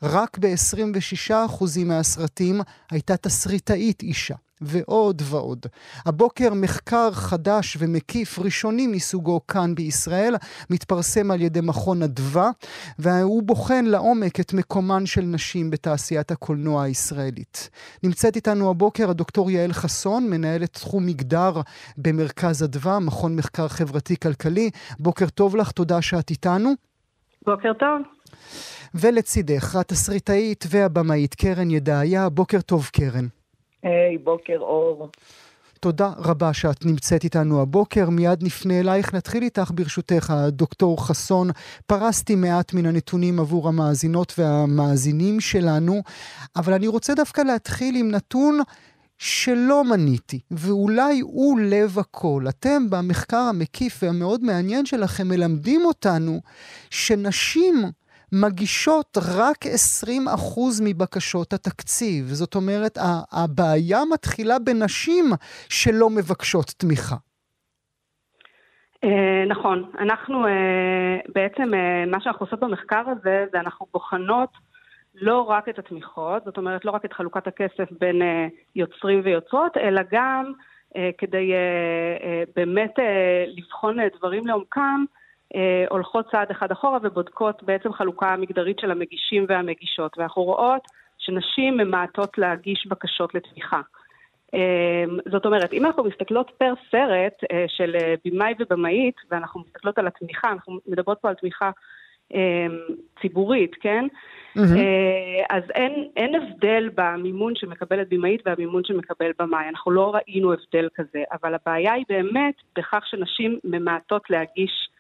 רק 0.03 0.39
ב-26% 0.39 1.65
מהסרטים 1.85 2.61
הייתה 2.91 3.17
תסריטאית 3.17 4.03
אישה. 4.03 4.35
ועוד 4.61 5.23
ועוד. 5.25 5.67
הבוקר 6.07 6.55
מחקר 6.55 7.13
חדש 7.13 7.77
ומקיף 7.81 8.39
ראשוני 8.39 8.87
מסוגו 8.87 9.41
כאן 9.47 9.75
בישראל 9.75 10.35
מתפרסם 10.71 11.31
על 11.31 11.43
ידי 11.43 11.61
מכון 11.61 12.03
אדווה 12.03 12.51
והוא 12.99 13.43
בוחן 13.43 13.85
לעומק 13.85 14.41
את 14.41 14.53
מקומן 14.53 15.07
של 15.07 15.23
נשים 15.23 15.71
בתעשיית 15.71 16.31
הקולנוע 16.31 16.83
הישראלית. 16.83 17.71
נמצאת 18.03 18.37
איתנו 18.37 18.71
הבוקר 18.71 19.11
הדוקטור 19.11 19.51
יעל 19.51 19.73
חסון, 19.73 20.31
מנהלת 20.31 20.73
תחום 20.73 21.07
מגדר 21.07 21.61
במרכז 21.97 22.65
אדווה, 22.65 22.99
מכון 22.99 23.37
מחקר 23.37 23.69
חברתי-כלכלי. 23.69 24.71
בוקר 24.99 25.29
טוב 25.29 25.57
לך, 25.57 25.71
תודה 25.71 26.03
שאת 26.03 26.31
איתנו. 26.31 26.73
בוקר 27.47 27.73
טוב. 27.73 28.03
ולצידך, 28.95 29.77
התסריטאית 29.77 30.65
והבמאית 30.69 31.35
קרן 31.35 31.71
ידעיה. 31.71 32.29
בוקר 32.29 32.61
טוב, 32.61 32.91
קרן. 32.93 33.38
היי, 33.83 34.17
hey, 34.17 34.19
בוקר 34.25 34.59
אור. 34.61 35.09
תודה 35.81 36.13
רבה 36.17 36.53
שאת 36.53 36.85
נמצאת 36.85 37.25
איתנו 37.25 37.63
הבוקר. 37.63 38.11
מיד 38.11 38.43
נפנה 38.43 38.81
אלייך. 38.81 39.15
נתחיל 39.15 39.43
איתך 39.43 39.71
ברשותך, 39.75 40.35
דוקטור 40.49 41.07
חסון. 41.07 41.51
פרסתי 41.87 42.35
מעט 42.35 42.75
מן 42.75 42.87
הנתונים 42.87 43.41
עבור 43.41 43.69
המאזינות 43.69 44.35
והמאזינים 44.39 45.41
שלנו, 45.41 46.03
אבל 46.57 46.73
אני 46.73 46.87
רוצה 46.87 47.15
דווקא 47.15 47.41
להתחיל 47.41 47.97
עם 47.97 48.11
נתון 48.11 48.61
שלא 49.19 49.85
מניתי, 49.85 50.41
ואולי 50.51 51.21
הוא 51.21 51.61
לב 51.61 51.99
הכל. 51.99 52.45
אתם 52.49 52.91
במחקר 52.91 53.37
המקיף 53.37 54.03
והמאוד 54.03 54.45
מעניין 54.45 54.87
שלכם 54.87 55.29
מלמדים 55.29 55.85
אותנו 55.85 56.41
שנשים 56.91 57.85
מגישות 58.33 59.19
רק 59.39 59.67
20% 59.67 59.69
מבקשות 60.85 61.53
התקציב. 61.53 62.25
זאת 62.25 62.55
אומרת, 62.55 62.99
הבעיה 63.33 63.99
מתחילה 64.13 64.59
בנשים 64.59 65.25
שלא 65.69 66.11
מבקשות 66.11 66.67
תמיכה. 66.67 67.17
אה, 69.05 69.45
נכון. 69.47 69.91
אנחנו 69.99 70.47
אה, 70.47 71.17
בעצם, 71.35 71.75
אה, 71.75 72.05
מה 72.07 72.21
שאנחנו 72.21 72.47
עושות 72.47 72.61
במחקר 72.61 73.03
הזה, 73.07 73.47
זה 73.53 73.61
אנחנו 73.61 73.87
בוחנות 73.93 74.51
לא 75.15 75.41
רק 75.41 75.69
את 75.69 75.79
התמיכות, 75.79 76.45
זאת 76.45 76.57
אומרת, 76.57 76.85
לא 76.85 76.91
רק 76.91 77.05
את 77.05 77.13
חלוקת 77.13 77.47
הכסף 77.47 77.93
בין 78.01 78.23
יוצרים 78.77 79.21
ויוצרות, 79.25 79.77
אלא 79.77 80.03
גם 80.13 80.53
כדי 81.19 81.53
באמת 82.57 82.95
לבחון 83.47 83.97
דברים 84.19 84.47
לעומקם, 84.47 85.05
הולכות 85.89 86.31
צעד 86.31 86.51
אחד 86.51 86.73
אחורה 86.73 86.99
ובודקות 87.03 87.63
בעצם 87.63 87.93
חלוקה 87.93 88.37
מגדרית 88.37 88.79
של 88.79 88.91
המגישים 88.91 89.47
והמגישות. 89.49 90.19
ואנחנו 90.19 90.43
רואות 90.43 90.83
שנשים 91.19 91.77
ממעטות 91.77 92.39
להגיש 92.39 92.87
בקשות 92.87 93.35
לתמיכה. 93.35 93.81
זאת 95.31 95.47
אומרת, 95.47 95.73
אם 95.73 95.87
אנחנו 95.87 96.05
מסתכלות 96.05 96.51
פר 96.59 96.73
סרט 96.91 97.33
של 97.67 97.97
במאי 98.25 98.55
ובמאית, 98.59 99.15
ואנחנו 99.31 99.61
מסתכלות 99.61 99.99
על 99.99 100.07
התמיכה, 100.07 100.53
אנחנו 100.53 100.79
מדברות 100.87 101.19
פה 101.21 101.29
על 101.29 101.35
תמיכה 101.35 101.71
ציבורית, 103.21 103.75
כן? 103.81 104.05
Mm-hmm. 104.59 104.61
אז 105.51 105.63
אין, 105.75 106.09
אין 106.17 106.35
הבדל 106.35 106.91
במימון 106.95 107.53
שמקבלת 107.57 108.09
במאית 108.09 108.43
והמימון 108.47 108.85
שמקבל 108.85 109.31
במאי. 109.39 109.69
אנחנו 109.69 109.91
לא 109.91 110.15
ראינו 110.15 110.53
הבדל 110.53 110.89
כזה, 110.95 111.23
אבל 111.33 111.55
הבעיה 111.55 111.93
היא 111.93 112.05
באמת 112.09 112.55
בכך 112.77 113.07
שנשים 113.07 113.59
ממעטות 113.65 114.31
להגיש 114.31 114.71
אה, 114.71 114.98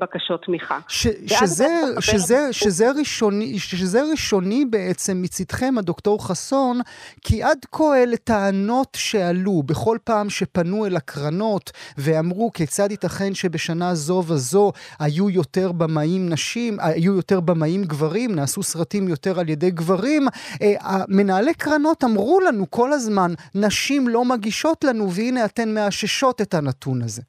בקשות 0.00 0.44
תמיכה. 0.44 0.78
ש, 0.88 1.06
שזה, 1.26 1.68
שזה, 2.00 2.52
שזה, 2.52 2.90
ראשוני, 2.90 3.58
שזה 3.58 4.02
ראשוני 4.10 4.64
בעצם 4.64 5.22
מצדכם, 5.22 5.74
הדוקטור 5.78 6.26
חסון, 6.26 6.80
כי 7.24 7.42
עד 7.42 7.58
כה 7.72 8.02
אלה 8.02 8.16
טענות 8.16 8.96
שעלו 8.96 9.62
בכל 9.62 9.98
פעם 10.04 10.30
שפנו 10.30 10.86
אל 10.86 10.96
הקרנות 10.96 11.70
ואמרו 11.98 12.52
כיצד 12.52 12.90
ייתכן 12.90 13.34
שבשנה 13.34 13.94
זו 13.94 14.22
וזו 14.26 14.72
היו 14.98 15.30
יותר 15.30 15.72
במאים 15.72 16.28
נשים, 16.28 16.76
היו 16.80 17.16
יותר 17.16 17.40
במאים 17.40 17.84
גברים, 17.84 18.34
נעשו 18.34 18.62
סרטים 18.62 19.08
יותר 19.08 19.40
על 19.40 19.48
ידי 19.48 19.70
גברים. 19.70 20.28
אה, 20.62 21.04
מנהלי 21.08 21.54
קרנות 21.54 22.04
אמרו 22.04 22.40
לנו 22.40 22.70
כל 22.70 22.92
הזמן, 22.92 23.34
נשים 23.54 24.08
לא 24.08 24.24
מגישות 24.24 24.84
לנו, 24.84 25.12
והנה 25.12 25.44
אתן 25.44 25.74
מאששות 25.74 26.40
את 26.40 26.54
הנתון 26.54 27.02
הזה. 27.02 27.22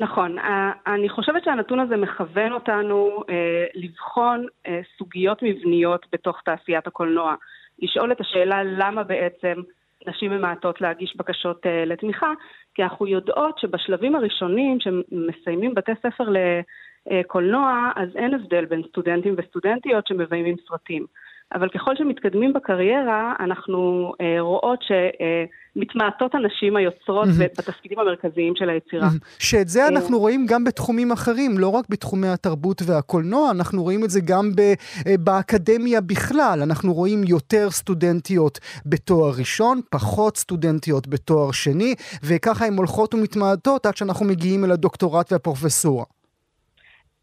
נכון. 0.00 0.36
אני 0.86 1.08
חושבת 1.08 1.44
שהנתון 1.44 1.80
הזה 1.80 1.96
מכוון 1.96 2.52
אותנו 2.52 3.22
אה, 3.30 3.66
לבחון 3.74 4.46
אה, 4.66 4.80
סוגיות 4.98 5.42
מבניות 5.42 6.06
בתוך 6.12 6.40
תעשיית 6.44 6.86
הקולנוע. 6.86 7.34
לשאול 7.78 8.12
את 8.12 8.20
השאלה 8.20 8.64
למה 8.64 9.02
בעצם 9.02 9.54
נשים 10.06 10.30
ממעטות 10.30 10.80
להגיש 10.80 11.16
בקשות 11.16 11.66
אה, 11.66 11.84
לתמיכה, 11.84 12.32
כי 12.74 12.82
אנחנו 12.82 13.06
יודעות 13.06 13.58
שבשלבים 13.58 14.14
הראשונים 14.14 14.78
שמסיימים 14.80 15.74
בתי 15.74 15.92
ספר 16.02 16.24
לקולנוע, 17.06 17.90
אז 17.96 18.16
אין 18.16 18.34
הבדל 18.34 18.64
בין 18.64 18.82
סטודנטים 18.88 19.34
וסטודנטיות 19.38 20.06
שמביימים 20.06 20.56
סרטים. 20.68 21.06
אבל 21.54 21.68
ככל 21.68 21.96
שמתקדמים 21.96 22.52
בקריירה, 22.52 23.34
אנחנו 23.40 24.12
אה, 24.20 24.40
רואות 24.40 24.78
שמתמעטות 24.82 26.34
הנשים 26.34 26.76
היוצרות 26.76 27.28
mm-hmm. 27.28 27.58
בתפקידים 27.58 27.98
המרכזיים 27.98 28.52
של 28.56 28.70
היצירה. 28.70 29.08
Mm-hmm. 29.08 29.36
שאת 29.38 29.68
זה 29.68 29.88
אנחנו 29.88 30.18
רואים 30.18 30.46
גם 30.48 30.64
בתחומים 30.64 31.12
אחרים, 31.12 31.58
לא 31.58 31.68
רק 31.68 31.84
בתחומי 31.88 32.28
התרבות 32.28 32.82
והקולנוע, 32.86 33.50
אנחנו 33.50 33.82
רואים 33.82 34.04
את 34.04 34.10
זה 34.10 34.20
גם 34.20 34.50
ב, 34.56 34.60
אה, 34.60 35.14
באקדמיה 35.20 36.00
בכלל. 36.00 36.62
אנחנו 36.62 36.94
רואים 36.94 37.24
יותר 37.24 37.70
סטודנטיות 37.70 38.58
בתואר 38.86 39.32
ראשון, 39.38 39.80
פחות 39.90 40.36
סטודנטיות 40.36 41.08
בתואר 41.08 41.52
שני, 41.52 41.94
וככה 42.24 42.66
הן 42.66 42.76
הולכות 42.76 43.14
ומתמעטות 43.14 43.86
עד 43.86 43.96
שאנחנו 43.96 44.26
מגיעים 44.26 44.64
אל 44.64 44.70
הדוקטורט 44.70 45.32
והפרופסורה. 45.32 46.04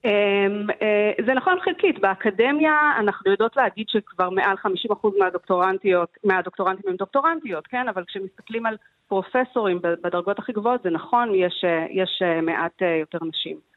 אמ, 0.06 0.68
אה, 0.82 1.12
זה 1.26 1.34
נכון 1.34 1.60
חלקית, 1.60 2.00
באקדמיה 2.00 2.92
אנחנו 3.00 3.32
יודעות 3.32 3.56
להגיד 3.56 3.90
שכבר 3.90 4.30
מעל 4.30 4.58
50% 4.58 5.14
מהדוקטורנטיות, 5.20 6.10
מהדוקטורנטים 6.24 6.90
הם 6.90 6.96
דוקטורנטיות, 6.96 7.68
כן? 7.68 7.88
אבל 7.88 8.04
כשמסתכלים 8.08 8.66
על 8.66 8.78
פרופסורים 9.08 9.80
בדרגות 9.82 10.40
הכי 10.40 10.54
גבוהות 10.54 10.84
זה 10.84 10.90
נכון, 10.90 11.36
יש, 11.36 11.64
אה, 11.64 11.86
יש 11.90 12.22
אה, 12.22 12.42
מעט 12.42 12.82
יותר 13.00 13.18
נשים. 13.26 13.73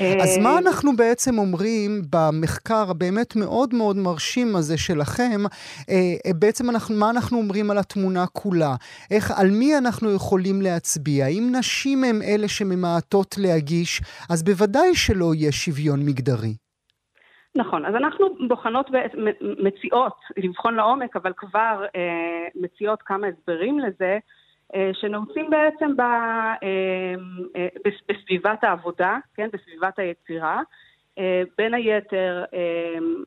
אז 0.00 0.38
מה 0.38 0.58
אנחנו 0.58 0.96
בעצם 0.96 1.38
אומרים 1.38 2.02
במחקר 2.12 2.84
הבאמת 2.90 3.36
מאוד 3.36 3.74
מאוד 3.74 3.96
מרשים 3.96 4.56
הזה 4.56 4.78
שלכם, 4.78 5.40
אה, 5.90 5.94
אה, 6.26 6.32
בעצם 6.40 6.70
אנחנו, 6.70 6.94
מה 6.94 7.10
אנחנו 7.10 7.38
אומרים 7.38 7.70
על 7.70 7.78
התמונה 7.78 8.26
כולה? 8.26 8.74
איך, 9.10 9.30
על 9.40 9.46
מי 9.50 9.78
אנחנו 9.78 10.14
יכולים 10.14 10.62
להצביע? 10.62 11.26
אם 11.26 11.52
נשים 11.58 12.04
הן 12.04 12.22
אלה 12.22 12.48
שממעטות 12.48 13.34
להגיש, 13.38 14.00
אז 14.30 14.44
בוודאי 14.44 14.94
שלא 14.94 15.34
יהיה 15.34 15.52
שוויון 15.52 16.00
מגדרי. 16.06 16.54
נכון, 17.54 17.84
אז 17.86 17.94
אנחנו 17.94 18.26
בוחנות, 18.48 18.86
מציעות, 19.64 20.16
לבחון 20.36 20.74
לעומק, 20.74 21.16
אבל 21.16 21.32
כבר 21.36 21.84
אה, 21.96 22.48
מציעות 22.54 23.02
כמה 23.02 23.26
הסברים 23.26 23.78
לזה. 23.78 24.18
אה, 24.74 24.90
שנעוצים 24.92 25.50
בעצם 25.50 25.96
ב, 25.96 26.00
אה, 26.00 27.14
אה, 27.56 27.68
בסביבת 28.08 28.64
העבודה, 28.64 29.18
כן, 29.34 29.48
בסביבת 29.52 29.98
היצירה. 29.98 30.60
בין 31.58 31.74
היתר, 31.74 32.44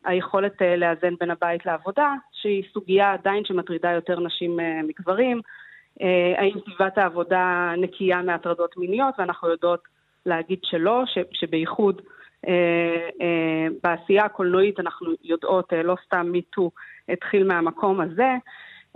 היכולת 0.06 0.62
לאזן 0.78 1.16
בין 1.20 1.32
הבית 1.32 1.66
לעבודה, 1.66 2.14
שהיא 2.32 2.64
סוגיה 2.74 3.14
עדיין 3.14 3.46
שמטרידה 3.46 3.92
יותר 3.92 4.20
נשים 4.20 4.60
מגברים. 4.88 5.42
האם 6.38 6.52
סביבת 6.66 6.98
העבודה 6.98 7.74
נקייה 7.78 8.22
מהטרדות 8.22 8.78
מיניות, 8.78 9.16
ואנחנו 9.18 9.50
יודעות 9.50 9.80
להגיד 10.26 10.60
שלא, 10.64 11.04
שבייחוד 11.32 12.02
בעשייה 13.84 14.26
הקולנועית 14.26 14.80
אנחנו 14.80 15.12
יודעות, 15.24 15.74
לא 15.84 15.96
סתם 16.06 16.28
מיטו 16.32 16.72
התחיל 17.10 17.44
מהמקום 17.44 18.02
הזה. 18.02 18.34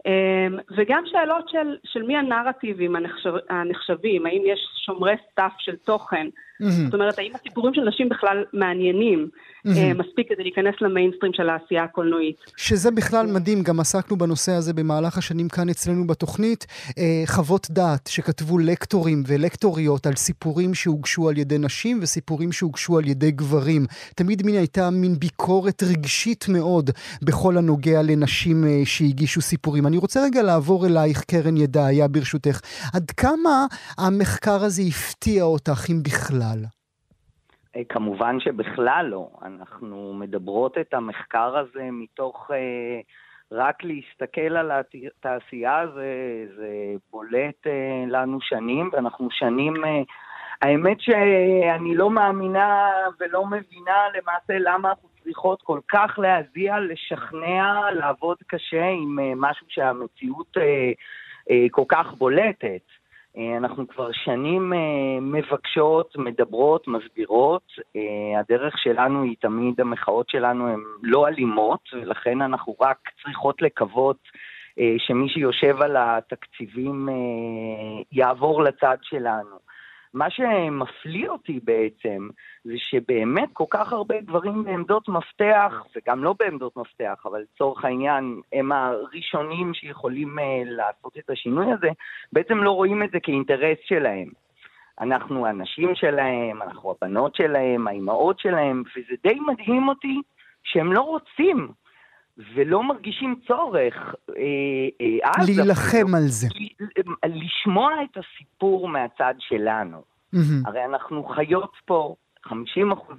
אמ, 0.06 0.58
וגם 0.78 1.04
שאלות 1.06 1.50
של, 1.50 1.78
של 1.84 2.04
מי 2.04 2.18
הנרטיבים 2.18 2.96
הנחשב, 2.96 3.34
הנחשבים, 3.50 4.26
האם 4.26 4.42
יש 4.46 4.60
שומרי 4.86 5.16
סף 5.36 5.54
של 5.60 5.76
תוכן, 5.76 6.28
mm-hmm. 6.62 6.86
זאת 6.86 6.94
אומרת, 6.94 7.20
האם 7.20 7.32
הסיפורים 7.36 7.74
של 7.74 7.82
נשים 7.82 8.10
בכלל 8.10 8.44
מעניינים 8.54 9.28
mm-hmm. 9.68 9.72
מספיק 9.98 10.30
כדי 10.30 10.44
להיכנס 10.44 10.76
למיינסטרים 10.82 11.34
של 11.34 11.50
העשייה 11.50 11.84
הקולנועית. 11.84 12.36
שזה 12.58 12.92
בכלל 12.92 13.26
מדהים, 13.28 13.64
גם 13.64 13.80
עסקנו 13.80 14.18
בנושא 14.18 14.52
הזה 14.52 14.74
במהלך 14.74 15.18
השנים 15.18 15.50
כאן 15.50 15.70
אצלנו 15.70 16.08
בתוכנית, 16.08 16.66
אה, 16.98 17.24
חוות 17.26 17.68
דעת 17.70 18.08
שכתבו 18.08 18.58
לקטורים 18.58 19.24
ולקטוריות 19.28 20.08
על 20.08 20.16
סיפורים 20.16 20.74
שהוגשו 20.74 21.30
על 21.30 21.38
ידי 21.38 21.58
נשים 21.58 22.00
וסיפורים 22.02 22.52
שהוגשו 22.52 22.98
על 22.98 23.08
ידי 23.08 23.32
גברים. 23.32 23.86
תמיד 24.16 24.46
מין 24.46 24.56
הייתה 24.56 24.90
מין 24.90 25.20
ביקורת 25.20 25.84
רגשית 25.84 26.46
מאוד 26.50 26.90
בכל 27.22 27.58
הנוגע 27.58 28.02
לנשים 28.02 28.64
אה, 28.66 28.82
שהגישו 28.86 29.42
סיפורים. 29.42 29.88
אני 29.88 29.98
רוצה 29.98 30.24
רגע 30.24 30.42
לעבור 30.42 30.86
אלייך, 30.86 31.24
קרן 31.24 31.58
ידעיה, 31.58 32.08
ברשותך. 32.08 32.62
עד 32.94 33.12
כמה 33.12 33.66
המחקר 33.98 34.64
הזה 34.64 34.82
הפתיע 34.82 35.44
אותך, 35.44 35.86
אם 35.90 36.04
בכלל? 36.04 36.49
אה, 37.76 37.82
כמובן 37.90 38.40
שבכלל 38.40 39.08
לא. 39.10 39.30
אנחנו 39.42 40.14
מדברות 40.14 40.78
את 40.78 40.94
המחקר 40.94 41.58
הזה 41.58 41.90
מתוך 41.92 42.52
אה, 42.54 43.00
רק 43.52 43.84
להסתכל 43.84 44.58
על 44.58 44.72
התעשייה, 44.72 45.88
זה, 45.94 46.12
זה 46.58 46.70
בולט 47.12 47.68
אה, 47.68 48.04
לנו 48.08 48.42
שנים, 48.42 48.90
ואנחנו 48.94 49.28
שנים... 49.32 49.74
האמת 50.62 51.02
שאני 51.02 51.96
לא 51.96 52.10
מאמינה 52.10 52.90
ולא 53.20 53.46
מבינה 53.46 53.98
למעשה 54.18 54.54
למה 54.72 54.90
אנחנו 54.90 55.10
צריכות 55.24 55.62
כל 55.62 55.80
כך 55.88 56.20
להזיע, 56.20 56.80
לשכנע, 56.80 57.92
לעבוד 57.92 58.38
קשה 58.48 58.86
עם 58.86 59.42
משהו 59.42 59.66
שהמציאות 59.70 60.58
כל 61.72 61.84
כך 61.88 62.14
בולטת. 62.18 62.82
אה, 63.40 63.58
אנחנו 63.58 63.88
כבר 63.88 64.12
שנים 64.12 64.74
אה, 64.74 65.20
מבקשות, 65.22 66.18
מדברות, 66.18 66.88
מסבירות. 66.88 67.64
אה, 67.96 68.40
הדרך 68.40 68.78
שלנו 68.78 69.24
היא 69.24 69.36
תמיד, 69.40 69.82
המחאות 69.82 70.30
שלנו 70.30 70.68
הן 70.68 70.80
לא 71.04 71.28
אלימות, 71.28 71.90
ולכן 71.94 72.42
אנחנו 72.42 72.76
רק 72.82 72.98
צריכות 73.24 73.62
לקוות 73.62 74.18
שמי 74.98 75.30
שיושב 75.30 75.82
על 75.82 75.96
התקציבים 76.00 77.10
יעבור 78.12 78.64
לצד 78.64 78.98
שלנו. 79.02 79.60
מה 80.14 80.30
שמפליא 80.30 81.30
אותי 81.30 81.60
בעצם, 81.64 82.28
זה 82.64 82.74
שבאמת 82.78 83.50
כל 83.54 83.66
כך 83.70 83.94
הרבה 83.94 84.22
גברים 84.22 84.64
בעמדות 84.64 85.10
מפתח, 85.10 85.74
וגם 85.96 86.24
לא 86.24 86.36
בעמדות 86.40 86.78
מפתח, 86.78 87.24
אבל 87.26 87.42
לצורך 87.42 87.86
העניין 87.86 88.42
הם 88.54 88.72
הראשונים 88.72 89.74
שיכולים 89.74 90.40
uh, 90.40 90.42
לעשות 90.66 91.18
את 91.18 91.30
השינוי 91.30 91.72
הזה, 91.74 91.90
בעצם 92.34 92.58
לא 92.58 92.72
רואים 92.72 93.04
את 93.04 93.12
זה 93.12 93.20
כאינטרס 93.20 93.78
שלהם. 93.84 94.30
אנחנו 95.02 95.46
הנשים 95.46 95.96
שלהם, 95.96 96.62
אנחנו 96.62 96.96
הבנות 97.02 97.36
שלהם, 97.36 97.88
האימהות 97.88 98.40
שלהם, 98.40 98.84
וזה 98.96 99.16
די 99.24 99.40
מדהים 99.48 99.88
אותי 99.88 100.22
שהם 100.64 100.94
לא 100.94 101.02
רוצים 101.02 101.68
ולא 102.56 102.84
מרגישים 102.84 103.36
צורך 103.48 104.16
אה, 104.30 104.34
אה, 105.02 105.32
אז... 105.38 105.50
להילחם 105.50 106.16
על 106.16 106.28
זה. 106.28 106.48
לשמוע 107.26 107.92
את 108.04 108.18
הסיפור 108.18 108.88
מהצד 108.88 109.34
שלנו. 109.40 109.98
Mm-hmm. 110.36 110.68
הרי 110.68 110.86
אנחנו 110.86 111.24
חיות 111.24 111.72
פה 111.86 112.16
50% 112.48 112.52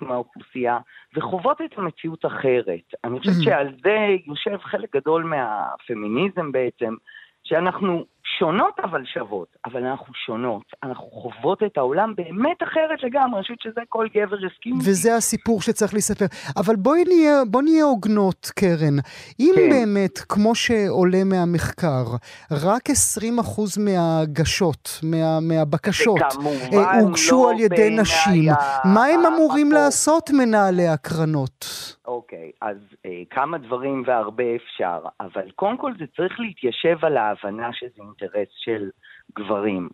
מהאוכלוסייה, 0.00 0.78
וחוות 1.16 1.60
את 1.60 1.78
המציאות 1.78 2.26
אחרת. 2.26 2.94
אני 3.04 3.18
חושבת 3.18 3.34
mm-hmm. 3.34 3.44
שעל 3.44 3.74
זה 3.82 3.96
יושב 4.26 4.58
חלק 4.62 4.96
גדול 4.96 5.24
מהפמיניזם 5.24 6.52
בעצם, 6.52 6.94
שאנחנו 7.44 8.04
שונות 8.38 8.80
אבל 8.82 9.04
שוות, 9.04 9.48
אבל 9.64 9.86
אנחנו 9.86 10.14
שונות, 10.26 10.62
אנחנו 10.82 11.06
חוות 11.10 11.62
את 11.62 11.78
העולם 11.78 12.14
באמת 12.16 12.62
אחרת 12.62 13.02
לגמרי, 13.02 13.36
אני 13.36 13.42
חושבת 13.42 13.60
שזה 13.60 13.80
כל 13.88 14.06
גבר 14.14 14.46
יסכים. 14.46 14.76
וזה 14.78 15.16
הסיפור 15.16 15.62
שצריך 15.62 15.94
לספר. 15.94 16.24
אבל 16.56 16.76
בואי 16.76 17.04
נהיה, 17.08 17.42
בוא 17.46 17.62
נהיה 17.62 17.84
הוגנות, 17.84 18.50
קרן. 18.56 18.96
אם 19.40 19.52
כן. 19.56 19.70
באמת, 19.70 20.18
כמו 20.18 20.54
שעולה 20.54 21.24
מהמחקר, 21.24 22.04
רק 22.50 22.82
20% 22.90 23.80
מההגשות, 23.84 25.00
מה, 25.02 25.40
מהבקשות, 25.40 26.20
אה, 26.72 27.00
הוגשו 27.00 27.44
לא 27.44 27.50
על 27.50 27.60
ידי 27.60 27.90
נשים, 28.00 28.52
מה 28.84 29.04
הם 29.04 29.20
אמורים 29.26 29.72
לעשות 29.72 30.30
מנהלי 30.30 30.88
הקרנות? 30.88 31.64
אוקיי, 32.10 32.50
אז 32.60 32.76
אה, 33.06 33.22
כמה 33.30 33.58
דברים 33.58 34.02
והרבה 34.06 34.44
אפשר, 34.56 34.98
אבל 35.20 35.50
קודם 35.50 35.76
כל 35.76 35.92
זה 35.98 36.04
צריך 36.16 36.40
להתיישב 36.40 37.04
על 37.04 37.16
ההבנה 37.16 37.72
שזה 37.72 38.02
אינטרס 38.22 38.48
של 38.50 38.90
גברים. 39.38 39.88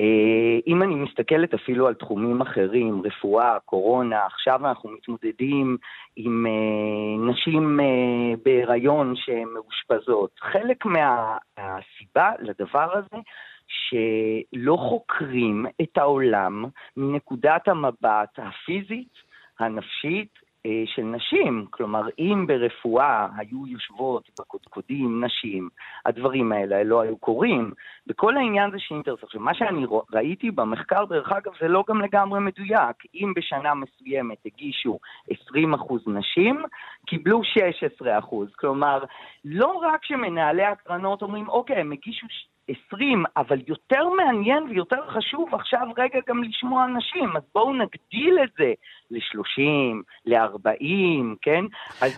אה, 0.00 0.58
אם 0.66 0.82
אני 0.82 0.94
מסתכלת 0.94 1.54
אפילו 1.54 1.86
על 1.86 1.94
תחומים 1.94 2.40
אחרים, 2.40 3.02
רפואה, 3.04 3.58
קורונה, 3.64 4.26
עכשיו 4.26 4.66
אנחנו 4.68 4.90
מתמודדים 4.90 5.76
עם 6.16 6.46
אה, 6.46 7.32
נשים 7.32 7.80
אה, 7.80 8.36
בהיריון 8.44 9.14
שהן 9.16 9.48
מאושפזות. 9.54 10.30
חלק 10.40 10.84
מהסיבה 10.86 12.30
לדבר 12.40 12.92
הזה 12.98 13.22
שלא 13.68 14.76
חוקרים 14.76 15.66
את 15.82 15.98
העולם 15.98 16.64
מנקודת 16.96 17.68
המבט 17.68 18.38
הפיזית, 18.38 19.12
הנפשית 19.58 20.47
של 20.86 21.02
נשים. 21.02 21.66
כלומר, 21.70 22.02
אם 22.18 22.46
ברפואה 22.46 23.26
היו 23.36 23.66
יושבות 23.66 24.28
בקודקודים 24.40 25.24
נשים, 25.24 25.68
הדברים 26.06 26.52
האלה 26.52 26.82
לא 26.82 27.00
היו 27.00 27.16
קורים. 27.16 27.72
וכל 28.08 28.36
העניין 28.36 28.70
זה 28.70 28.76
שאינטרס. 28.78 29.24
עכשיו, 29.24 29.40
מה 29.40 29.54
שאני 29.54 29.86
ראיתי 30.12 30.50
במחקר, 30.50 31.04
דרך 31.04 31.32
אגב, 31.32 31.52
זה 31.60 31.68
לא 31.68 31.84
גם 31.88 32.02
לגמרי 32.02 32.40
מדויק. 32.40 32.96
אם 33.14 33.32
בשנה 33.36 33.74
מסוימת 33.74 34.38
הגישו 34.46 34.98
20% 35.30 35.34
נשים, 36.06 36.64
קיבלו 37.06 37.40
16%. 37.42 38.56
כלומר, 38.56 39.04
לא 39.44 39.72
רק 39.72 40.04
שמנהלי 40.04 40.64
הקרנות 40.64 41.22
אומרים, 41.22 41.48
אוקיי, 41.48 41.76
הם 41.76 41.92
הגישו 41.92 42.26
20, 42.68 43.24
אבל 43.36 43.58
יותר 43.66 44.08
מעניין 44.08 44.62
ויותר 44.62 45.06
חשוב 45.08 45.54
עכשיו 45.54 45.88
רגע 45.98 46.18
גם 46.28 46.42
לשמוע 46.42 46.84
אנשים, 46.84 47.36
אז 47.36 47.42
בואו 47.54 47.72
נגדיל 47.72 48.38
את 48.44 48.50
זה 48.58 48.72
ל-30, 49.10 50.02
ל-40, 50.26 51.36
כן? 51.42 51.64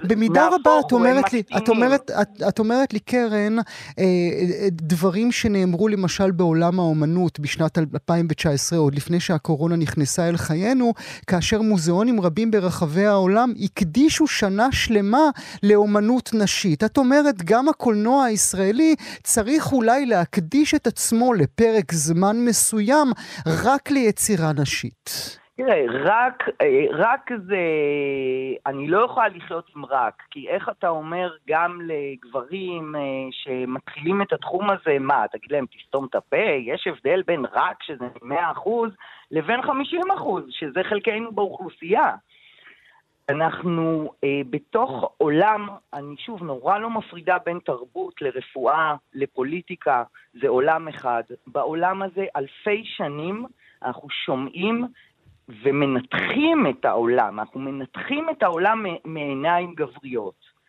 במידה 0.02 0.48
רבה 0.52 0.70
את 0.86 0.92
אומרת, 0.92 1.32
לי, 1.32 1.42
את, 1.56 1.68
אומרת, 1.68 2.10
את, 2.22 2.28
את 2.48 2.58
אומרת 2.58 2.92
לי, 2.92 3.00
קרן, 3.00 3.58
אה, 3.98 4.68
דברים 4.70 5.32
שנאמרו 5.32 5.88
למשל 5.88 6.30
בעולם 6.30 6.80
האומנות 6.80 7.40
בשנת 7.40 7.78
2019, 7.78 8.78
עוד 8.78 8.94
לפני 8.94 9.20
שהקורונה 9.20 9.76
נכנסה 9.76 10.28
אל 10.28 10.36
חיינו, 10.36 10.92
כאשר 11.26 11.62
מוזיאונים 11.62 12.20
רבים 12.20 12.50
ברחבי 12.50 13.06
העולם 13.06 13.52
הקדישו 13.60 14.26
שנה 14.26 14.72
שלמה 14.72 15.30
לאומנות 15.62 16.30
נשית. 16.34 16.84
את 16.84 16.98
אומרת, 16.98 17.42
גם 17.44 17.68
הקולנוע 17.68 18.24
הישראלי 18.24 18.94
צריך 19.22 19.72
אולי 19.72 20.06
להקדיש 20.06 20.74
את 20.74 20.86
עצמו 20.86 21.34
לפרק 21.34 21.92
זמן 21.92 22.36
מסוים 22.44 23.12
רק 23.46 23.90
ליצירה 23.90 24.52
נשית. 24.52 25.40
תראה, 25.64 25.84
רק, 26.04 26.48
אה, 26.60 26.84
רק 26.90 27.30
זה, 27.46 27.58
אני 28.66 28.88
לא 28.88 29.04
יכולה 29.04 29.28
לחיות 29.28 29.70
עם 29.76 29.84
רק, 29.84 30.22
כי 30.30 30.48
איך 30.48 30.68
אתה 30.68 30.88
אומר 30.88 31.32
גם 31.48 31.80
לגברים 31.80 32.96
אה, 32.96 33.00
שמתחילים 33.30 34.22
את 34.22 34.32
התחום 34.32 34.70
הזה, 34.70 34.98
מה, 35.00 35.24
תגיד 35.32 35.52
להם 35.52 35.66
תסתום 35.66 36.06
את 36.10 36.14
הפה? 36.14 36.36
יש 36.66 36.86
הבדל 36.86 37.22
בין 37.26 37.44
רק, 37.52 37.82
שזה 37.82 38.04
100%, 38.22 38.26
לבין 39.30 39.60
50%, 39.60 39.68
שזה 40.50 40.80
חלקנו 40.88 41.32
באוכלוסייה. 41.32 42.14
אנחנו 43.28 44.12
אה, 44.24 44.40
בתוך 44.50 45.12
עולם, 45.16 45.68
אני 45.94 46.14
שוב 46.18 46.42
נורא 46.42 46.78
לא 46.78 46.90
מפרידה 46.90 47.36
בין 47.44 47.58
תרבות 47.64 48.14
לרפואה, 48.22 48.94
לפוליטיקה, 49.14 50.02
זה 50.40 50.48
עולם 50.48 50.88
אחד. 50.88 51.22
בעולם 51.46 52.02
הזה 52.02 52.24
אלפי 52.36 52.82
שנים 52.84 53.46
אנחנו 53.82 54.10
שומעים 54.10 54.86
ומנתחים 55.62 56.66
את 56.70 56.84
העולם, 56.84 57.40
אנחנו 57.40 57.60
מנתחים 57.60 58.26
את 58.30 58.42
העולם 58.42 58.84
מעיניים 59.04 59.74
גבריות. 59.74 60.60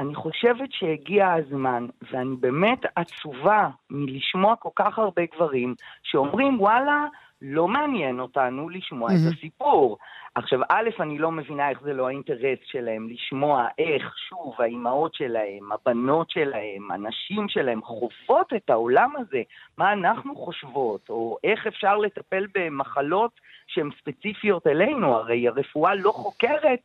אני 0.00 0.14
חושבת 0.14 0.72
שהגיע 0.72 1.32
הזמן, 1.32 1.86
ואני 2.12 2.36
באמת 2.36 2.78
עצובה 2.96 3.68
מלשמוע 3.90 4.56
כל 4.56 4.68
כך 4.76 4.98
הרבה 4.98 5.22
גברים 5.34 5.74
שאומרים, 6.02 6.60
וואלה, 6.60 7.06
לא 7.42 7.68
מעניין 7.68 8.20
אותנו 8.20 8.68
לשמוע 8.68 9.08
mm-hmm. 9.08 9.28
את 9.28 9.32
הסיפור. 9.36 9.98
עכשיו, 10.34 10.60
א', 10.68 10.88
אני 11.00 11.18
לא 11.18 11.32
מבינה 11.32 11.70
איך 11.70 11.80
זה 11.82 11.92
לא 11.92 12.08
האינטרס 12.08 12.58
שלהם 12.64 13.08
לשמוע 13.08 13.66
איך, 13.78 14.14
שוב, 14.28 14.54
האימהות 14.58 15.14
שלהם, 15.14 15.72
הבנות 15.72 16.30
שלהם, 16.30 16.90
הנשים 16.90 17.48
שלהם 17.48 17.82
חוות 17.82 18.52
את 18.56 18.70
העולם 18.70 19.16
הזה, 19.16 19.42
מה 19.78 19.92
אנחנו 19.92 20.36
חושבות, 20.36 21.08
או 21.08 21.38
איך 21.44 21.66
אפשר 21.66 21.96
לטפל 21.96 22.46
במחלות 22.54 23.30
שהן 23.66 23.90
ספציפיות 24.00 24.66
אלינו, 24.66 25.14
הרי 25.14 25.48
הרפואה 25.48 25.94
לא 25.94 26.12
חוקרת 26.12 26.80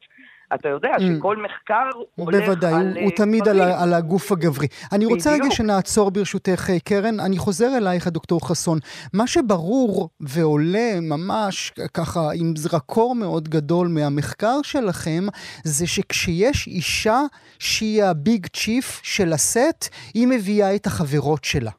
אתה 0.53 0.69
יודע 0.69 0.95
mm. 0.95 1.01
שכל 1.01 1.37
מחקר 1.37 1.89
הולך 2.15 2.45
בוודאי, 2.45 2.73
על... 2.73 2.79
בוודאי, 2.79 3.01
הוא, 3.01 3.09
הוא 3.09 3.17
תמיד 3.17 3.47
על, 3.47 3.61
על 3.61 3.93
הגוף 3.93 4.31
הגברי. 4.31 4.67
אני 4.91 5.05
רוצה 5.05 5.29
בדיוק. 5.29 5.45
רגע 5.45 5.55
שנעצור 5.55 6.11
ברשותך, 6.11 6.69
אה, 6.69 6.79
קרן. 6.79 7.19
אני 7.19 7.37
חוזר 7.37 7.77
אלייך, 7.77 8.07
דוקטור 8.07 8.47
חסון. 8.47 8.77
מה 9.13 9.27
שברור 9.27 10.09
ועולה 10.19 10.99
ממש 11.01 11.71
ככה 11.93 12.19
עם 12.39 12.55
זרקור 12.55 13.15
מאוד 13.15 13.47
גדול 13.47 13.87
מהמחקר 13.87 14.61
שלכם, 14.63 15.23
זה 15.63 15.87
שכשיש 15.87 16.67
אישה 16.67 17.19
שהיא 17.59 18.03
הביג 18.03 18.47
צ'יף 18.47 19.01
של 19.03 19.33
הסט, 19.33 19.95
היא 20.13 20.27
מביאה 20.27 20.75
את 20.75 20.85
החברות 20.85 21.43
שלה. 21.43 21.71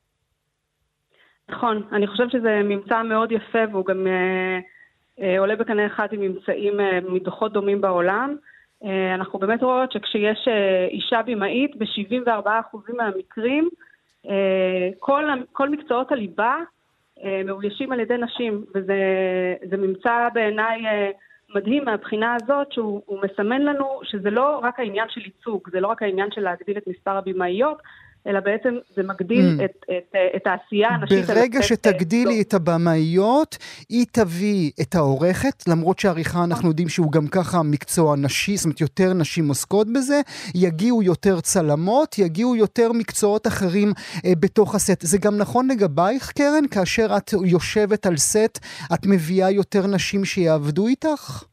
נכון, 1.49 1.83
אני 1.93 2.07
חושבת 2.07 2.31
שזה 2.31 2.61
ממצא 2.65 3.03
מאוד 3.03 3.33
יפה 3.33 3.59
והוא 3.73 3.87
גם 3.87 4.07
אה, 4.07 4.59
אה, 5.21 5.39
עולה 5.39 5.57
בקנה 5.57 5.87
אחד 5.87 6.09
עם 6.13 6.21
ממצאים 6.21 6.81
אה, 6.81 6.99
מדוחות 7.09 7.53
דומים 7.53 7.81
בעולם. 7.81 8.37
אה, 8.85 9.15
אנחנו 9.15 9.39
באמת 9.39 9.63
רואות 9.63 9.93
שכשיש 9.93 10.49
אה, 10.49 10.87
אישה 10.91 11.23
במאית, 11.23 11.77
ב-74% 11.77 12.95
מהמקרים, 12.97 13.69
אה, 14.29 14.89
כל, 14.99 15.25
כל 15.53 15.69
מקצועות 15.69 16.13
הליבה 16.13 16.57
מאוישים 17.45 17.93
על 17.93 18.01
ידי 18.01 18.17
נשים, 18.17 18.65
וזה 18.75 19.77
ממצא 19.77 20.29
בעיניי 20.35 20.83
מדהים 21.55 21.85
מהבחינה 21.85 22.35
הזאת 22.35 22.73
שהוא 22.73 23.19
מסמן 23.23 23.63
לנו 23.63 24.01
שזה 24.03 24.31
לא 24.31 24.61
רק 24.63 24.81
העניין 24.81 25.09
של 25.09 25.21
ייצוג, 25.21 25.69
זה 25.73 25.81
לא 25.81 25.89
רק 25.89 26.03
העניין 26.03 26.31
של 26.31 26.41
להגדיל 26.41 26.77
את 26.79 26.87
מספר 26.87 27.11
הבמאיות, 27.11 27.79
אלא 28.27 28.41
בעצם 28.41 28.75
זה 28.95 29.03
מגדיל 29.03 29.59
mm. 29.61 29.65
את, 29.65 29.85
את, 29.91 30.17
את 30.37 30.47
העשייה 30.47 30.89
הנשית. 30.89 31.27
ברגע 31.27 31.63
שתגדילי 31.63 32.43
את 32.43 32.55
הבמאיות, 32.55 33.57
היא 33.89 34.07
תביא 34.13 34.71
את 34.83 34.95
העורכת, 34.95 35.69
למרות 35.69 35.99
שעריכה 35.99 36.45
אנחנו 36.45 36.69
יודעים 36.69 36.89
שהוא 36.89 37.13
גם 37.13 37.27
ככה 37.27 37.63
מקצוע 37.63 38.17
נשי, 38.17 38.57
זאת 38.57 38.65
אומרת 38.65 38.81
יותר 38.81 39.13
נשים 39.13 39.49
עוסקות 39.49 39.87
בזה, 39.95 40.21
יגיעו 40.55 41.03
יותר 41.03 41.41
צלמות, 41.41 42.19
יגיעו 42.19 42.57
יותר 42.57 42.93
מקצועות 42.93 43.47
אחרים 43.47 43.89
אה, 44.27 44.33
בתוך 44.41 44.75
הסט. 44.75 45.01
זה 45.01 45.19
גם 45.19 45.39
נכון 45.39 45.69
לגבייך, 45.69 46.33
קרן? 46.33 46.69
כאשר 46.71 47.07
את 47.17 47.33
יושבת 47.45 48.07
על 48.07 48.17
סט, 48.17 48.59
את 48.95 49.07
מביאה 49.07 49.51
יותר 49.51 49.87
נשים 49.87 50.25
שיעבדו 50.25 50.87
איתך? 50.87 51.45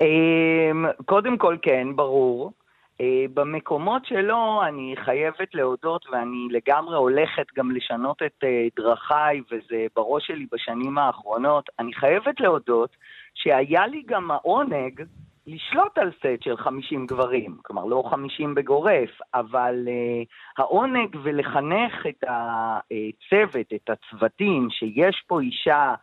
אמ, 0.00 0.86
קודם 1.04 1.38
כל 1.38 1.56
כן, 1.62 1.86
ברור. 1.96 2.52
אה, 3.00 3.24
במקומות 3.34 4.06
שלו 4.06 4.62
אני 4.68 4.94
חייבת 5.04 5.54
להודות, 5.54 6.06
ואני 6.12 6.48
לגמרי 6.50 6.96
הולכת 6.96 7.46
גם 7.56 7.70
לשנות 7.70 8.22
את 8.22 8.44
אה, 8.44 8.66
דרכיי, 8.76 9.40
וזה 9.50 9.86
בראש 9.96 10.26
שלי 10.26 10.46
בשנים 10.52 10.98
האחרונות, 10.98 11.70
אני 11.78 11.94
חייבת 11.94 12.40
להודות 12.40 12.96
שהיה 13.34 13.86
לי 13.86 14.02
גם 14.06 14.30
העונג 14.30 15.02
לשלוט 15.48 15.98
על 15.98 16.10
סט 16.18 16.42
של 16.42 16.56
50 16.56 17.06
גברים, 17.06 17.56
כלומר 17.62 17.84
לא 17.84 18.04
50 18.10 18.54
בגורף, 18.54 19.10
אבל 19.34 19.74
uh, 19.86 20.26
העונג 20.58 21.16
ולחנך 21.22 22.06
את 22.08 22.24
הצוות, 22.24 23.66
את 23.74 23.90
הצוותים, 23.90 24.68
שיש 24.70 25.22
פה 25.26 25.40
אישה, 25.40 25.94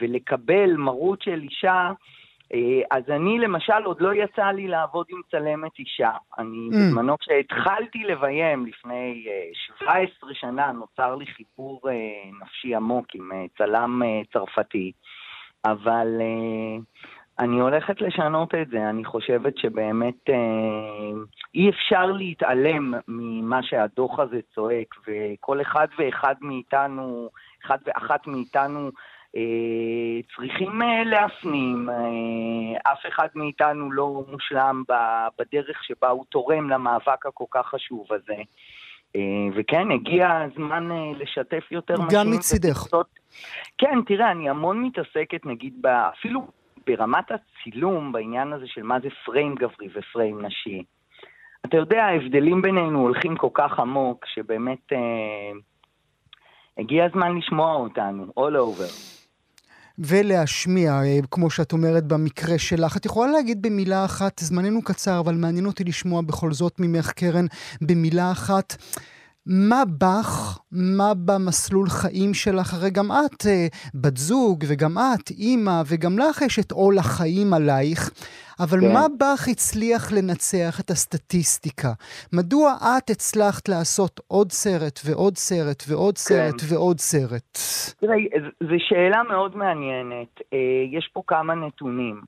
ולקבל 0.00 0.76
מרות 0.76 1.22
של 1.22 1.42
אישה, 1.42 1.90
אז 2.90 3.02
אני 3.08 3.38
למשל, 3.38 3.84
עוד 3.84 4.00
לא 4.00 4.14
יצא 4.14 4.46
לי 4.46 4.68
לעבוד 4.68 5.06
עם 5.10 5.20
צלמת 5.30 5.78
אישה. 5.78 6.10
אני 6.38 6.68
mm. 6.70 6.76
בזמנו 6.76 7.18
כשהתחלתי 7.18 7.98
לביים 7.98 8.66
לפני 8.66 9.26
17 9.78 10.28
אה, 10.28 10.34
שנה, 10.34 10.72
נוצר 10.72 11.14
לי 11.14 11.26
חיבור 11.26 11.80
אה, 11.88 11.94
נפשי 12.42 12.74
עמוק 12.74 13.06
עם 13.14 13.30
צלם 13.58 14.02
צרפתי, 14.32 14.92
אבל 15.64 16.20
אני 17.40 17.60
הולכת 17.60 18.00
לשנות 18.00 18.54
את 18.54 18.68
זה. 18.68 18.90
אני 18.90 19.04
חושבת 19.04 19.58
שבאמת 19.58 20.30
אה, 20.30 21.20
אי 21.54 21.70
אפשר 21.70 22.06
להתעלם 22.06 22.94
ממה 23.08 23.62
שהדוח 23.62 24.18
הזה 24.18 24.40
צועק, 24.54 24.94
וכל 25.06 25.60
אחד 25.60 25.86
ואחד 25.98 26.34
מאיתנו, 26.40 27.30
אחד 27.64 27.78
ואחת 27.86 28.26
מאיתנו, 28.26 28.86
אה, 28.86 28.90
צריכים 30.36 30.82
אה, 30.82 31.04
להפנים, 31.04 31.90
אה, 31.90 32.92
אף 32.92 32.98
אחד 33.08 33.28
מאיתנו 33.34 33.92
לא 33.92 34.24
מושלם 34.30 34.82
בדרך 35.38 35.84
שבה 35.84 36.08
הוא 36.08 36.24
תורם 36.28 36.70
למאבק 36.70 37.26
הכל 37.26 37.44
כך 37.50 37.66
חשוב 37.66 38.06
הזה. 38.10 38.42
וכן, 39.54 39.90
הגיע 39.90 40.40
הזמן 40.40 40.88
לשתף 41.18 41.72
יותר 41.72 41.94
נשים. 41.94 42.06
גם 42.10 42.30
מצידך. 42.30 42.86
כן, 43.78 43.98
תראה, 44.06 44.30
אני 44.30 44.50
המון 44.50 44.82
מתעסקת, 44.82 45.46
נגיד, 45.46 45.86
אפילו 45.86 46.46
ברמת 46.86 47.30
הצילום, 47.30 48.12
בעניין 48.12 48.52
הזה 48.52 48.66
של 48.66 48.82
מה 48.82 49.00
זה 49.00 49.08
פריים 49.24 49.54
גברי 49.54 49.88
ופריים 49.94 50.46
נשי. 50.46 50.82
אתה 51.66 51.76
יודע, 51.76 52.04
ההבדלים 52.04 52.62
בינינו 52.62 53.00
הולכים 53.00 53.36
כל 53.36 53.48
כך 53.54 53.78
עמוק, 53.78 54.26
שבאמת 54.26 54.92
אה, 54.92 55.52
הגיע 56.78 57.04
הזמן 57.04 57.36
לשמוע 57.36 57.74
אותנו, 57.74 58.26
all 58.26 58.54
over. 58.54 59.19
ולהשמיע, 60.00 60.92
אה, 61.02 61.18
כמו 61.30 61.50
שאת 61.50 61.72
אומרת 61.72 62.06
במקרה 62.06 62.58
שלך. 62.58 62.96
את 62.96 63.06
יכולה 63.06 63.32
להגיד 63.32 63.62
במילה 63.62 64.04
אחת, 64.04 64.38
זמננו 64.38 64.82
קצר, 64.82 65.20
אבל 65.20 65.34
מעניין 65.34 65.66
אותי 65.66 65.84
לשמוע 65.84 66.22
בכל 66.22 66.52
זאת 66.52 66.74
ממך, 66.78 67.12
קרן, 67.12 67.46
במילה 67.80 68.32
אחת. 68.32 68.76
מה 69.52 69.82
בך, 69.98 70.58
מה 70.72 71.12
במסלול 71.26 71.86
חיים 71.88 72.34
שלך? 72.34 72.74
הרי 72.74 72.90
גם 72.90 73.06
את 73.10 73.46
אה, 73.46 73.66
בת 73.94 74.16
זוג, 74.16 74.64
וגם 74.68 74.92
את 74.98 75.30
אימא, 75.30 75.82
וגם 75.90 76.18
לך 76.18 76.42
יש 76.42 76.58
את 76.58 76.72
עול 76.72 76.98
החיים 76.98 77.52
עלייך. 77.54 78.10
אבל 78.60 78.80
כן. 78.80 78.92
מה 78.92 79.06
בך 79.20 79.48
הצליח 79.48 80.12
לנצח 80.12 80.80
את 80.80 80.90
הסטטיסטיקה? 80.90 81.92
מדוע 82.32 82.74
את 82.98 83.10
הצלחת 83.10 83.68
לעשות 83.68 84.20
עוד 84.28 84.52
סרט 84.52 85.00
ועוד 85.04 85.36
סרט 85.36 85.82
ועוד 85.88 86.14
כן. 86.14 86.24
סרט. 86.28 86.60
ועוד 86.70 86.98
סרט? 86.98 87.58
תראה, 88.00 88.16
זו 88.60 88.76
שאלה 88.78 89.22
מאוד 89.22 89.56
מעניינת. 89.56 90.32
אה, 90.52 90.58
יש 90.90 91.10
פה 91.12 91.22
כמה 91.26 91.54
נתונים. 91.54 92.20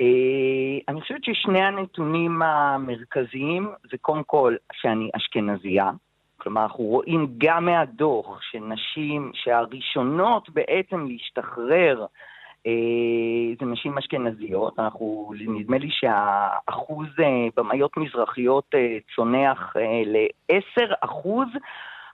אה, 0.00 0.78
אני 0.88 1.00
חושבת 1.00 1.24
ששני 1.24 1.62
הנתונים 1.62 2.42
המרכזיים 2.42 3.68
זה 3.90 3.96
קודם 4.00 4.22
כל 4.26 4.54
שאני 4.72 5.10
אשכנזייה. 5.16 5.90
כלומר, 6.48 6.62
אנחנו 6.62 6.84
רואים 6.84 7.26
גם 7.38 7.64
מהדוח 7.64 8.40
שנשים 8.42 9.30
שהראשונות 9.34 10.50
בעצם 10.50 11.06
להשתחרר 11.06 12.06
אה, 12.66 13.54
זה 13.60 13.66
נשים 13.66 13.98
אשכנזיות, 13.98 14.78
אנחנו, 14.78 15.32
נדמה 15.38 15.78
לי 15.78 15.88
שהאחוז 15.90 17.06
אה, 17.20 17.48
במאיות 17.56 17.96
מזרחיות 17.96 18.64
אה, 18.74 18.96
צונח 19.14 19.76
ל-10 20.06 20.94
אחוז 21.00 21.48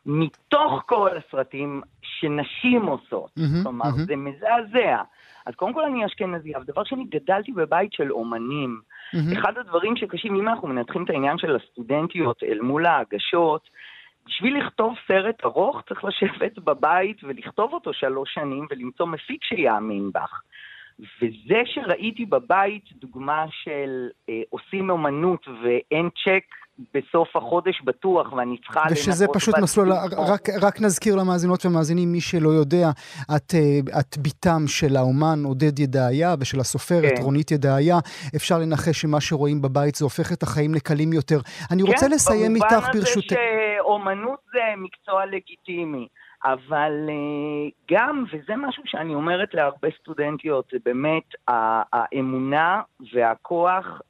מתוך 0.06 0.82
כל 0.86 1.10
הסרטים 1.16 1.82
שנשים 2.02 2.82
עושות. 2.82 3.30
Mm-hmm, 3.38 3.62
כלומר, 3.62 3.84
mm-hmm. 3.84 4.06
זה 4.06 4.16
מזעזע. 4.16 5.02
אז 5.46 5.54
קודם 5.54 5.74
כל 5.74 5.84
אני 5.84 6.06
אשכנזי, 6.06 6.56
אבל 6.56 6.64
דבר 6.64 6.84
שני, 6.84 7.04
גדלתי 7.04 7.52
בבית 7.52 7.92
של 7.92 8.12
אומנים. 8.12 8.80
Mm-hmm. 8.80 9.38
אחד 9.38 9.58
הדברים 9.58 9.96
שקשים, 9.96 10.34
אם 10.34 10.48
אנחנו 10.48 10.68
מנתחים 10.68 11.04
את 11.04 11.10
העניין 11.10 11.38
של 11.38 11.56
הסטודנטיות 11.56 12.42
אל 12.42 12.60
מול 12.60 12.86
ההגשות, 12.86 13.68
בשביל 14.26 14.58
לכתוב 14.58 14.94
סרט 15.08 15.44
ארוך 15.44 15.82
צריך 15.88 16.04
לשבת 16.04 16.58
בבית 16.58 17.24
ולכתוב 17.24 17.72
אותו 17.72 17.92
שלוש 17.92 18.34
שנים 18.34 18.66
ולמצוא 18.70 19.06
מפיק 19.06 19.44
שיאמין 19.44 20.10
בך. 20.14 20.42
וזה 20.98 21.62
שראיתי 21.64 22.24
בבית 22.24 22.84
דוגמה 22.92 23.44
של 23.50 24.08
אה, 24.28 24.42
עושים 24.50 24.90
אומנות 24.90 25.48
ואין 25.62 26.08
צ'ק 26.24 26.44
בסוף 26.94 27.36
החודש 27.36 27.82
בטוח, 27.84 28.32
ואני 28.32 28.56
צריכה 28.58 28.80
לנקות... 28.80 28.98
ושזה 28.98 29.26
פשוט 29.34 29.54
מסלול, 29.62 29.92
רק, 30.32 30.48
רק 30.62 30.80
נזכיר 30.80 31.16
למאזינות 31.16 31.66
ומאזינים, 31.66 32.12
מי 32.12 32.20
שלא 32.20 32.48
יודע, 32.48 32.90
את, 33.36 33.54
אה, 33.54 34.00
את 34.00 34.18
בתם 34.18 34.62
של 34.66 34.96
האומן 34.96 35.38
עודד 35.44 35.78
ידעיה 35.78 36.34
ושל 36.40 36.60
הסופרת 36.60 37.12
כן. 37.16 37.22
רונית 37.22 37.50
ידעיה. 37.50 37.98
אפשר 38.36 38.58
לנחש 38.58 39.00
שמה 39.00 39.20
שרואים 39.20 39.62
בבית 39.62 39.94
זה 39.94 40.04
הופך 40.04 40.32
את 40.32 40.42
החיים 40.42 40.74
לקלים 40.74 41.12
יותר. 41.12 41.38
אני 41.70 41.82
כן, 41.82 41.88
רוצה 41.88 42.08
לסיים 42.08 42.56
איתך 42.56 42.88
ברשותך. 42.92 43.28
כן, 43.28 43.36
במובן 43.36 43.52
הזה 43.52 43.74
שאומנות 43.78 44.38
זה 44.52 44.60
מקצוע 44.76 45.26
לגיטימי. 45.26 46.08
אבל 46.44 46.92
אה, 47.08 47.70
גם, 47.90 48.24
וזה 48.32 48.56
משהו 48.56 48.82
שאני 48.86 49.14
אומרת 49.14 49.54
להרבה 49.54 49.88
סטודנטיות, 50.00 50.68
זה 50.72 50.78
באמת 50.84 51.22
האמונה 51.92 52.82
והכוח 53.12 54.00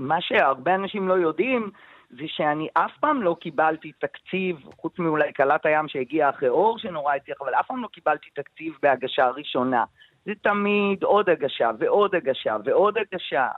ומה 0.00 0.20
שהרבה 0.20 0.74
אנשים 0.74 1.08
לא 1.08 1.14
יודעים, 1.14 1.70
זה 2.10 2.24
שאני 2.26 2.68
אף 2.74 2.90
פעם 3.00 3.22
לא 3.22 3.36
קיבלתי 3.40 3.92
תקציב, 3.92 4.56
חוץ 4.76 4.98
מאולי 4.98 5.32
כלת 5.36 5.66
הים 5.66 5.88
שהגיע 5.88 6.30
אחרי 6.30 6.48
אור 6.48 6.78
שנורא 6.78 7.14
הצליח, 7.14 7.36
אבל 7.40 7.54
אף 7.54 7.66
פעם 7.66 7.82
לא 7.82 7.88
קיבלתי 7.88 8.30
תקציב 8.34 8.72
בהגשה 8.82 9.28
ראשונה. 9.28 9.84
זה 10.24 10.32
תמיד 10.42 11.02
עוד 11.02 11.30
הגשה 11.30 11.70
ועוד 11.78 12.14
הגשה 12.14 12.56
ועוד 12.64 12.98
הגשה. 12.98 13.48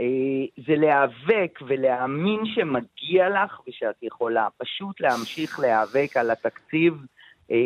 אה, 0.00 0.62
זה 0.66 0.74
להיאבק 0.76 1.58
ולהאמין 1.66 2.40
שמגיע 2.46 3.28
לך 3.28 3.60
ושאת 3.68 4.02
יכולה 4.02 4.48
פשוט 4.58 5.00
להמשיך 5.00 5.60
להיאבק 5.60 6.16
על 6.16 6.30
התקציב 6.30 6.94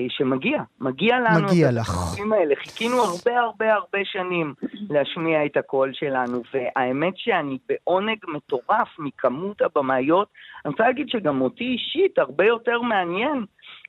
שמגיע, 0.09 0.63
מגיע 0.81 1.19
לנו 1.19 1.47
מגיע 1.47 1.73
לך. 1.73 1.91
האלה. 2.33 2.55
חיכינו 2.57 2.97
הרבה 2.97 3.41
הרבה 3.41 3.75
הרבה 3.75 3.99
שנים 4.05 4.55
להשמיע 4.91 5.47
את 5.47 5.57
הקול 5.57 5.91
שלנו, 5.93 6.43
והאמת 6.55 7.15
שאני 7.17 7.59
בעונג 7.69 8.19
מטורף 8.29 8.89
מכמות 8.99 9.63
הבמאיות. 9.63 10.29
אני 10.65 10.71
רוצה 10.73 10.83
להגיד 10.83 11.09
שגם 11.09 11.41
אותי 11.41 11.65
אישית 11.65 12.19
הרבה 12.19 12.45
יותר 12.45 12.81
מעניין 12.81 13.45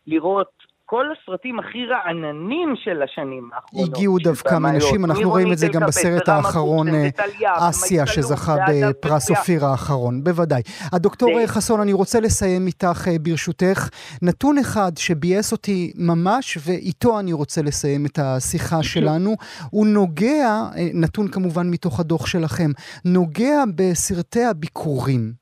לראות 0.08 0.66
כל 0.90 1.06
הסרטים 1.12 1.60
הכי 1.60 1.86
רעננים 1.86 2.74
של 2.84 3.02
השנים 3.02 3.50
האחרונות. 3.54 3.90
הגיעו 3.90 4.18
דווקא 4.20 4.58
מנשים, 4.58 5.06
אנחנו 5.06 5.30
רואים 5.30 5.54
את 5.54 5.58
זה 5.58 5.68
גם 5.68 5.82
בסרט 5.88 6.30
האחרון, 6.30 6.88
אה, 6.88 7.10
אסיה, 7.44 8.08
שזכה 8.08 8.56
בפרס 8.70 9.30
אופיר 9.30 9.66
האחרון, 9.66 10.24
בוודאי. 10.24 10.62
הדוקטור 10.92 11.30
חסון, 11.48 11.80
אני 11.82 11.94
רוצה 11.94 12.20
לסיים 12.20 12.68
איתך 12.68 13.08
אה, 13.08 13.20
ברשותך. 13.20 13.90
נתון 14.22 14.58
אחד 14.58 14.92
שביאס 14.98 15.52
אותי 15.52 15.92
ממש, 15.96 16.58
ואיתו 16.66 17.20
אני 17.20 17.34
רוצה 17.34 17.62
לסיים 17.62 18.06
את 18.06 18.20
השיחה 18.22 18.84
שלנו, 18.84 19.36
הוא 19.70 19.88
נוגע, 19.88 20.46
אה, 20.78 20.88
נתון 20.94 21.28
כמובן 21.28 21.70
מתוך 21.70 22.00
הדוח 22.00 22.26
שלכם, 22.26 22.72
נוגע 23.06 23.64
בסרטי 23.76 24.44
הביקורים. 24.44 25.34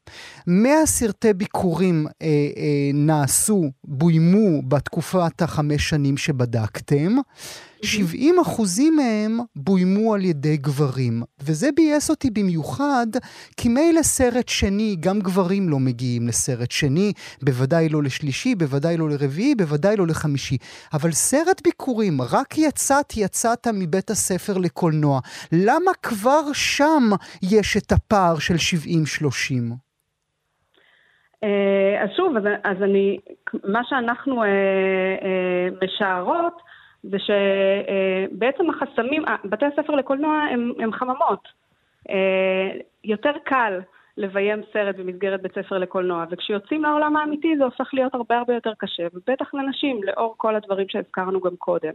100 0.48 0.86
סרטי 0.86 1.34
ביקורים 1.34 2.08
אה, 2.22 2.28
אה, 2.28 2.92
נעשו, 2.94 3.72
בוימו 3.84 4.62
בתקופת 4.68 5.42
החמש 5.42 5.90
שנים 5.90 6.18
שבדקתם. 6.18 7.16
70 7.86 8.40
אחוזים 8.40 8.96
מהם 8.96 9.40
בוימו 9.56 10.14
על 10.14 10.26
ידי 10.26 10.58
גברים, 10.58 11.22
וזה 11.42 11.68
ביאס 11.76 12.10
אותי 12.10 12.30
במיוחד, 12.32 13.08
כי 13.58 13.70
מילא 13.70 14.02
סרט 14.02 14.50
שני, 14.50 14.96
גם 15.00 15.20
גברים 15.20 15.70
לא 15.70 15.80
מגיעים 15.80 16.28
לסרט 16.28 16.72
שני, 16.72 17.14
בוודאי 17.44 17.90
לא 17.90 18.04
לשלישי, 18.04 18.56
בוודאי 18.56 18.98
לא 18.98 19.10
לרביעי, 19.10 19.56
בוודאי 19.56 19.96
לא 19.98 20.08
לחמישי. 20.08 20.58
אבל 20.94 21.12
סרט 21.12 21.62
ביקורים, 21.64 22.22
רק 22.22 22.58
יצאת, 22.58 23.18
יצאת 23.18 23.68
מבית 23.74 24.10
הספר 24.10 24.58
לקולנוע. 24.58 25.20
למה 25.52 25.92
כבר 26.04 26.42
שם 26.54 27.04
יש 27.44 27.78
את 27.78 27.92
הפער 27.92 28.36
של 28.40 28.56
70-30? 28.56 29.86
אה, 31.44 32.04
אז 32.04 32.10
שוב, 32.18 32.38
אז, 32.38 32.44
אז 32.64 32.84
אני, 32.84 33.20
מה 33.64 33.82
שאנחנו 33.84 34.44
אה, 34.44 34.48
אה, 34.48 35.68
משערות 35.84 36.62
זה 37.10 37.18
שבעצם 37.20 38.70
החסמים, 38.70 39.24
בתי 39.46 39.66
הספר 39.66 39.96
לקולנוע 39.96 40.42
הם, 40.52 40.72
הם 40.80 40.94
חממות. 40.94 41.48
אה, 42.10 42.70
יותר 43.04 43.32
קל 43.44 43.80
לביים 44.18 44.62
סרט 44.74 44.96
במסגרת 44.96 45.42
בית 45.42 45.52
ספר 45.52 45.78
לקולנוע, 45.78 46.26
וכשיוצאים 46.32 46.84
לעולם 46.84 47.16
האמיתי 47.16 47.58
זה 47.58 47.64
הופך 47.64 47.94
להיות 47.94 48.16
הרבה 48.16 48.38
הרבה 48.38 48.54
יותר 48.54 48.72
קשה, 48.78 49.04
ובטח 49.14 49.54
לנשים, 49.54 50.04
לאור 50.04 50.34
כל 50.38 50.56
הדברים 50.56 50.88
שהזכרנו 50.90 51.42
גם 51.42 51.56
קודם. 51.56 51.92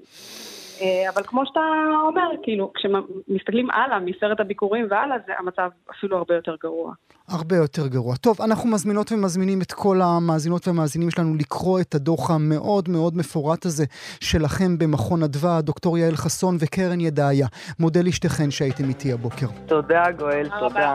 אה, 0.81 1.11
אבל 1.15 1.23
כמו 1.23 1.47
שאתה 1.47 1.61
אומר, 2.07 2.29
כאילו, 2.43 2.73
כשמסתכלים 2.75 3.71
הלאה, 3.71 3.99
מסרט 3.99 4.41
הביקורים 4.41 4.87
והלאה, 4.91 5.17
זה 5.27 5.33
המצב 5.39 5.71
אפילו 5.91 6.17
הרבה 6.17 6.35
יותר 6.35 6.57
גרוע. 6.63 6.95
הרבה 7.29 7.57
יותר 7.57 7.87
גרוע. 7.87 8.17
טוב, 8.17 8.43
אנחנו 8.43 8.71
מזמינות 8.71 9.13
ומזמינים 9.13 9.63
את 9.63 9.73
כל 9.73 10.01
המאזינות 10.03 10.69
והמאזינים 10.69 11.11
שלנו 11.11 11.35
לקרוא 11.35 11.81
את 11.81 11.95
הדוח 11.95 12.31
המאוד 12.31 12.89
מאוד 12.89 13.17
מפורט 13.17 13.67
הזה 13.67 13.85
שלכם 14.21 14.79
במכון 14.79 15.23
אדווה, 15.23 15.61
דוקטור 15.61 15.99
יעל 15.99 16.17
חסון 16.17 16.57
וקרן 16.61 17.01
ידעיה. 17.01 17.47
מודה 17.79 18.01
לשתיכן 18.03 18.51
שהייתם 18.51 18.89
איתי 18.89 19.13
הבוקר. 19.13 19.47
תודה, 19.67 20.05
גואל, 20.19 20.49
תודה. 20.61 20.95